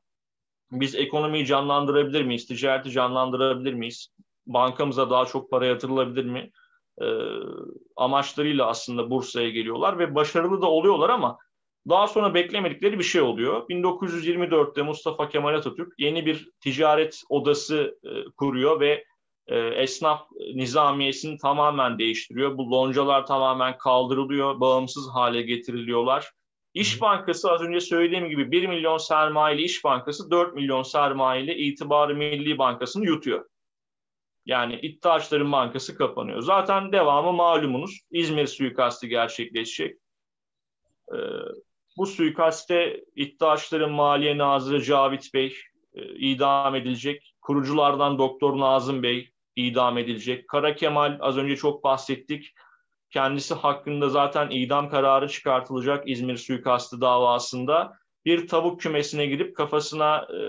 biz 0.71 0.95
ekonomiyi 0.95 1.45
canlandırabilir 1.45 2.23
miyiz? 2.23 2.45
Ticareti 2.45 2.91
canlandırabilir 2.91 3.73
miyiz? 3.73 4.07
Bankamıza 4.45 5.09
daha 5.09 5.25
çok 5.25 5.51
para 5.51 5.65
yatırılabilir 5.65 6.25
mi? 6.25 6.51
E, 7.01 7.05
amaçlarıyla 7.95 8.67
aslında 8.67 9.09
Bursa'ya 9.09 9.49
geliyorlar 9.49 9.99
ve 9.99 10.15
başarılı 10.15 10.61
da 10.61 10.65
oluyorlar 10.71 11.09
ama 11.09 11.38
daha 11.89 12.07
sonra 12.07 12.34
beklemedikleri 12.34 12.99
bir 12.99 13.03
şey 13.03 13.21
oluyor. 13.21 13.69
1924'te 13.69 14.82
Mustafa 14.82 15.30
Kemal 15.30 15.53
Atatürk 15.53 15.93
yeni 15.97 16.25
bir 16.25 16.49
ticaret 16.59 17.21
odası 17.30 17.99
e, 18.03 18.09
kuruyor 18.38 18.80
ve 18.80 19.05
e, 19.48 19.58
esnaf 19.60 20.22
nizamiyesini 20.56 21.38
tamamen 21.38 22.00
değiştiriyor. 22.00 22.58
Bu 22.58 22.72
loncalar 22.72 23.26
tamamen 23.26 23.78
kaldırılıyor, 23.78 24.60
bağımsız 24.60 25.10
hale 25.14 25.41
getiriliyorlar. 25.41 26.32
İş 26.74 27.02
Bankası 27.02 27.52
az 27.52 27.62
önce 27.62 27.80
söylediğim 27.80 28.30
gibi 28.30 28.52
1 28.52 28.68
milyon 28.68 28.98
sermayeli 28.98 29.62
İş 29.62 29.84
Bankası 29.84 30.32
4 30.32 30.56
milyon 30.56 30.84
sermayeli 30.84 31.54
İtibarı 31.54 32.16
Milli 32.16 32.58
Bankası'nı 32.58 33.06
yutuyor. 33.06 33.45
Yani 34.45 34.76
İttihaçların 34.76 35.52
Bankası 35.52 35.98
kapanıyor. 35.98 36.41
Zaten 36.41 36.91
devamı 36.91 37.34
malumunuz. 37.34 38.00
İzmir 38.12 38.48
suikastı 38.48 39.08
gerçekleşecek. 39.08 39.98
Ee, 41.14 41.18
bu 41.98 42.06
suikaste 42.06 43.04
İttihaçların 43.16 43.91
Maliye 43.91 44.38
Nazırı 44.38 44.84
Cavit 44.84 45.34
Bey 45.34 45.58
e, 45.93 46.16
idam 46.16 46.76
edilecek. 46.76 47.36
Kuruculardan 47.41 48.18
Doktor 48.18 48.60
Nazım 48.60 49.04
Bey 49.04 49.30
idam 49.58 49.97
edilecek. 49.97 50.47
Kara 50.47 50.76
Kemal 50.76 51.18
az 51.20 51.38
önce 51.38 51.55
çok 51.55 51.84
bahsettik. 51.84 52.53
Kendisi 53.10 53.53
hakkında 53.53 54.10
zaten 54.10 54.49
idam 54.49 54.89
kararı 54.89 55.28
çıkartılacak 55.28 56.10
İzmir 56.10 56.38
suikastı 56.38 57.01
davasında. 57.01 57.93
Bir 58.26 58.47
tavuk 58.47 58.82
kümesine 58.82 59.26
gidip 59.26 59.55
kafasına 59.55 60.18
e, 60.18 60.39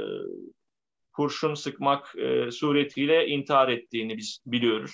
kurşun 1.12 1.54
sıkmak 1.54 2.14
e, 2.18 2.50
suretiyle 2.50 3.26
intihar 3.26 3.68
ettiğini 3.68 4.16
biz 4.16 4.38
biliyoruz. 4.46 4.92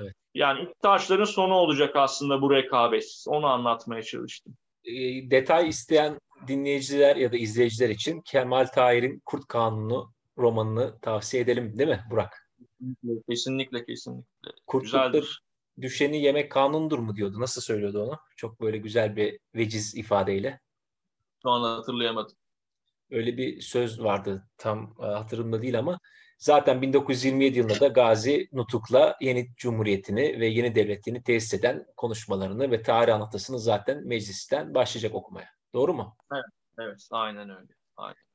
Evet. 0.00 0.14
Yani 0.34 0.62
İktaşların 0.62 1.24
sonu 1.24 1.54
olacak 1.54 1.96
aslında 1.96 2.42
bu 2.42 2.54
rekabet. 2.54 3.24
Onu 3.26 3.46
anlatmaya 3.46 4.02
çalıştım. 4.02 4.56
E, 4.84 4.92
detay 5.30 5.68
isteyen 5.68 6.20
dinleyiciler 6.48 7.16
ya 7.16 7.32
da 7.32 7.36
izleyiciler 7.36 7.88
için 7.88 8.20
Kemal 8.20 8.66
Tahir'in 8.66 9.22
Kurt 9.24 9.48
Kanunu 9.48 10.12
romanını 10.38 11.00
tavsiye 11.00 11.42
edelim 11.42 11.78
değil 11.78 11.88
mi 11.88 12.00
Burak? 12.10 12.47
Kesinlikle 13.28 13.84
kesinlikle. 13.84 14.50
Kurtluktur 14.66 15.38
düşeni 15.80 16.22
yemek 16.22 16.52
kanundur 16.52 16.98
mu 16.98 17.16
diyordu. 17.16 17.40
Nasıl 17.40 17.60
söylüyordu 17.60 18.02
onu? 18.02 18.18
Çok 18.36 18.60
böyle 18.60 18.78
güzel 18.78 19.16
bir 19.16 19.40
veciz 19.54 19.94
ifadeyle. 19.94 20.60
Şu 21.42 21.50
an 21.50 21.76
hatırlayamadım. 21.76 22.36
Öyle 23.10 23.36
bir 23.36 23.60
söz 23.60 24.02
vardı 24.02 24.48
tam 24.58 24.94
e, 25.02 25.06
hatırımda 25.06 25.62
değil 25.62 25.78
ama 25.78 25.98
zaten 26.38 26.82
1927 26.82 27.58
yılında 27.58 27.80
da 27.80 27.88
Gazi 27.88 28.48
Nutuk'la 28.52 29.16
yeni 29.20 29.54
cumhuriyetini 29.56 30.40
ve 30.40 30.46
yeni 30.46 30.74
devletini 30.74 31.22
tesis 31.22 31.54
eden 31.54 31.86
konuşmalarını 31.96 32.70
ve 32.70 32.82
tarih 32.82 33.14
anlatısını 33.14 33.58
zaten 33.58 34.06
meclisten 34.06 34.74
başlayacak 34.74 35.14
okumaya. 35.14 35.48
Doğru 35.74 35.94
mu? 35.94 36.16
Evet, 36.32 36.44
evet 36.78 37.08
aynen 37.10 37.50
öyle. 37.50 37.72
Aynen. 37.96 38.27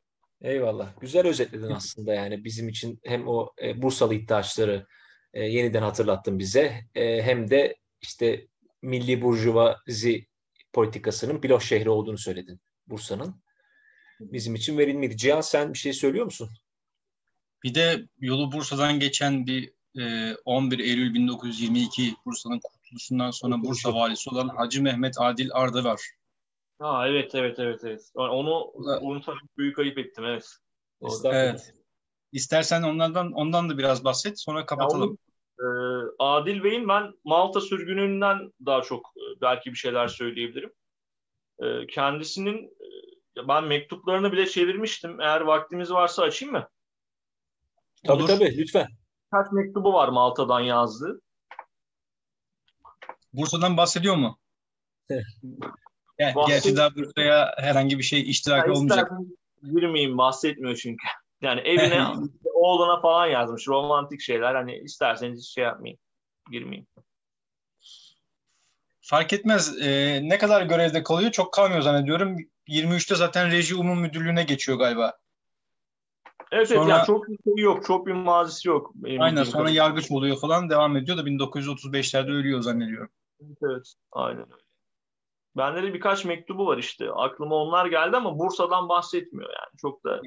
Eyvallah. 0.44 1.00
Güzel 1.02 1.28
özetledin 1.28 1.70
aslında 1.76 2.14
yani 2.14 2.44
bizim 2.44 2.70
için 2.70 3.00
hem 3.04 3.28
o 3.28 3.54
e, 3.62 3.82
Bursalı 3.82 4.14
iddiaçları 4.14 4.88
e, 5.34 5.44
yeniden 5.44 5.82
hatırlattın 5.82 6.40
bize 6.40 6.86
e, 6.96 7.22
hem 7.22 7.50
de 7.50 7.76
işte 8.02 8.48
milli 8.82 9.22
burjuvazi 9.22 10.28
politikasının 10.74 11.42
pilot 11.42 11.64
şehri 11.64 11.90
olduğunu 11.90 12.18
söyledin 12.18 12.62
Bursa'nın. 12.88 13.44
Bizim 14.20 14.56
için 14.56 14.78
verilmedi. 14.78 15.18
Cihan 15.18 15.42
sen 15.42 15.74
bir 15.74 15.78
şey 15.78 15.94
söylüyor 15.94 16.26
musun? 16.26 16.50
Bir 17.64 17.76
de 17.76 18.08
yolu 18.20 18.52
Bursa'dan 18.52 19.00
geçen 19.00 19.48
bir 19.48 19.74
e, 20.00 20.36
11 20.46 20.80
Eylül 20.80 21.14
1922 21.14 22.16
Bursa'nın 22.26 22.60
kurtuluşundan 22.64 23.32
sonra 23.32 23.64
Bursa 23.64 23.94
valisi 23.94 24.30
olan 24.30 24.48
Hacı 24.48 24.82
Mehmet 24.82 25.16
Adil 25.18 25.50
Arda 25.54 25.84
var. 25.84 26.02
Ha 26.80 27.08
evet 27.08 27.36
evet 27.36 27.60
evet 27.60 27.82
evet. 27.84 28.12
Onu 28.16 28.74
unutarak 29.02 29.42
büyük 29.58 29.80
ayıp 29.80 29.98
ettim 29.98 30.26
evet. 30.26 30.48
Evet. 31.24 31.74
İstersen 32.32 32.84
onlardan 32.84 33.32
ondan 33.32 33.70
da 33.70 33.78
biraz 33.78 34.04
bahset 34.04 34.42
sonra 34.42 34.66
kapatalım. 34.66 35.18
Ya 35.60 35.66
e, 35.66 35.68
Adil 36.20 36.64
Bey'in 36.64 36.88
ben 36.88 37.14
Malta 37.24 37.62
sürgününden 37.62 38.54
daha 38.66 38.82
çok 38.82 39.06
e, 39.18 39.42
belki 39.42 39.72
bir 39.72 39.76
şeyler 39.76 40.08
söyleyebilirim. 40.08 40.74
E, 41.60 41.88
kendisinin 41.88 42.66
e, 43.38 43.48
ben 43.48 43.64
mektuplarını 43.64 44.32
bile 44.32 44.48
çevirmiştim. 44.48 45.22
Eğer 45.22 45.42
vaktimiz 45.42 45.92
varsa 45.92 46.24
açayım 46.24 46.54
mı? 46.54 46.70
Tabii 48.08 48.18
Olur. 48.22 48.28
tabii 48.28 48.58
lütfen. 48.58 48.88
Kaç 49.32 49.48
mektubu 49.52 49.94
var 49.94 50.10
Malta'dan 50.10 50.60
yazdığı? 50.60 51.22
Bursa'dan 53.34 53.78
bahsediyor 53.78 54.16
mu? 54.16 54.38
Yani, 56.24 56.48
gerçi 56.48 56.76
daha 56.76 56.96
Bursa'ya 56.96 57.56
herhangi 57.58 57.98
bir 57.98 58.04
şey 58.04 58.30
iştirak 58.30 58.70
olmayacak. 58.70 59.12
Girmeyeyim 59.64 60.18
bahsetmiyor 60.18 60.76
çünkü. 60.76 61.08
Yani 61.42 61.62
evine 61.62 62.08
oğluna 62.54 63.02
falan 63.02 63.28
yazmış 63.28 63.68
romantik 63.68 64.22
şeyler. 64.22 64.56
Hani 64.56 64.78
isterseniz 64.78 65.48
şey 65.48 65.64
yapmayın. 65.64 65.98
Girmeyeyim. 66.52 66.88
Fark 69.02 69.34
etmez. 69.34 69.82
Ee, 69.82 70.20
ne 70.24 70.38
kadar 70.38 70.62
görevde 70.62 71.04
kalıyor? 71.04 71.32
Çok 71.32 71.54
kalmıyor 71.54 71.82
zannediyorum. 71.82 72.38
23'te 72.68 73.16
zaten 73.16 73.52
reji 73.52 73.76
umum 73.76 74.00
müdürlüğüne 74.00 74.44
geçiyor 74.44 74.78
galiba. 74.78 75.18
Evet, 76.52 76.68
sonra, 76.68 76.90
yani 76.90 77.06
çok 77.06 77.28
bir 77.28 77.38
şey 77.44 77.64
yok. 77.64 77.86
Çok 77.86 78.08
bir 78.08 78.14
mazisi 78.14 78.68
yok. 78.68 78.94
Aynen 79.20 79.44
sonra 79.44 79.70
yargıç 79.70 80.12
oluyor 80.12 80.38
falan 80.38 80.70
devam 80.70 80.98
ediyor 80.98 81.18
da 81.18 81.22
1935'lerde 81.22 82.32
ölüyor 82.32 82.62
zannediyorum. 82.62 83.10
Evet, 83.42 83.58
evet 83.64 83.94
aynen 84.12 84.42
öyle. 84.42 84.64
Bende 85.58 85.84
de 85.84 85.94
birkaç 85.94 86.26
mektubu 86.26 86.68
var 86.68 86.78
işte. 86.78 87.12
Aklıma 87.12 87.56
onlar 87.56 87.86
geldi 87.86 88.18
ama 88.18 88.40
Bursa'dan 88.40 88.90
bahsetmiyor 88.90 89.50
yani. 89.50 89.78
Çok 89.82 90.04
da 90.04 90.22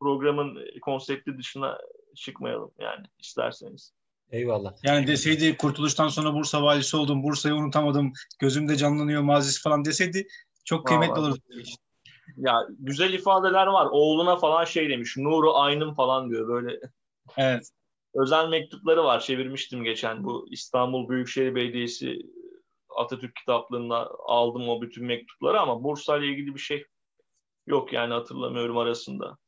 programın 0.00 0.58
konsepti 0.82 1.38
dışına 1.38 1.78
çıkmayalım 2.16 2.70
yani 2.78 3.06
isterseniz. 3.18 3.92
Eyvallah. 4.30 4.72
Yani 4.82 5.06
deseydi 5.06 5.56
kurtuluştan 5.56 6.08
sonra 6.08 6.34
Bursa 6.34 6.62
valisi 6.62 6.96
oldum, 6.96 7.22
Bursa'yı 7.22 7.54
unutamadım, 7.54 8.12
gözümde 8.38 8.76
canlanıyor 8.76 9.22
mazisi 9.22 9.62
falan 9.62 9.84
deseydi 9.84 10.26
çok 10.64 10.86
kıymetli 10.86 11.20
olurdu. 11.20 11.38
Ya 12.36 12.66
güzel 12.78 13.12
ifadeler 13.12 13.66
var. 13.66 13.88
Oğluna 13.90 14.36
falan 14.36 14.64
şey 14.64 14.88
demiş, 14.88 15.16
Nuru 15.16 15.56
Aynım 15.56 15.94
falan 15.94 16.30
diyor 16.30 16.48
böyle. 16.48 16.80
Evet. 17.36 17.70
özel 18.14 18.48
mektupları 18.48 19.04
var. 19.04 19.20
Çevirmiştim 19.20 19.84
geçen 19.84 20.24
bu 20.24 20.46
İstanbul 20.50 21.08
Büyükşehir 21.08 21.54
Belediyesi 21.54 22.18
Atatürk 22.96 23.36
kitaplığında 23.36 24.10
aldım 24.26 24.68
o 24.68 24.82
bütün 24.82 25.04
mektupları 25.04 25.60
ama 25.60 25.84
Bursa 25.84 26.18
ile 26.18 26.26
ilgili 26.26 26.54
bir 26.54 26.60
şey 26.60 26.84
yok 27.66 27.92
yani 27.92 28.14
hatırlamıyorum 28.14 28.78
arasında. 28.78 29.38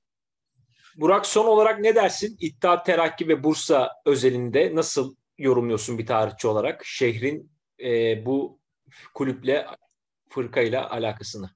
Burak 0.96 1.26
son 1.26 1.46
olarak 1.46 1.80
ne 1.80 1.94
dersin? 1.94 2.36
İttihat 2.40 2.86
Terakki 2.86 3.28
ve 3.28 3.44
Bursa 3.44 3.92
özelinde 4.06 4.74
nasıl 4.74 5.16
yorumluyorsun 5.38 5.98
bir 5.98 6.06
tarihçi 6.06 6.48
olarak 6.48 6.84
şehrin 6.84 7.52
e, 7.80 8.26
bu 8.26 8.60
kulüple 9.14 9.66
fırkayla 10.28 10.90
alakasını 10.90 11.50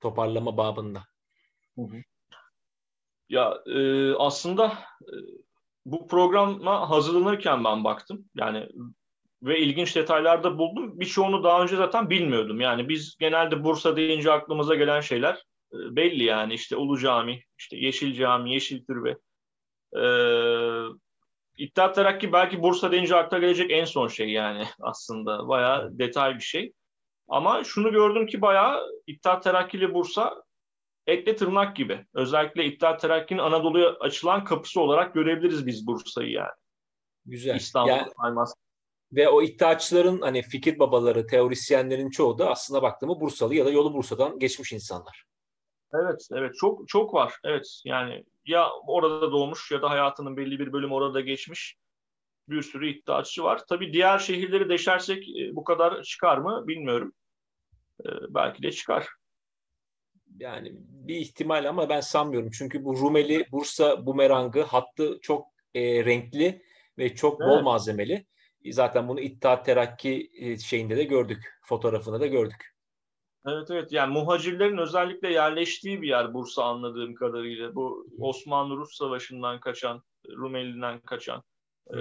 toparlama 0.00 0.56
babında? 0.56 1.04
Hı 1.74 1.82
hı. 1.82 1.96
Ya 3.28 3.62
e, 3.66 4.12
aslında 4.14 4.78
e, 5.02 5.14
bu 5.84 6.06
programa 6.06 6.90
hazırlanırken 6.90 7.64
ben 7.64 7.84
baktım. 7.84 8.24
Yani 8.36 8.68
ve 9.42 9.58
ilginç 9.58 9.96
detaylar 9.96 10.44
da 10.44 10.58
buldum. 10.58 11.00
Birçoğunu 11.00 11.44
daha 11.44 11.62
önce 11.62 11.76
zaten 11.76 12.10
bilmiyordum. 12.10 12.60
Yani 12.60 12.88
biz 12.88 13.16
genelde 13.18 13.64
Bursa 13.64 13.96
deyince 13.96 14.32
aklımıza 14.32 14.74
gelen 14.74 15.00
şeyler 15.00 15.34
e, 15.72 15.76
belli 15.96 16.24
yani. 16.24 16.54
işte 16.54 16.76
Ulu 16.76 16.98
Cami, 16.98 17.42
işte 17.58 17.76
Yeşil 17.76 18.14
Cami, 18.14 18.52
Yeşil 18.52 18.84
Türbe. 18.84 19.16
Ee, 19.96 21.08
İttihat 21.56 21.94
Terakki 21.94 22.32
belki 22.32 22.62
Bursa 22.62 22.92
deyince 22.92 23.16
akla 23.16 23.38
gelecek 23.38 23.70
en 23.70 23.84
son 23.84 24.08
şey 24.08 24.30
yani 24.30 24.64
aslında. 24.80 25.48
Bayağı 25.48 25.98
detay 25.98 26.34
bir 26.34 26.40
şey. 26.40 26.72
Ama 27.28 27.64
şunu 27.64 27.92
gördüm 27.92 28.26
ki 28.26 28.40
bayağı 28.40 28.82
İttihat 29.06 29.42
Terakki 29.42 29.76
ile 29.76 29.94
Bursa 29.94 30.42
etle 31.06 31.36
tırnak 31.36 31.76
gibi. 31.76 32.06
Özellikle 32.14 32.64
İttihat 32.64 33.00
Terakki'nin 33.00 33.38
Anadolu'ya 33.38 33.88
açılan 33.88 34.44
kapısı 34.44 34.80
olarak 34.80 35.14
görebiliriz 35.14 35.66
biz 35.66 35.86
Bursa'yı 35.86 36.30
yani. 36.30 36.50
Güzel. 37.26 37.56
İstanbul 37.56 37.90
yani, 37.90 38.10
Ve 39.12 39.28
o 39.28 39.42
iddiaçıların 39.42 40.20
hani 40.20 40.42
fikir 40.42 40.78
babaları, 40.78 41.26
teorisyenlerin 41.26 42.10
çoğu 42.10 42.38
da 42.38 42.50
aslında 42.50 42.82
baktığımı 42.82 43.20
Bursalı 43.20 43.54
ya 43.54 43.66
da 43.66 43.70
yolu 43.70 43.94
Bursa'dan 43.94 44.38
geçmiş 44.38 44.72
insanlar. 44.72 45.24
Evet, 45.94 46.28
evet. 46.32 46.54
Çok 46.60 46.88
çok 46.88 47.14
var. 47.14 47.34
Evet. 47.44 47.80
Yani 47.84 48.24
ya 48.46 48.68
orada 48.86 49.32
doğmuş 49.32 49.70
ya 49.70 49.82
da 49.82 49.90
hayatının 49.90 50.36
belli 50.36 50.58
bir 50.58 50.72
bölümü 50.72 50.94
orada 50.94 51.20
geçmiş 51.20 51.76
bir 52.48 52.62
sürü 52.62 52.90
iddiaçı 52.90 53.42
var. 53.42 53.60
Tabii 53.68 53.92
diğer 53.92 54.18
şehirleri 54.18 54.68
deşersek 54.68 55.28
e, 55.28 55.56
bu 55.56 55.64
kadar 55.64 56.02
çıkar 56.02 56.38
mı 56.38 56.64
bilmiyorum. 56.66 57.12
Ee, 58.04 58.08
belki 58.28 58.62
de 58.62 58.72
çıkar. 58.72 59.08
Yani 60.38 60.72
bir 60.78 61.16
ihtimal 61.16 61.68
ama 61.68 61.88
ben 61.88 62.00
sanmıyorum. 62.00 62.50
Çünkü 62.50 62.84
bu 62.84 62.96
Rumeli 62.96 63.46
Bursa 63.52 64.06
bumerangı 64.06 64.62
hattı 64.62 65.18
çok 65.22 65.46
e, 65.74 66.04
renkli 66.04 66.62
ve 66.98 67.14
çok 67.14 67.40
bol 67.40 67.54
evet. 67.54 67.64
malzemeli. 67.64 68.26
Zaten 68.70 69.08
bunu 69.08 69.20
İttihat 69.20 69.64
Terakki 69.64 70.30
e, 70.34 70.58
şeyinde 70.58 70.96
de 70.96 71.04
gördük. 71.04 71.58
Fotoğrafında 71.62 72.20
da 72.20 72.26
gördük. 72.26 72.74
Evet 73.46 73.70
evet 73.70 73.92
yani 73.92 74.12
muhacirlerin 74.12 74.78
özellikle 74.78 75.32
yerleştiği 75.32 76.02
bir 76.02 76.08
yer 76.08 76.34
Bursa 76.34 76.64
anladığım 76.64 77.14
kadarıyla. 77.14 77.74
Bu 77.74 78.06
Osmanlı-Rus 78.18 78.96
Savaşı'ndan 78.96 79.60
kaçan, 79.60 80.02
Rumeli'den 80.28 81.00
kaçan 81.00 81.42
e, 81.90 81.98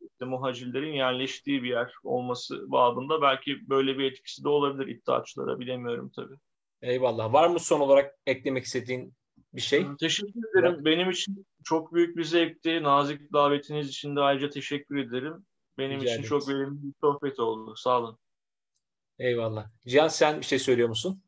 işte 0.00 0.24
muhacirlerin 0.24 0.92
yerleştiği 0.92 1.62
bir 1.62 1.68
yer 1.68 1.92
olması 2.04 2.70
babında 2.72 3.22
belki 3.22 3.68
böyle 3.68 3.98
bir 3.98 4.04
etkisi 4.04 4.44
de 4.44 4.48
olabilir 4.48 4.86
iddiaçılara 4.86 5.58
bilemiyorum 5.58 6.10
tabii. 6.16 6.34
Eyvallah. 6.82 7.32
Var 7.32 7.48
mı 7.48 7.60
son 7.60 7.80
olarak 7.80 8.14
eklemek 8.26 8.64
istediğin 8.64 9.14
bir 9.54 9.60
şey? 9.60 9.86
Teşekkür 10.00 10.58
ederim. 10.58 10.84
Benim 10.84 11.10
için 11.10 11.46
çok 11.64 11.94
büyük 11.94 12.16
bir 12.16 12.24
zevkti. 12.24 12.82
Nazik 12.82 13.32
davetiniz 13.32 13.88
için 13.88 14.16
de 14.16 14.20
ayrıca 14.20 14.50
teşekkür 14.50 14.96
ederim. 14.96 15.46
Benim 15.78 16.00
Rica 16.00 16.04
için 16.04 16.14
ederiz. 16.14 16.28
çok 16.28 16.48
verimli 16.48 16.82
bir 16.82 16.92
sohbet 17.00 17.40
oldu. 17.40 17.76
Sağ 17.76 17.98
olun. 17.98 18.18
Eyvallah. 19.18 19.70
Cihan 19.86 20.08
sen 20.08 20.40
bir 20.40 20.44
şey 20.46 20.58
söylüyor 20.58 20.88
musun? 20.88 21.22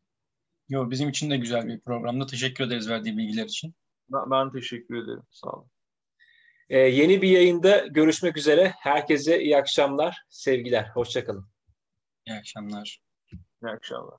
Yok 0.69 0.91
bizim 0.91 1.09
için 1.09 1.31
de 1.31 1.37
güzel 1.37 1.69
bir 1.69 1.81
programda. 1.81 2.27
Teşekkür 2.27 2.65
ederiz 2.65 2.89
verdiği 2.89 3.17
bilgiler 3.17 3.45
için. 3.45 3.75
Ben, 4.09 4.31
ben 4.31 4.53
teşekkür 4.53 5.05
ederim. 5.05 5.23
Sağ 5.31 5.51
olun. 5.51 5.71
Ee, 6.69 6.79
yeni 6.79 7.23
bir 7.23 7.29
yayında 7.29 7.87
görüşmek 7.87 8.37
üzere. 8.37 8.75
Herkese 8.79 9.41
iyi 9.41 9.57
akşamlar, 9.57 10.17
sevgiler. 10.29 10.91
Hoşçakalın. 10.95 11.49
İyi 12.27 12.35
akşamlar. 12.37 13.01
İyi 13.33 13.71
akşamlar. 13.71 14.19